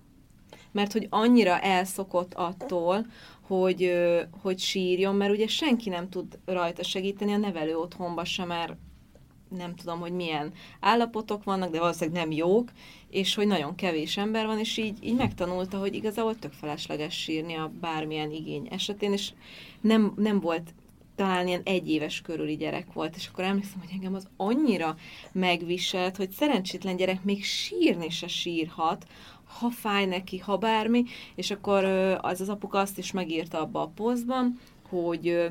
Mert 0.72 0.92
hogy 0.92 1.06
annyira 1.10 1.60
elszokott 1.60 2.34
attól, 2.34 3.06
hogy, 3.40 3.92
hogy 4.42 4.58
sírjon, 4.58 5.14
mert 5.14 5.32
ugye 5.32 5.46
senki 5.46 5.88
nem 5.88 6.08
tud 6.08 6.38
rajta 6.44 6.82
segíteni, 6.82 7.32
a 7.32 7.36
nevelő 7.36 7.76
otthonba 7.76 8.24
sem, 8.24 8.46
mert 8.46 8.76
nem 9.56 9.74
tudom, 9.74 10.00
hogy 10.00 10.12
milyen 10.12 10.52
állapotok 10.80 11.44
vannak, 11.44 11.70
de 11.70 11.78
valószínűleg 11.78 12.20
nem 12.20 12.32
jók, 12.32 12.72
és 13.10 13.34
hogy 13.34 13.46
nagyon 13.46 13.74
kevés 13.74 14.16
ember 14.16 14.46
van, 14.46 14.58
és 14.58 14.76
így, 14.76 14.98
így 15.04 15.16
megtanulta, 15.16 15.78
hogy 15.78 15.94
igazából 15.94 16.38
tök 16.38 16.52
felesleges 16.52 17.14
sírni 17.14 17.54
a 17.54 17.72
bármilyen 17.80 18.30
igény 18.30 18.68
esetén, 18.70 19.12
és 19.12 19.32
nem, 19.80 20.12
nem 20.16 20.40
volt 20.40 20.74
talán 21.16 21.46
ilyen 21.46 21.62
egyéves 21.64 22.20
körüli 22.20 22.56
gyerek 22.56 22.92
volt, 22.92 23.16
és 23.16 23.26
akkor 23.26 23.44
emlékszem, 23.44 23.78
hogy 23.80 23.90
engem 23.92 24.14
az 24.14 24.28
annyira 24.36 24.96
megviselt, 25.32 26.16
hogy 26.16 26.30
szerencsétlen 26.30 26.96
gyerek 26.96 27.24
még 27.24 27.44
sírni 27.44 28.10
se 28.10 28.26
sírhat, 28.26 29.06
ha 29.48 29.70
fáj 29.70 30.06
neki, 30.06 30.38
ha 30.38 30.56
bármi, 30.56 31.04
és 31.34 31.50
akkor 31.50 31.84
az 32.20 32.40
az 32.40 32.48
apuka 32.48 32.78
azt 32.78 32.98
is 32.98 33.12
megírta 33.12 33.60
abba 33.60 33.82
a 33.82 33.90
posztban, 33.94 34.60
hogy 34.88 35.48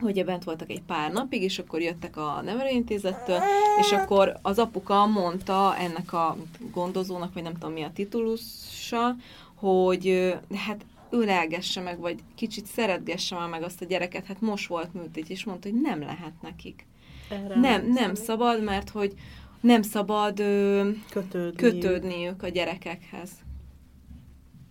hogy 0.00 0.24
bent 0.24 0.44
voltak 0.44 0.70
egy 0.70 0.82
pár 0.82 1.12
napig, 1.12 1.42
és 1.42 1.58
akkor 1.58 1.80
jöttek 1.80 2.16
a 2.16 2.40
nevelőintézettől, 2.44 3.38
és 3.80 3.92
akkor 3.92 4.36
az 4.42 4.58
apuka 4.58 5.06
mondta 5.06 5.76
ennek 5.76 6.12
a 6.12 6.36
gondozónak, 6.72 7.34
vagy 7.34 7.42
nem 7.42 7.52
tudom 7.52 7.72
mi 7.72 7.82
a 7.82 7.90
titulusa, 7.94 9.16
hogy 9.54 10.34
hát 10.54 10.84
ölelgesse 11.10 11.80
meg, 11.80 11.98
vagy 11.98 12.18
kicsit 12.34 12.66
szeretgesse 12.66 13.34
már 13.34 13.48
meg 13.48 13.62
azt 13.62 13.82
a 13.82 13.84
gyereket, 13.84 14.26
hát 14.26 14.40
most 14.40 14.68
volt 14.68 14.94
műtét, 14.94 15.30
és 15.30 15.44
mondta, 15.44 15.68
hogy 15.70 15.80
nem 15.80 16.00
lehet 16.00 16.32
nekik. 16.42 16.86
Erre 17.28 17.60
Nem, 17.60 17.86
nem 17.92 18.14
szabad, 18.14 18.62
mert 18.62 18.90
hogy 18.90 19.14
nem 19.62 19.82
szabad 19.82 20.40
ö, 20.40 20.90
kötődni. 21.10 21.56
kötődniük 21.56 22.42
a 22.42 22.48
gyerekekhez. 22.48 23.30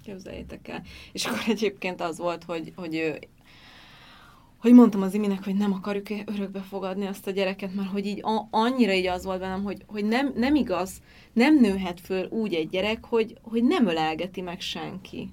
Képzeljétek 0.04 0.68
el. 0.68 0.82
És 1.12 1.26
akkor 1.26 1.44
egyébként 1.48 2.02
az 2.02 2.18
volt, 2.18 2.44
hogy, 2.44 2.74
hogy, 2.76 3.20
hogy 4.58 4.74
mondtam 4.74 5.02
az 5.02 5.14
iminek, 5.14 5.44
hogy 5.44 5.56
nem 5.56 5.74
akarjuk 5.74 6.08
örökbe 6.26 6.60
fogadni 6.60 7.06
azt 7.06 7.28
a 7.28 7.32
gyereket, 7.32 7.76
mert 7.76 7.90
hogy 7.90 8.06
így 8.06 8.20
a, 8.24 8.48
annyira 8.52 8.94
így 8.94 9.08
az 9.08 9.24
volt 9.24 9.40
bennem, 9.40 9.64
hogy, 9.64 9.84
hogy 9.88 10.06
nem, 10.06 10.34
nem 10.36 10.56
igaz, 10.56 11.02
nem 11.34 11.60
nőhet 11.60 12.00
föl 12.00 12.28
úgy 12.30 12.54
egy 12.54 12.70
gyerek, 12.70 13.06
hogy, 13.06 13.38
hogy 13.42 13.64
nem 13.64 13.88
ölelgeti 13.88 14.42
meg 14.42 14.62
senki. 14.62 15.30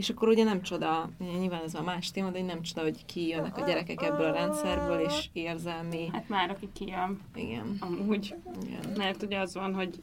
És 0.00 0.10
akkor 0.10 0.28
ugye 0.28 0.44
nem 0.44 0.62
csoda, 0.62 1.10
nyilván 1.18 1.62
ez 1.62 1.74
a 1.74 1.82
más 1.82 2.10
téma, 2.10 2.30
de 2.30 2.42
nem 2.42 2.62
csoda, 2.62 2.82
hogy 2.82 3.04
kijönnek 3.06 3.56
a 3.56 3.66
gyerekek 3.66 4.02
ebből 4.02 4.26
a 4.26 4.32
rendszerből, 4.32 5.00
és 5.00 5.28
érzelmi. 5.32 6.08
Hát 6.12 6.28
már 6.28 6.50
aki 6.50 6.68
kijön. 6.72 7.20
Igen. 7.34 7.76
Amúgy. 7.80 8.34
Igen. 8.62 8.92
Mert 8.96 9.22
ugye 9.22 9.38
az 9.38 9.54
van, 9.54 9.74
hogy 9.74 10.02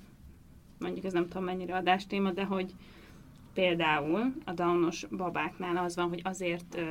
mondjuk 0.80 1.06
ez 1.06 1.14
nem 1.14 1.28
tudom 1.28 1.44
mennyire 1.44 1.76
adástéma, 1.76 2.32
de 2.32 2.44
hogy 2.44 2.74
például 3.58 4.34
a 4.46 4.52
Downos 4.52 5.06
babáknál 5.18 5.78
az 5.78 5.96
van, 5.96 6.10
hogy 6.10 6.22
azért, 6.24 6.82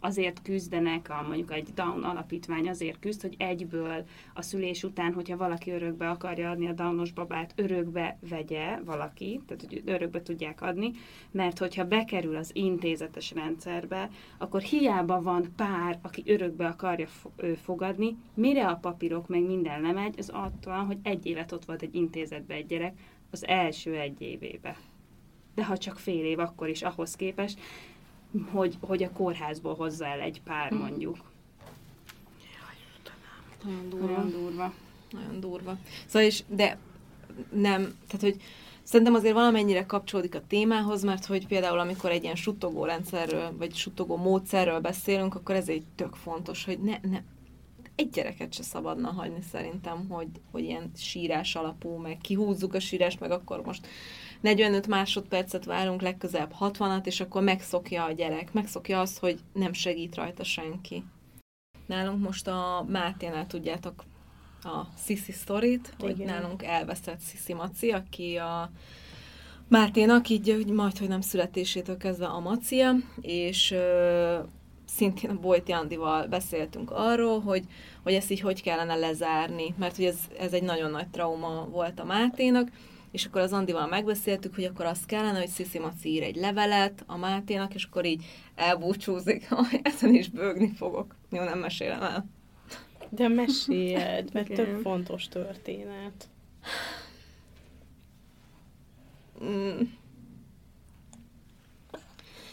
azért 0.00 0.42
küzdenek, 0.42 1.10
a, 1.10 1.24
mondjuk 1.26 1.52
egy 1.52 1.68
Down 1.74 2.02
alapítvány 2.02 2.68
azért 2.68 2.98
küzd, 2.98 3.20
hogy 3.20 3.34
egyből 3.38 4.04
a 4.34 4.42
szülés 4.42 4.82
után, 4.82 5.12
hogyha 5.12 5.36
valaki 5.36 5.70
örökbe 5.70 6.10
akarja 6.10 6.50
adni 6.50 6.68
a 6.68 6.72
Downos 6.72 7.12
babát, 7.12 7.52
örökbe 7.56 8.18
vegye 8.28 8.78
valaki, 8.84 9.40
tehát 9.46 9.64
hogy 9.68 9.82
örökbe 9.86 10.22
tudják 10.22 10.62
adni, 10.62 10.90
mert 11.30 11.58
hogyha 11.58 11.84
bekerül 11.84 12.36
az 12.36 12.50
intézetes 12.54 13.30
rendszerbe, 13.30 14.10
akkor 14.38 14.60
hiába 14.60 15.22
van 15.22 15.52
pár, 15.56 15.98
aki 16.02 16.22
örökbe 16.26 16.66
akarja 16.66 17.06
fogadni, 17.62 18.16
mire 18.34 18.68
a 18.68 18.76
papírok 18.76 19.28
meg 19.28 19.42
minden 19.42 19.80
lemegy, 19.80 20.14
az 20.18 20.28
attól, 20.28 20.84
hogy 20.84 20.98
egy 21.02 21.26
évet 21.26 21.52
ott 21.52 21.64
volt 21.64 21.82
egy 21.82 21.94
intézetbe 21.94 22.54
egy 22.54 22.66
gyerek, 22.66 22.98
az 23.30 23.46
első 23.46 23.94
egy 23.94 24.20
évébe 24.20 24.76
de 25.54 25.64
ha 25.64 25.76
csak 25.76 25.98
fél 25.98 26.24
év, 26.24 26.38
akkor 26.38 26.68
is 26.68 26.82
ahhoz 26.82 27.16
képest, 27.16 27.58
hogy, 28.50 28.76
hogy 28.80 29.02
a 29.02 29.10
kórházból 29.10 29.74
hozza 29.74 30.06
el 30.06 30.20
egy 30.20 30.40
pár 30.44 30.68
hm. 30.68 30.76
mondjuk. 30.76 31.16
Nagyon 33.64 33.88
durva. 33.88 34.06
Nagyon 34.06 34.30
durva. 34.30 34.72
Nagyon 35.10 35.40
durva. 35.40 35.78
Szóval 36.06 36.28
is, 36.28 36.44
de 36.48 36.78
nem, 37.52 37.80
tehát 37.82 38.20
hogy 38.20 38.36
szerintem 38.82 39.14
azért 39.14 39.34
valamennyire 39.34 39.86
kapcsolódik 39.86 40.34
a 40.34 40.46
témához, 40.46 41.02
mert 41.02 41.24
hogy 41.24 41.46
például 41.46 41.78
amikor 41.78 42.10
egy 42.10 42.22
ilyen 42.22 42.34
suttogó 42.34 42.84
rendszerről, 42.84 43.56
vagy 43.56 43.74
suttogó 43.74 44.16
módszerről 44.16 44.80
beszélünk, 44.80 45.34
akkor 45.34 45.54
ez 45.54 45.68
egy 45.68 45.84
tök 45.94 46.14
fontos, 46.14 46.64
hogy 46.64 46.78
ne, 46.78 46.98
ne, 47.02 47.22
egy 47.96 48.10
gyereket 48.10 48.52
se 48.52 48.62
szabadna 48.62 49.10
hagyni 49.10 49.42
szerintem, 49.50 50.08
hogy, 50.08 50.28
hogy 50.50 50.62
ilyen 50.62 50.90
sírás 50.96 51.54
alapú, 51.54 51.96
meg 51.96 52.18
kihúzzuk 52.18 52.74
a 52.74 52.80
sírást, 52.80 53.20
meg 53.20 53.30
akkor 53.30 53.62
most 53.64 53.86
45 54.42 54.86
másodpercet 54.86 55.64
várunk, 55.64 56.02
legközelebb 56.02 56.54
60-at, 56.60 57.06
és 57.06 57.20
akkor 57.20 57.42
megszokja 57.42 58.04
a 58.04 58.12
gyerek, 58.12 58.52
megszokja 58.52 59.00
azt, 59.00 59.18
hogy 59.18 59.38
nem 59.52 59.72
segít 59.72 60.14
rajta 60.14 60.44
senki. 60.44 61.04
Nálunk 61.86 62.22
most 62.22 62.48
a 62.48 62.84
Máténál 62.88 63.46
tudjátok 63.46 64.04
a 64.62 64.86
Sisi 65.04 65.32
sztorit, 65.32 65.94
hogy 65.98 66.16
nálunk 66.16 66.62
elveszett 66.62 67.20
Sisi 67.30 67.54
Maci, 67.54 67.90
aki 67.90 68.36
a 68.36 68.70
Máténak 69.68 70.28
így 70.28 70.66
majd, 70.66 70.98
hogy 70.98 71.08
nem 71.08 71.20
születésétől 71.20 71.96
kezdve 71.96 72.26
a 72.26 72.40
Macia, 72.40 72.94
és 73.20 73.70
ö, 73.70 74.38
szintén 74.84 75.30
a 75.30 75.40
Bojti 75.40 75.72
Andival 75.72 76.26
beszéltünk 76.26 76.90
arról, 76.90 77.40
hogy, 77.40 77.64
hogy 78.02 78.14
ezt 78.14 78.30
így 78.30 78.40
hogy 78.40 78.62
kellene 78.62 78.94
lezárni, 78.94 79.74
mert 79.78 79.96
hogy 79.96 80.04
ez, 80.04 80.18
ez 80.38 80.52
egy 80.52 80.62
nagyon 80.62 80.90
nagy 80.90 81.08
trauma 81.08 81.68
volt 81.70 82.00
a 82.00 82.04
Máténak, 82.04 82.68
és 83.12 83.24
akkor 83.24 83.40
az 83.40 83.52
Andival 83.52 83.86
megbeszéltük, 83.86 84.54
hogy 84.54 84.64
akkor 84.64 84.84
azt 84.84 85.06
kellene, 85.06 85.38
hogy 85.38 85.48
Sziszi 85.48 85.78
Maci 85.78 86.08
ír 86.08 86.22
egy 86.22 86.36
levelet 86.36 87.04
a 87.06 87.16
Máténak, 87.16 87.74
és 87.74 87.84
akkor 87.84 88.04
így 88.04 88.24
elbúcsúzik, 88.54 89.48
hogy 89.50 89.80
ezen 89.82 90.14
is 90.14 90.28
bőgni 90.28 90.72
fogok. 90.76 91.16
Jó, 91.30 91.42
nem 91.42 91.58
mesélem 91.58 92.02
el. 92.02 92.26
De 93.10 93.28
meséljed, 93.28 94.32
mert 94.32 94.52
több 94.54 94.80
fontos 94.80 95.28
történet. 95.28 96.28
Mm. 99.44 99.80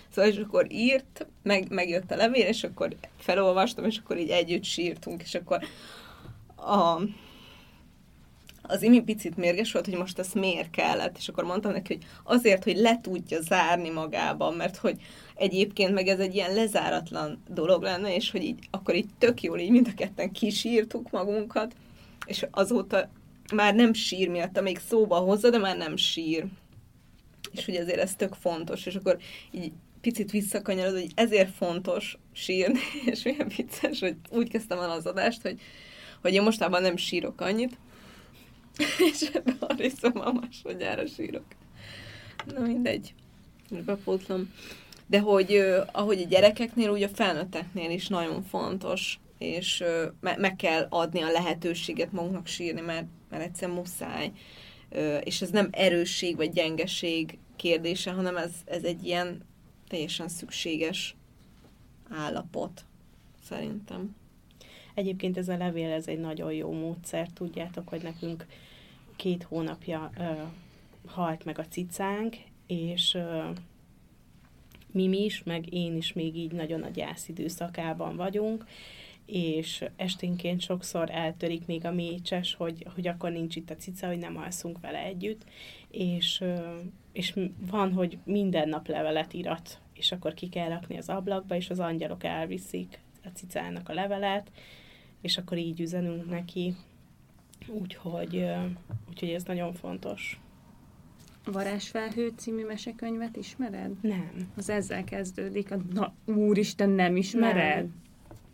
Szóval 0.10 0.32
és 0.32 0.38
akkor 0.38 0.72
írt, 0.72 1.28
meg, 1.44 1.72
megjött 1.72 2.12
a 2.12 2.16
levél, 2.16 2.46
és 2.46 2.64
akkor 2.64 2.96
felolvastam, 3.18 3.86
és 3.86 3.98
akkor 3.98 4.18
így 4.18 4.30
együtt 4.30 4.64
sírtunk, 4.64 5.22
és 5.22 5.36
akkor 5.36 5.64
a, 6.56 7.02
az 8.70 8.82
imi 8.82 9.02
picit 9.02 9.38
mérges 9.38 9.72
volt, 9.72 9.86
hogy 9.86 9.98
most 9.98 10.20
ezt 10.20 10.34
miért 10.34 10.70
kellett, 10.70 11.18
és 11.18 11.28
akkor 11.28 11.44
mondtam 11.44 11.72
neki, 11.72 11.94
hogy 11.94 12.06
azért, 12.24 12.64
hogy 12.64 12.78
le 12.78 13.00
tudja 13.02 13.42
zárni 13.42 13.90
magában, 13.90 14.54
mert 14.54 14.78
hogy 14.78 14.98
egyébként 15.36 15.94
meg 15.94 16.08
ez 16.08 16.20
egy 16.20 16.36
ilyen 16.36 16.54
lezáratlan 16.54 17.44
dolog 17.48 17.82
lenne, 17.82 18.16
és 18.16 18.32
hogy 18.32 18.44
így, 18.44 18.60
akkor 18.72 18.96
így 18.96 19.10
tök 19.18 19.42
jól 19.42 19.60
így 19.60 19.70
mind 19.70 19.88
a 19.88 19.96
ketten 19.96 20.32
kisírtuk 20.32 21.10
magunkat, 21.12 21.76
és 22.26 22.46
azóta 22.52 23.10
már 23.54 23.76
nem 23.76 23.94
sír 23.94 24.30
miatt, 24.30 24.62
még 24.62 24.80
szóba 24.88 25.18
hozza, 25.18 25.50
de 25.50 25.58
már 25.58 25.78
nem 25.78 25.96
sír. 25.96 26.46
És 27.52 27.66
hogy 27.66 27.76
ezért 27.76 28.00
ez 28.00 28.16
tök 28.16 28.34
fontos, 28.34 28.86
és 28.86 28.96
akkor 28.96 29.18
így 29.52 29.72
picit 30.02 30.32
visszakanyarod, 30.32 30.94
hogy 30.94 31.12
ezért 31.16 31.54
fontos 31.56 32.18
sírni, 32.32 32.80
és 33.12 33.24
milyen 33.24 33.52
vicces, 33.58 34.00
hogy 34.00 34.16
úgy 34.30 34.50
kezdtem 34.50 34.80
el 34.80 34.92
az 34.92 35.06
adást, 35.06 35.42
hogy, 35.42 35.60
hogy 36.22 36.34
én 36.34 36.42
mostában 36.42 36.82
nem 36.82 36.98
sírok 36.98 37.42
annyit, 37.42 37.78
és 39.12 39.22
ebbe 39.34 39.54
a 39.60 39.74
részommal 39.74 40.34
másodjára 40.34 41.06
sírok. 41.06 41.46
Na 42.46 42.60
mindegy, 42.60 43.14
bepótlom. 43.86 44.54
De 45.08 45.20
hogy 45.20 45.64
ahogy 45.92 46.22
a 46.22 46.28
gyerekeknél, 46.28 46.90
úgy 46.90 47.04
a 47.04 47.10
felnőtteknél 47.10 47.90
is 47.90 48.08
nagyon 48.08 48.44
fontos, 48.44 49.20
és 49.38 49.84
meg 50.20 50.56
kell 50.56 50.88
adni 50.90 51.22
a 51.22 51.32
lehetőséget 51.32 52.12
magunknak 52.12 52.48
sírni, 52.48 52.82
mert, 52.82 53.06
mert 53.30 53.44
egyszerűen 53.44 53.78
muszáj. 53.78 54.32
És 55.24 55.42
ez 55.42 55.50
nem 55.50 55.70
erősség 55.72 56.36
vagy 56.36 56.52
gyengeség 56.52 57.38
kérdése, 57.56 58.12
hanem 58.12 58.38
ez, 58.38 58.52
ez 58.66 58.84
egy 58.84 59.06
ilyen 59.06 59.42
teljesen 59.88 60.28
szükséges 60.28 61.16
állapot, 62.10 62.86
szerintem. 63.44 64.16
Egyébként 64.94 65.38
ez 65.38 65.50
a 65.50 65.58
levél, 65.58 65.92
ez 65.92 66.08
egy 66.08 66.20
nagyon 66.20 66.54
jó 66.54 66.72
módszer. 66.72 67.28
Tudjátok, 67.34 67.90
hogy 67.90 68.02
nekünk 68.02 68.46
két 69.20 69.44
hónapja 69.44 70.10
ö, 70.18 70.32
halt 71.06 71.46
meg 71.46 71.60
a 71.60 71.68
cicánk, 71.68 72.36
és 72.68 73.14
ö, 73.14 73.50
mi 74.92 75.24
is, 75.24 75.44
meg 75.44 75.74
én 75.74 75.96
is 75.96 76.14
még 76.14 76.36
így 76.36 76.52
nagyon 76.52 76.82
a 76.82 76.90
gyász 76.90 77.28
időszakában 77.28 78.16
vagyunk, 78.16 78.66
és 79.26 79.86
esténként 79.96 80.62
sokszor 80.62 81.10
eltörik 81.10 81.66
még 81.66 81.86
a 81.86 81.92
mécses, 81.92 82.56
hogy, 82.56 82.86
hogy 82.94 83.08
akkor 83.08 83.32
nincs 83.32 83.56
itt 83.56 83.70
a 83.70 83.76
cica, 83.76 84.08
hogy 84.08 84.18
nem 84.18 84.38
alszunk 84.38 84.80
vele 84.80 85.00
együtt, 85.04 85.44
és, 85.92 86.44
és 87.12 87.34
van, 87.70 87.94
hogy 87.94 88.18
minden 88.24 88.70
nap 88.70 88.88
levelet 88.88 89.34
irat, 89.34 89.80
és 89.94 90.12
akkor 90.12 90.34
ki 90.34 90.50
kell 90.50 90.70
rakni 90.70 90.98
az 90.98 91.10
ablakba, 91.10 91.56
és 91.56 91.70
az 91.70 91.80
angyalok 91.80 92.24
elviszik 92.24 93.00
a 93.24 93.28
cicának 93.34 93.90
a 93.90 93.94
levelet, 93.94 94.52
és 95.22 95.38
akkor 95.38 95.58
így 95.58 95.80
üzenünk 95.80 96.30
neki, 96.30 96.76
úgyhogy, 97.68 98.46
úgyhogy 99.10 99.30
ez 99.30 99.44
nagyon 99.44 99.74
fontos. 99.74 100.40
Varázsfelhő 101.46 102.32
című 102.36 102.66
mesekönyvet 102.66 103.36
ismered? 103.36 103.92
Nem. 104.02 104.32
Az 104.58 104.70
ezzel 104.70 105.04
kezdődik. 105.04 105.72
A, 105.72 105.78
na, 105.94 106.14
úristen, 106.26 106.90
nem 106.90 107.16
ismered? 107.16 107.76
Nem. 107.76 107.96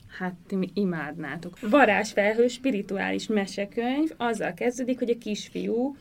Hát 0.07 0.35
ti 0.47 0.69
imádnátok. 0.73 1.59
Varázsfelhő 1.59 2.47
spirituális 2.47 3.27
mesekönyv 3.27 4.11
azzal 4.17 4.53
kezdődik, 4.53 4.99
hogy 4.99 5.09
a 5.09 5.17
kisfiú 5.17 5.95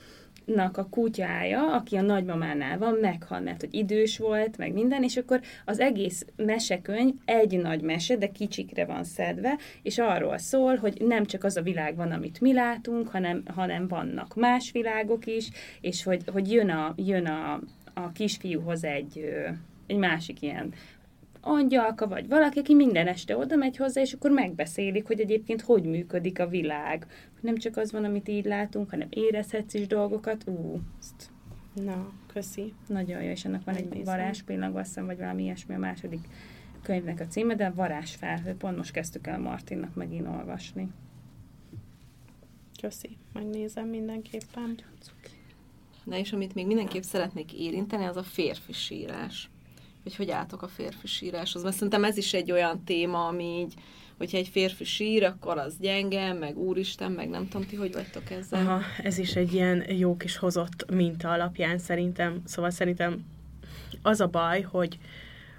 nak 0.45 0.77
a 0.77 0.87
kutyája, 0.91 1.73
aki 1.73 1.97
a 1.97 2.01
nagymamánál 2.01 2.79
van, 2.79 2.99
meghal, 3.01 3.41
mert 3.41 3.61
hogy 3.61 3.75
idős 3.75 4.19
volt, 4.19 4.57
meg 4.57 4.73
minden, 4.73 5.03
és 5.03 5.17
akkor 5.17 5.41
az 5.65 5.81
egész 5.81 6.27
mesekönyv 6.37 7.15
egy 7.25 7.59
nagy 7.59 7.81
mese, 7.81 8.17
de 8.17 8.29
kicsikre 8.29 8.85
van 8.85 9.05
szedve, 9.05 9.59
és 9.83 9.99
arról 9.99 10.39
szól, 10.39 10.77
hogy 10.77 11.01
nem 11.01 11.25
csak 11.25 11.45
az 11.45 11.57
a 11.57 11.63
világ 11.63 11.97
van, 11.97 12.13
amit 12.13 12.41
mi 12.41 12.53
látunk, 12.53 13.09
hanem, 13.09 13.43
hanem 13.47 13.89
vannak 13.89 14.35
más 14.35 14.71
világok 14.73 15.27
is, 15.27 15.51
és 15.81 16.03
hogy, 16.03 16.23
hogy 16.33 16.53
jön, 16.53 16.71
a, 16.71 16.95
jön 16.97 17.27
a, 17.27 17.61
a 17.95 18.13
kisfiúhoz 18.13 18.85
egy, 18.85 19.35
egy 19.87 19.97
másik 19.97 20.43
ilyen 20.43 20.73
angyalka, 21.45 22.09
vagy 22.09 22.29
valaki, 22.29 22.59
aki 22.59 22.75
minden 22.75 23.07
este 23.07 23.37
oda 23.37 23.57
megy 23.57 23.77
hozzá, 23.77 24.01
és 24.01 24.13
akkor 24.13 24.31
megbeszélik, 24.31 25.07
hogy 25.07 25.21
egyébként 25.21 25.63
hogy 25.63 25.85
működik 25.85 26.39
a 26.39 26.49
világ. 26.49 27.07
Nem 27.41 27.57
csak 27.57 27.77
az 27.77 27.93
van, 27.93 28.05
amit 28.05 28.29
így 28.29 28.45
látunk, 28.45 28.91
hanem 28.91 29.09
érezhetsz 29.11 29.75
is 29.75 29.87
dolgokat. 29.87 30.45
Ú, 30.47 30.81
ezt 30.99 31.31
Na, 31.75 32.13
köszi. 32.33 32.73
Nagyon 32.87 33.23
jó, 33.23 33.31
és 33.31 33.45
ennek 33.45 33.65
van 33.65 33.75
egy 33.75 34.05
varázspillanag, 34.05 34.77
azt 34.77 34.87
hiszem, 34.87 35.07
vagy 35.07 35.19
valami 35.19 35.43
ilyesmi 35.43 35.75
a 35.75 35.79
második 35.79 36.29
könyvnek 36.83 37.21
a 37.21 37.27
címe, 37.27 37.55
de 37.55 37.71
varázsfelhő. 37.71 38.55
Pont 38.55 38.77
most 38.77 38.93
kezdtük 38.93 39.27
el 39.27 39.39
Martinnak 39.39 39.95
megint 39.95 40.27
olvasni. 40.27 40.89
Köszi, 42.81 43.17
megnézem 43.33 43.89
mindenképpen. 43.89 44.79
Na 46.05 46.17
és 46.17 46.33
amit 46.33 46.55
még 46.55 46.67
mindenképp 46.67 47.03
szeretnék 47.03 47.53
érinteni, 47.53 48.05
az 48.05 48.17
a 48.17 48.23
férfi 48.23 48.73
sírás 48.73 49.51
hogy 50.05 50.17
hogy 50.17 50.31
álltok 50.31 50.63
a 50.63 50.69
férfi 50.69 51.07
síráshoz. 51.07 51.63
Mert 51.63 51.75
szerintem 51.75 52.05
ez 52.05 52.17
is 52.17 52.35
egy 52.35 52.53
olyan 52.53 52.85
téma, 52.85 53.27
ami 53.27 53.45
így, 53.45 53.75
hogyha 54.19 54.39
egy 54.39 54.49
férfi 54.49 54.85
sír, 54.85 55.25
akkor 55.25 55.59
az 55.59 55.77
gyenge, 55.79 56.33
meg 56.33 56.59
úristen, 56.59 57.13
meg 57.13 57.29
nem 57.29 57.49
tudom, 57.49 57.67
ti 57.67 57.77
hogy 57.77 57.93
vagytok 57.93 58.31
ezzel. 58.31 58.61
Aha, 58.61 58.81
ez 59.03 59.19
is 59.19 59.35
egy 59.35 59.53
ilyen 59.53 59.93
jó 59.93 60.17
kis 60.17 60.37
hozott 60.37 60.91
minta 60.91 61.31
alapján 61.31 61.79
szerintem. 61.79 62.43
Szóval 62.45 62.71
szerintem 62.71 63.25
az 64.03 64.21
a 64.21 64.27
baj, 64.27 64.61
hogy, 64.61 64.99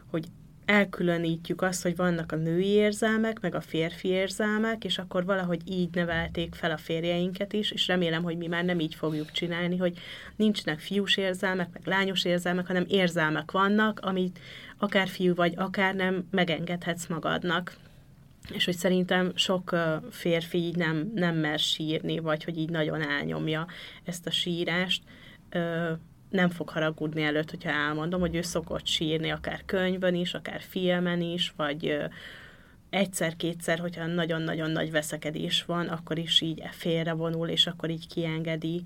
hogy 0.10 0.28
elkülönítjük 0.66 1.62
azt, 1.62 1.84
hogy 1.84 1.96
vannak 1.96 2.32
a 2.32 2.36
női 2.36 2.68
érzelmek, 2.68 3.40
meg 3.40 3.56
a 3.56 3.62
férfi 3.62 4.08
érzelmek, 4.08 4.84
és 4.84 4.98
akkor 4.98 5.26
valahogy 5.26 5.62
így 5.66 5.90
nevelték 5.94 6.56
fel 6.56 6.72
a 6.72 6.78
férjeinket 6.78 7.54
is, 7.54 7.72
és 7.72 7.88
remélem, 7.88 8.24
hogy 8.24 8.38
mi 8.38 8.48
már 8.48 8.66
nem 8.66 8.80
így 8.80 8.96
fogjuk 8.96 9.32
csinálni, 9.32 9.78
hogy 9.78 9.98
nincsenek 10.36 10.80
fiús 10.80 11.18
érzelmek, 11.18 11.68
meg 11.74 11.82
lányos 11.86 12.26
érzelmek, 12.26 12.68
hanem 12.68 12.86
érzelmek 12.88 13.52
vannak, 13.52 14.00
amit 14.00 14.40
akár 14.78 15.08
fiú 15.08 15.36
vagy 15.36 15.54
akár 15.56 15.96
nem 15.96 16.28
megengedhetsz 16.32 17.08
magadnak. 17.08 17.76
És 18.54 18.66
hogy 18.66 18.76
szerintem 18.76 19.32
sok 19.36 19.76
férfi 20.10 20.58
így 20.58 20.76
nem, 20.76 21.12
nem 21.16 21.36
mer 21.36 21.60
sírni, 21.60 22.20
vagy 22.20 22.44
hogy 22.44 22.58
így 22.58 22.70
nagyon 22.70 23.02
elnyomja 23.02 23.68
ezt 24.04 24.28
a 24.28 24.32
sírást 24.32 25.04
nem 26.36 26.50
fog 26.50 26.70
haragudni 26.70 27.24
előtt, 27.24 27.50
hogyha 27.50 27.70
elmondom, 27.70 28.20
hogy 28.20 28.36
ő 28.36 28.42
szokott 28.42 28.86
sírni 28.86 29.30
akár 29.30 29.62
könyvben 29.66 30.16
is, 30.16 30.34
akár 30.34 30.62
filmen 30.62 31.22
is, 31.22 31.54
vagy 31.56 31.98
egyszer-kétszer, 32.90 33.80
hogyha 33.80 34.06
nagyon-nagyon 34.06 34.72
nagy 34.72 34.92
veszekedés 34.92 35.66
van, 35.66 35.88
akkor 35.88 36.18
is 36.18 36.42
így 36.42 36.64
félrevonul, 36.72 37.48
és 37.48 37.68
akkor 37.68 37.90
így 37.90 38.08
kiengedi 38.08 38.84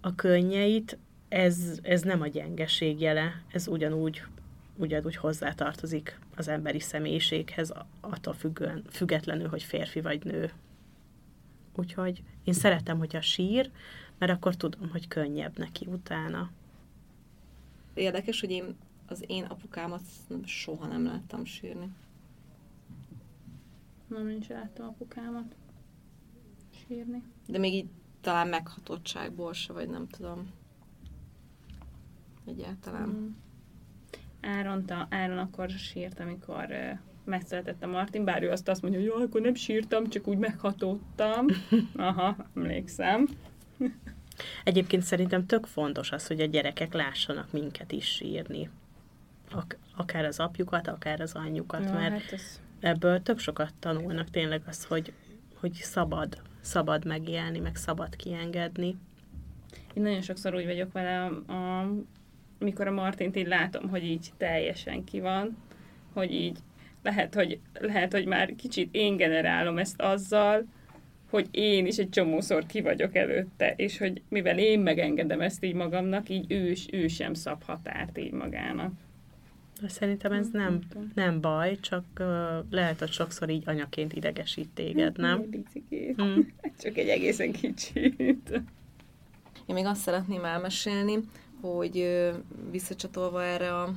a 0.00 0.14
könnyeit. 0.14 0.98
Ez, 1.28 1.78
ez 1.82 2.02
nem 2.02 2.20
a 2.20 2.26
gyengeség 2.26 3.00
jele, 3.00 3.42
ez 3.52 3.68
ugyanúgy, 3.68 4.22
ugyanúgy 4.76 5.16
hozzátartozik 5.16 6.18
az 6.36 6.48
emberi 6.48 6.80
személyiséghez, 6.80 7.72
attól 8.00 8.34
függően, 8.34 8.82
függetlenül, 8.90 9.48
hogy 9.48 9.62
férfi 9.62 10.00
vagy 10.00 10.24
nő. 10.24 10.50
Úgyhogy 11.74 12.22
én 12.44 12.54
szeretem, 12.54 12.98
hogyha 12.98 13.20
sír, 13.20 13.70
mert 14.18 14.32
akkor 14.32 14.56
tudom, 14.56 14.88
hogy 14.90 15.08
könnyebb 15.08 15.58
neki 15.58 15.86
utána 15.86 16.50
érdekes, 17.98 18.40
hogy 18.40 18.50
én 18.50 18.76
az 19.06 19.24
én 19.26 19.44
apukámat 19.44 20.02
soha 20.44 20.86
nem 20.86 21.04
láttam 21.04 21.44
sírni. 21.44 21.90
Nem, 24.08 24.40
sem 24.40 24.56
láttam 24.56 24.86
apukámat 24.86 25.54
sírni. 26.86 27.22
De 27.46 27.58
még 27.58 27.74
így 27.74 27.88
talán 28.20 28.48
meghatottságból 28.48 29.52
se, 29.52 29.72
vagy 29.72 29.88
nem 29.88 30.08
tudom. 30.08 30.50
Egyáltalán. 32.46 33.08
Mm. 33.08 33.28
Áron, 34.40 34.84
ta, 34.84 35.06
Áron 35.10 35.38
akkor 35.38 35.70
sírt, 35.70 36.20
amikor 36.20 36.66
uh, 36.68 36.98
megszületett 37.24 37.82
a 37.82 37.86
Martin, 37.86 38.24
bár 38.24 38.42
ő 38.42 38.50
azt 38.50 38.68
azt 38.68 38.82
mondja, 38.82 39.00
hogy 39.00 39.08
jó, 39.08 39.14
akkor 39.14 39.40
nem 39.40 39.54
sírtam, 39.54 40.08
csak 40.08 40.26
úgy 40.26 40.38
meghatódtam. 40.38 41.46
Aha, 41.96 42.36
emlékszem. 42.56 43.28
Egyébként 44.68 45.02
szerintem 45.02 45.46
tök 45.46 45.66
fontos 45.66 46.12
az, 46.12 46.26
hogy 46.26 46.40
a 46.40 46.44
gyerekek 46.44 46.92
lássanak 46.92 47.52
minket 47.52 47.92
is 47.92 48.06
sírni. 48.06 48.70
Ak- 49.50 49.78
akár 49.96 50.24
az 50.24 50.40
apjukat, 50.40 50.88
akár 50.88 51.20
az 51.20 51.32
anyjukat, 51.34 51.84
ja, 51.84 51.92
mert 51.92 52.22
hát 52.22 52.32
ez... 52.32 52.60
ebből 52.80 53.22
tök 53.22 53.38
sokat 53.38 53.74
tanulnak 53.78 54.30
tényleg 54.30 54.62
az, 54.66 54.84
hogy, 54.84 55.12
hogy 55.54 55.72
szabad, 55.72 56.42
szabad 56.60 57.04
megélni, 57.04 57.58
meg 57.58 57.76
szabad 57.76 58.16
kiengedni. 58.16 58.96
Én 59.94 60.02
nagyon 60.02 60.22
sokszor 60.22 60.54
úgy 60.54 60.66
vagyok 60.66 60.92
vele, 60.92 61.24
a, 61.24 61.52
a, 61.52 61.90
mikor 62.58 62.86
a 62.86 62.92
Martint 62.92 63.36
így 63.36 63.46
látom, 63.46 63.88
hogy 63.88 64.04
így 64.04 64.32
teljesen 64.36 65.04
ki 65.04 65.20
van, 65.20 65.56
hogy 66.12 66.32
így 66.32 66.58
lehet, 67.02 67.34
hogy, 67.34 67.58
lehet, 67.80 68.12
hogy 68.12 68.26
már 68.26 68.54
kicsit 68.56 68.88
én 68.94 69.16
generálom 69.16 69.78
ezt 69.78 70.00
azzal, 70.00 70.64
hogy 71.30 71.48
én 71.50 71.86
is 71.86 71.96
egy 71.96 72.08
csomószor 72.08 72.66
ki 72.66 72.80
vagyok 72.80 73.14
előtte, 73.14 73.74
és 73.76 73.98
hogy 73.98 74.22
mivel 74.28 74.58
én 74.58 74.80
megengedem 74.80 75.40
ezt 75.40 75.64
így 75.64 75.74
magamnak, 75.74 76.28
így 76.28 76.52
ő, 76.52 76.74
ő 76.92 77.06
sem 77.06 77.34
szab 77.34 77.62
határt 77.62 78.18
így 78.18 78.32
magának. 78.32 78.92
Szerintem 79.86 80.32
ez 80.32 80.48
nem, 80.52 80.78
nem 81.14 81.40
baj, 81.40 81.78
csak 81.80 82.04
uh, 82.20 82.26
lehet, 82.70 82.98
hogy 82.98 83.10
sokszor 83.10 83.50
így 83.50 83.62
anyaként 83.66 84.12
idegesít 84.12 84.68
téged, 84.74 85.16
nem? 85.16 85.48
Mm. 86.22 86.40
Csak 86.82 86.96
egy 86.96 87.08
egészen 87.08 87.52
kicsit. 87.52 88.50
Én 89.66 89.74
még 89.74 89.84
azt 89.84 90.00
szeretném 90.00 90.44
elmesélni, 90.44 91.18
hogy 91.60 92.24
visszacsatolva 92.70 93.44
erre 93.44 93.74
a 93.74 93.94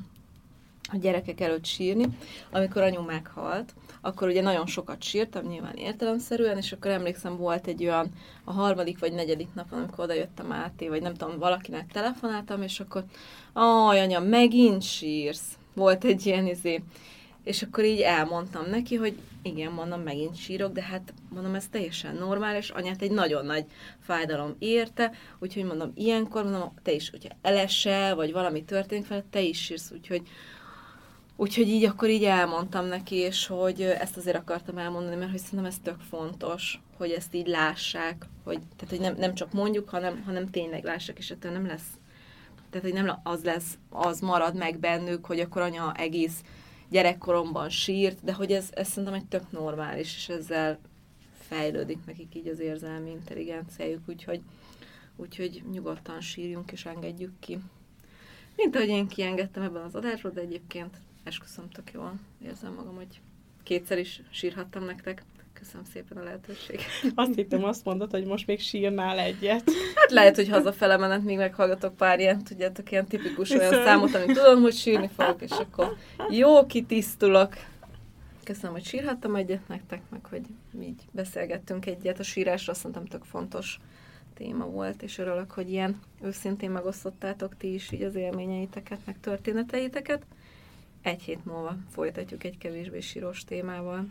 a 0.92 0.98
gyerekek 0.98 1.42
előtt 1.42 1.66
sírni. 1.66 2.06
Amikor 2.52 2.82
anyu 2.82 3.02
meghalt, 3.02 3.74
akkor 4.02 4.28
ugye 4.28 4.42
nagyon 4.42 4.66
sokat 4.66 5.04
sírtam, 5.04 5.46
nyilván 5.46 5.76
értelemszerűen, 5.76 6.58
és 6.58 6.72
akkor 6.72 6.92
emlékszem, 6.92 7.38
volt 7.38 7.68
egy 7.68 7.84
olyan 7.84 8.12
a 8.44 8.52
harmadik 8.52 9.00
vagy 9.00 9.14
negyedik 9.14 9.54
napon, 9.54 9.80
amikor 9.80 10.04
oda 10.04 10.14
jöttem 10.14 10.52
át, 10.52 10.84
vagy 10.88 11.02
nem 11.02 11.14
tudom, 11.14 11.40
valakinek 11.40 11.92
telefonáltam, 11.92 12.62
és 12.62 12.80
akkor, 12.80 13.04
aj, 13.54 14.00
anya, 14.00 14.20
megint 14.20 14.82
sírsz. 14.82 15.58
Volt 15.74 16.04
egy 16.04 16.26
ilyen 16.26 16.48
izé. 16.48 16.84
És 17.44 17.62
akkor 17.62 17.84
így 17.84 18.00
elmondtam 18.00 18.66
neki, 18.70 18.96
hogy 18.96 19.18
igen, 19.42 19.72
mondom, 19.72 20.02
megint 20.02 20.36
sírok, 20.36 20.74
de 20.74 20.82
hát 20.82 21.14
mondom, 21.30 21.56
ez 21.56 21.68
teljesen 21.68 22.16
normális, 22.16 22.70
anyát 22.70 23.02
egy 23.02 23.12
nagyon 23.12 23.46
nagy 23.46 23.66
fájdalom 24.00 24.56
érte, 24.60 25.12
úgyhogy 25.40 25.64
mondom, 25.64 25.92
ilyenkor 25.96 26.44
mondom, 26.44 26.74
te 26.84 26.92
is, 26.92 27.10
hogyha 27.10 27.36
elesel, 27.42 28.16
vagy 28.16 28.32
valami 28.32 28.64
történik 28.64 29.06
fel, 29.06 29.24
te 29.30 29.42
is 29.42 29.64
sírsz, 29.64 29.92
úgyhogy 29.92 30.22
Úgyhogy 31.42 31.68
így 31.68 31.84
akkor 31.84 32.10
így 32.10 32.24
elmondtam 32.24 32.86
neki, 32.86 33.16
és 33.16 33.48
hogy 33.48 33.82
ezt 33.82 34.18
azért 34.18 34.38
akartam 34.38 34.78
elmondani, 34.78 35.16
mert 35.16 35.32
hogy 35.32 35.40
szerintem 35.40 35.66
ez 35.66 35.78
tök 35.84 36.00
fontos, 36.00 36.82
hogy 36.98 37.12
ezt 37.12 37.36
így 37.36 37.48
lássák, 37.48 38.26
hogy, 38.44 38.60
tehát, 38.76 38.90
hogy 38.90 39.00
nem, 39.00 39.16
nem 39.18 39.34
csak 39.34 39.54
mondjuk, 39.54 39.90
hanem, 39.90 40.24
hanem 40.26 40.50
tényleg 40.50 40.84
lássák, 40.84 41.18
és 41.18 41.30
ettől 41.30 41.52
nem 41.52 41.66
lesz, 41.66 41.88
tehát 42.70 42.88
hogy 42.88 43.04
nem 43.04 43.20
az 43.24 43.44
lesz, 43.44 43.78
az 43.90 44.20
marad 44.20 44.56
meg 44.56 44.80
bennük, 44.80 45.26
hogy 45.26 45.40
akkor 45.40 45.62
anya 45.62 45.94
egész 45.96 46.44
gyerekkoromban 46.90 47.70
sírt, 47.70 48.24
de 48.24 48.34
hogy 48.34 48.52
ez, 48.52 48.70
ez 48.72 48.88
szerintem 48.88 49.14
egy 49.14 49.26
tök 49.26 49.52
normális, 49.52 50.16
és 50.16 50.30
ezzel 50.30 50.80
fejlődik 51.40 52.06
nekik 52.06 52.36
így 52.36 52.48
az 52.48 52.60
érzelmi 52.60 53.10
intelligenciájuk, 53.10 54.04
úgyhogy, 54.08 54.42
úgyhogy 55.16 55.64
nyugodtan 55.72 56.22
sírjunk 56.22 56.72
és 56.72 56.86
engedjük 56.86 57.40
ki. 57.40 57.60
Mint 58.56 58.76
ahogy 58.76 58.90
én 58.90 59.08
kiengedtem 59.08 59.64
ebben 59.64 59.84
az 59.84 59.96
adásban, 59.96 60.34
de 60.34 60.42
egyébként 60.42 60.98
esküszöm, 61.24 61.70
tök 61.70 61.92
jól 61.92 62.14
érzem 62.46 62.74
magam, 62.74 62.96
hogy 62.96 63.22
kétszer 63.64 63.98
is 63.98 64.22
sírhattam 64.32 64.86
nektek. 64.86 65.24
Köszönöm 65.54 65.86
szépen 65.86 66.18
a 66.18 66.24
lehetőséget. 66.24 66.86
Azt 67.16 67.36
hittem, 67.36 67.64
azt 67.64 67.86
mondod, 67.86 68.12
hogy 68.12 68.26
most 68.26 68.48
még 68.48 68.60
sírnál 68.60 69.20
egyet. 69.20 69.72
Hát 69.96 70.12
lehet, 70.12 70.36
hogy 70.36 70.50
hazafele 70.50 70.98
menet 70.98 71.24
még 71.24 71.38
meghallgatok 71.38 71.96
pár 71.96 72.20
ilyen, 72.20 72.44
tudjátok, 72.44 72.92
ilyen 72.92 73.06
tipikus 73.06 73.50
olyan 73.50 73.70
Viszont. 73.70 73.88
számot, 73.88 74.16
amit 74.16 74.38
tudom, 74.38 74.62
hogy 74.62 74.74
sírni 74.74 75.10
fogok, 75.16 75.42
és 75.42 75.52
akkor 75.52 75.98
jó 76.30 76.66
kitisztulok. 76.66 77.54
Köszönöm, 78.44 78.72
hogy 78.72 78.86
sírhattam 78.86 79.36
egyet 79.36 79.68
nektek, 79.68 80.02
meg 80.10 80.26
hogy 80.26 80.46
így 80.82 81.02
beszélgettünk 81.12 81.86
egyet. 81.86 82.20
A 82.20 82.24
sírásra 82.24 82.72
azt 82.72 82.84
mondtam, 82.84 83.06
tök 83.06 83.24
fontos 83.24 83.80
téma 84.34 84.66
volt, 84.66 85.02
és 85.02 85.18
örülök, 85.18 85.52
hogy 85.52 85.70
ilyen 85.70 86.00
őszintén 86.22 86.72
megosztottátok 86.72 87.58
ti 87.58 87.74
is 87.74 87.92
így 87.92 88.04
az 88.04 88.16
élményeiteket, 88.16 89.00
meg 89.06 89.20
történeteiteket 89.20 90.26
egy 91.02 91.22
hét 91.22 91.46
múlva 91.46 91.76
folytatjuk 91.90 92.44
egy 92.44 92.58
kevésbé 92.58 93.00
síros 93.00 93.44
témával. 93.44 94.06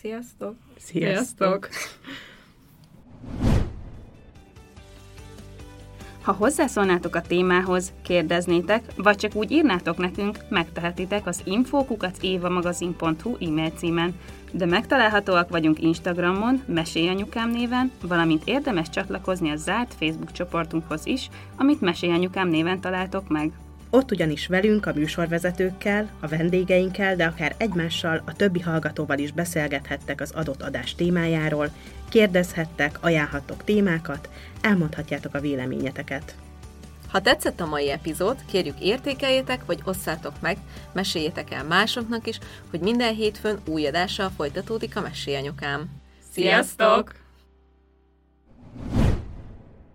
Sziasztok! 0.00 0.54
Sziasztok! 0.78 1.68
Ha 6.22 6.32
hozzászólnátok 6.32 7.14
a 7.14 7.20
témához, 7.20 7.92
kérdeznétek, 8.02 8.84
vagy 8.96 9.16
csak 9.16 9.34
úgy 9.34 9.50
írnátok 9.50 9.96
nekünk, 9.96 10.38
megtehetitek 10.48 11.26
az 11.26 11.40
infókukacévamagazin.hu 11.44 13.36
e-mail 13.40 13.70
címen, 13.70 14.14
de 14.52 14.66
megtalálhatóak 14.66 15.48
vagyunk 15.48 15.82
Instagramon, 15.82 16.62
Mesélyanyukám 16.66 17.50
néven, 17.50 17.92
valamint 18.02 18.42
érdemes 18.44 18.88
csatlakozni 18.88 19.50
a 19.50 19.56
zárt 19.56 19.94
Facebook 19.94 20.32
csoportunkhoz 20.32 21.06
is, 21.06 21.28
amit 21.56 21.80
Mesélyanyukám 21.80 22.48
néven 22.48 22.80
találtok 22.80 23.28
meg. 23.28 23.52
Ott 23.94 24.10
ugyanis 24.10 24.46
velünk, 24.46 24.86
a 24.86 24.92
műsorvezetőkkel, 24.92 26.10
a 26.20 26.28
vendégeinkkel, 26.28 27.16
de 27.16 27.24
akár 27.24 27.54
egymással, 27.58 28.22
a 28.26 28.32
többi 28.32 28.60
hallgatóval 28.60 29.18
is 29.18 29.32
beszélgethettek 29.32 30.20
az 30.20 30.30
adott 30.30 30.62
adás 30.62 30.94
témájáról, 30.94 31.70
kérdezhettek, 32.08 32.98
ajánlhattok 33.00 33.64
témákat, 33.64 34.28
elmondhatjátok 34.60 35.34
a 35.34 35.40
véleményeteket. 35.40 36.34
Ha 37.10 37.20
tetszett 37.20 37.60
a 37.60 37.66
mai 37.66 37.90
epizód, 37.90 38.44
kérjük 38.46 38.80
értékeljétek, 38.80 39.64
vagy 39.66 39.80
osszátok 39.84 40.40
meg, 40.40 40.56
meséljétek 40.92 41.50
el 41.50 41.64
másoknak 41.64 42.26
is, 42.26 42.38
hogy 42.70 42.80
minden 42.80 43.14
hétfőn 43.14 43.58
új 43.66 43.86
adással 43.86 44.30
folytatódik 44.36 44.96
a 44.96 45.00
Mesélyanyukám. 45.00 45.88
Sziasztok! 46.32 47.14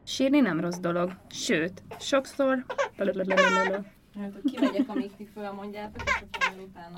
Sírni 0.03 0.39
nem 0.39 0.59
rossz 0.59 0.77
dolog, 0.77 1.11
sőt, 1.29 1.83
sokszor 1.99 2.65
kimegyek, 4.45 4.89
amíg 4.89 5.11
ti 5.17 5.27
fölmondjátok, 5.33 6.03
és 6.05 6.23
akkor 6.31 6.63
utána. 6.63 6.95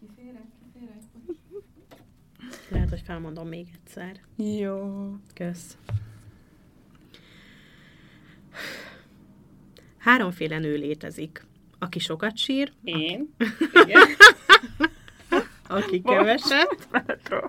Kiférek, 0.00 0.46
kiférek. 0.72 1.02
Lehet, 2.68 2.88
hogy 2.88 3.02
felmondom 3.04 3.48
még 3.48 3.66
egyszer. 3.74 4.20
Jó. 4.36 5.10
Kösz. 5.34 5.76
Háromféle 9.98 10.58
nő 10.58 10.76
létezik. 10.76 11.46
Aki 11.78 11.98
sokat 11.98 12.36
sír, 12.36 12.72
Én? 12.84 13.34
Igen. 13.72 14.02
aki 15.68 16.02
keveset, 16.02 16.88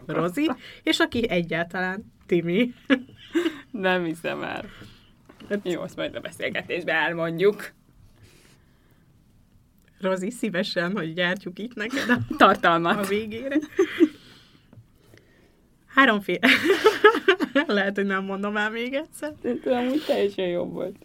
Rozi, 0.06 0.52
és 0.84 1.00
aki 1.00 1.30
egyáltalán 1.30 2.14
Timi. 2.26 2.74
Nem 3.72 4.04
hiszem 4.04 4.44
el. 4.44 4.66
Jó, 5.64 5.82
azt 5.82 5.96
majd 5.96 6.16
a 6.16 6.20
beszélgetésben 6.20 6.96
elmondjuk. 6.96 7.72
Rozi, 10.00 10.30
szívesen, 10.30 10.92
hogy 10.92 11.14
gyártjuk 11.14 11.60
itt 11.60 11.74
neked 11.76 12.10
a, 12.10 12.14
a 12.14 12.36
Tartalmat. 12.38 13.08
végére. 13.08 13.58
Háromféle... 15.88 16.48
Lehet, 17.68 17.96
hogy 17.96 18.06
nem 18.06 18.24
mondom 18.24 18.58
el 18.58 18.70
még 18.70 18.94
egyszer. 18.94 19.34
Tudom, 19.42 19.88
úgy 19.88 20.04
teljesen 20.06 20.48
jobb 20.48 20.72
volt. 20.72 20.96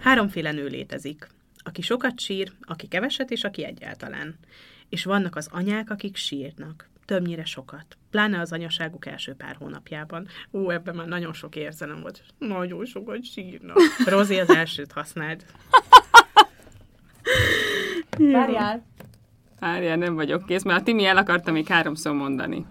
Háromféle 0.00 0.52
nő 0.52 0.66
létezik. 0.66 1.28
Aki 1.56 1.82
sokat 1.82 2.20
sír, 2.20 2.52
aki 2.60 2.86
keveset, 2.86 3.30
és 3.30 3.44
aki 3.44 3.64
egyáltalán. 3.64 4.34
És 4.88 5.04
vannak 5.04 5.36
az 5.36 5.48
anyák, 5.50 5.90
akik 5.90 6.16
sírnak. 6.16 6.88
Többnyire 7.06 7.44
sokat. 7.44 7.98
Pláne 8.10 8.40
az 8.40 8.52
anyaságuk 8.52 9.06
első 9.06 9.34
pár 9.34 9.56
hónapjában. 9.58 10.26
Ú, 10.50 10.70
ebben 10.70 10.94
már 10.94 11.06
nagyon 11.06 11.32
sok 11.32 11.56
érzelem 11.56 12.00
volt. 12.00 12.22
Nagyon 12.38 12.84
sokat 12.84 13.24
sírnak. 13.24 13.78
Rozi 14.06 14.38
az 14.38 14.50
elsőt 14.50 14.92
használd. 14.92 15.44
Várjál! 18.18 18.84
Várjál, 19.60 19.96
nem 19.96 20.14
vagyok 20.14 20.46
kész, 20.46 20.62
mert 20.62 20.80
a 20.80 20.82
Timi 20.82 21.04
el 21.04 21.16
akarta 21.16 21.52
még 21.52 21.66
háromszor 21.66 22.14
mondani. 22.14 22.66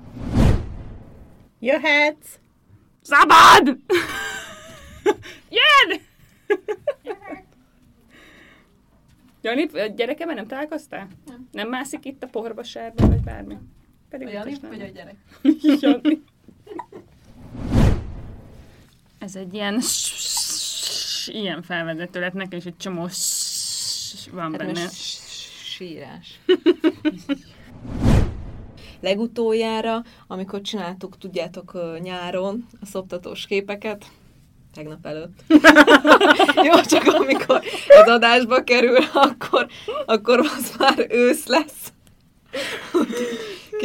Jöhetsz! 1.59 2.39
Szabad! 3.01 3.77
Jön! 5.49 6.01
Jani, 9.41 9.69
gyerekemmel 9.95 10.35
nem 10.35 10.47
találkoztál? 10.47 11.07
Nem. 11.25 11.47
Nem 11.51 11.69
mászik 11.69 12.05
itt 12.05 12.23
a 12.23 12.27
poharba 12.27 12.63
sárba, 12.63 13.07
vagy 13.07 13.21
bármi? 13.21 13.57
Pedig 14.17 14.27
A 14.27 14.31
Jani, 14.31 14.57
vagy 14.61 14.81
a 14.81 14.85
gyerek? 14.85 15.15
Jani. 15.81 16.23
Ez 19.19 19.35
egy 19.35 19.53
ilyen 19.53 19.81
ilyen 21.25 21.61
felvezető 21.61 22.19
lett 22.19 22.33
nekem, 22.33 22.59
és 22.59 22.65
egy 22.65 22.77
csomó 22.77 23.07
van 24.31 24.51
Hát 24.51 24.57
benne. 24.57 24.87
sírás. 25.63 26.39
Legutoljára, 28.99 30.03
amikor 30.27 30.61
csináltuk, 30.61 31.17
tudjátok, 31.17 31.99
nyáron 32.01 32.67
a 32.81 32.85
szoptatós 32.85 33.45
képeket, 33.45 34.05
tegnap 34.73 35.05
előtt. 35.05 35.43
Jó, 36.67 36.81
csak 36.81 37.03
amikor 37.05 37.61
az 37.87 38.07
adásba 38.07 38.63
kerül, 38.63 38.97
akkor, 39.13 39.67
akkor 40.05 40.39
az 40.39 40.75
már 40.79 41.05
ősz 41.09 41.45
lesz. 41.45 41.84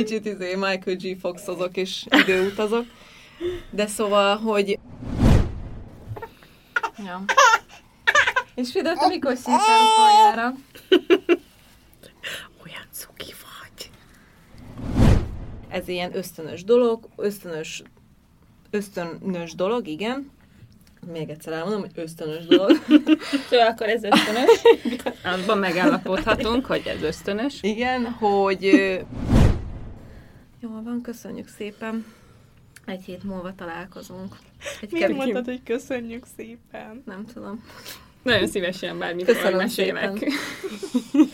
Kicsit 0.05 0.27
izé 0.27 0.55
Michael 0.55 0.97
G. 0.97 1.19
Foxozok 1.21 1.77
és 1.77 2.07
időutazok. 2.11 2.85
De 3.71 3.87
szóval, 3.87 4.37
hogy... 4.37 4.79
Ja. 6.99 7.25
És 8.55 8.71
Fidel, 8.71 8.97
te 8.97 9.07
mikor 9.07 9.37
szívtál 9.37 9.81
utoljára? 9.93 10.55
Olyan 12.65 12.87
cuki 12.93 13.33
vagy. 13.43 13.91
Ez 15.69 15.89
ilyen 15.89 16.17
ösztönös 16.17 16.65
dolog, 16.65 17.09
ösztönös, 17.17 17.83
ösztönös 18.71 19.55
dolog, 19.55 19.87
igen. 19.87 20.31
Még 21.13 21.29
egyszer 21.29 21.53
elmondom, 21.53 21.81
hogy 21.81 21.91
ösztönös 21.95 22.47
dolog. 22.47 22.71
Szóval 23.51 23.67
akkor 23.67 23.89
ez 23.89 24.03
ösztönös. 24.03 24.61
Abban 25.25 25.59
megállapodhatunk, 25.59 26.67
hogy 26.67 26.83
ez 26.87 27.03
ösztönös. 27.03 27.59
Igen, 27.61 28.05
hogy... 28.05 29.01
Jól 30.61 30.83
van, 30.83 31.01
köszönjük 31.03 31.49
szépen. 31.49 32.05
Egy 32.85 33.03
hét 33.03 33.23
múlva 33.23 33.55
találkozunk. 33.55 34.37
Egy 34.81 34.93
Miért 34.93 35.07
kevés... 35.07 35.23
mondtad, 35.23 35.45
hogy 35.45 35.63
köszönjük 35.63 36.27
szépen? 36.37 37.03
Nem 37.07 37.25
tudom. 37.27 37.65
Nagyon 38.23 38.47
szívesen 38.49 38.99
bármit 38.99 39.25
Köszönöm 39.25 39.57
mesélek. 39.57 40.17
szépen. 40.19 40.33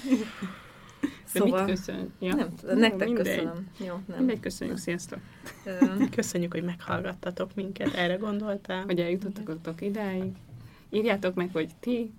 De 1.32 1.42
Szóval- 1.42 1.64
mit 1.64 1.74
köszön? 1.74 2.12
Ja. 2.18 2.34
Nem 2.34 2.78
nektek 2.78 3.06
mindegy. 3.06 3.24
köszönöm. 3.24 3.66
Jó, 3.78 3.94
nem. 4.06 4.18
Mindegy, 4.18 4.40
köszönjük, 4.40 4.76
sziasztok. 4.76 5.18
Köszönjük, 6.16 6.52
hogy 6.52 6.62
meghallgattatok 6.62 7.54
minket, 7.54 7.94
erre 7.94 8.14
gondoltál. 8.14 8.84
Hogy 8.84 9.00
eljutottatok 9.00 9.80
idáig. 9.80 10.32
Írjátok 10.90 11.34
meg, 11.34 11.50
hogy 11.52 11.70
ti 11.80 12.12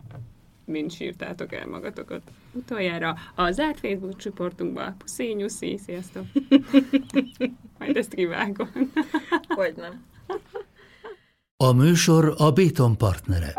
mind 0.65 0.91
sírtátok 0.91 1.53
el 1.53 1.67
magatokat 1.67 2.21
utoljára 2.57 3.15
a 3.35 3.51
zárt 3.51 3.79
Facebook 3.79 4.15
csoportunkba. 4.15 4.95
Puszi, 4.97 5.33
nyuszi, 5.33 5.77
sziasztok! 5.77 6.23
Majd 7.79 7.97
ezt 7.97 8.13
kivágom. 8.13 8.69
Hogy 9.47 9.73
nem. 9.75 10.03
A 11.63 11.71
műsor 11.71 12.33
a 12.37 12.51
Béton 12.51 12.97
partnere. 12.97 13.53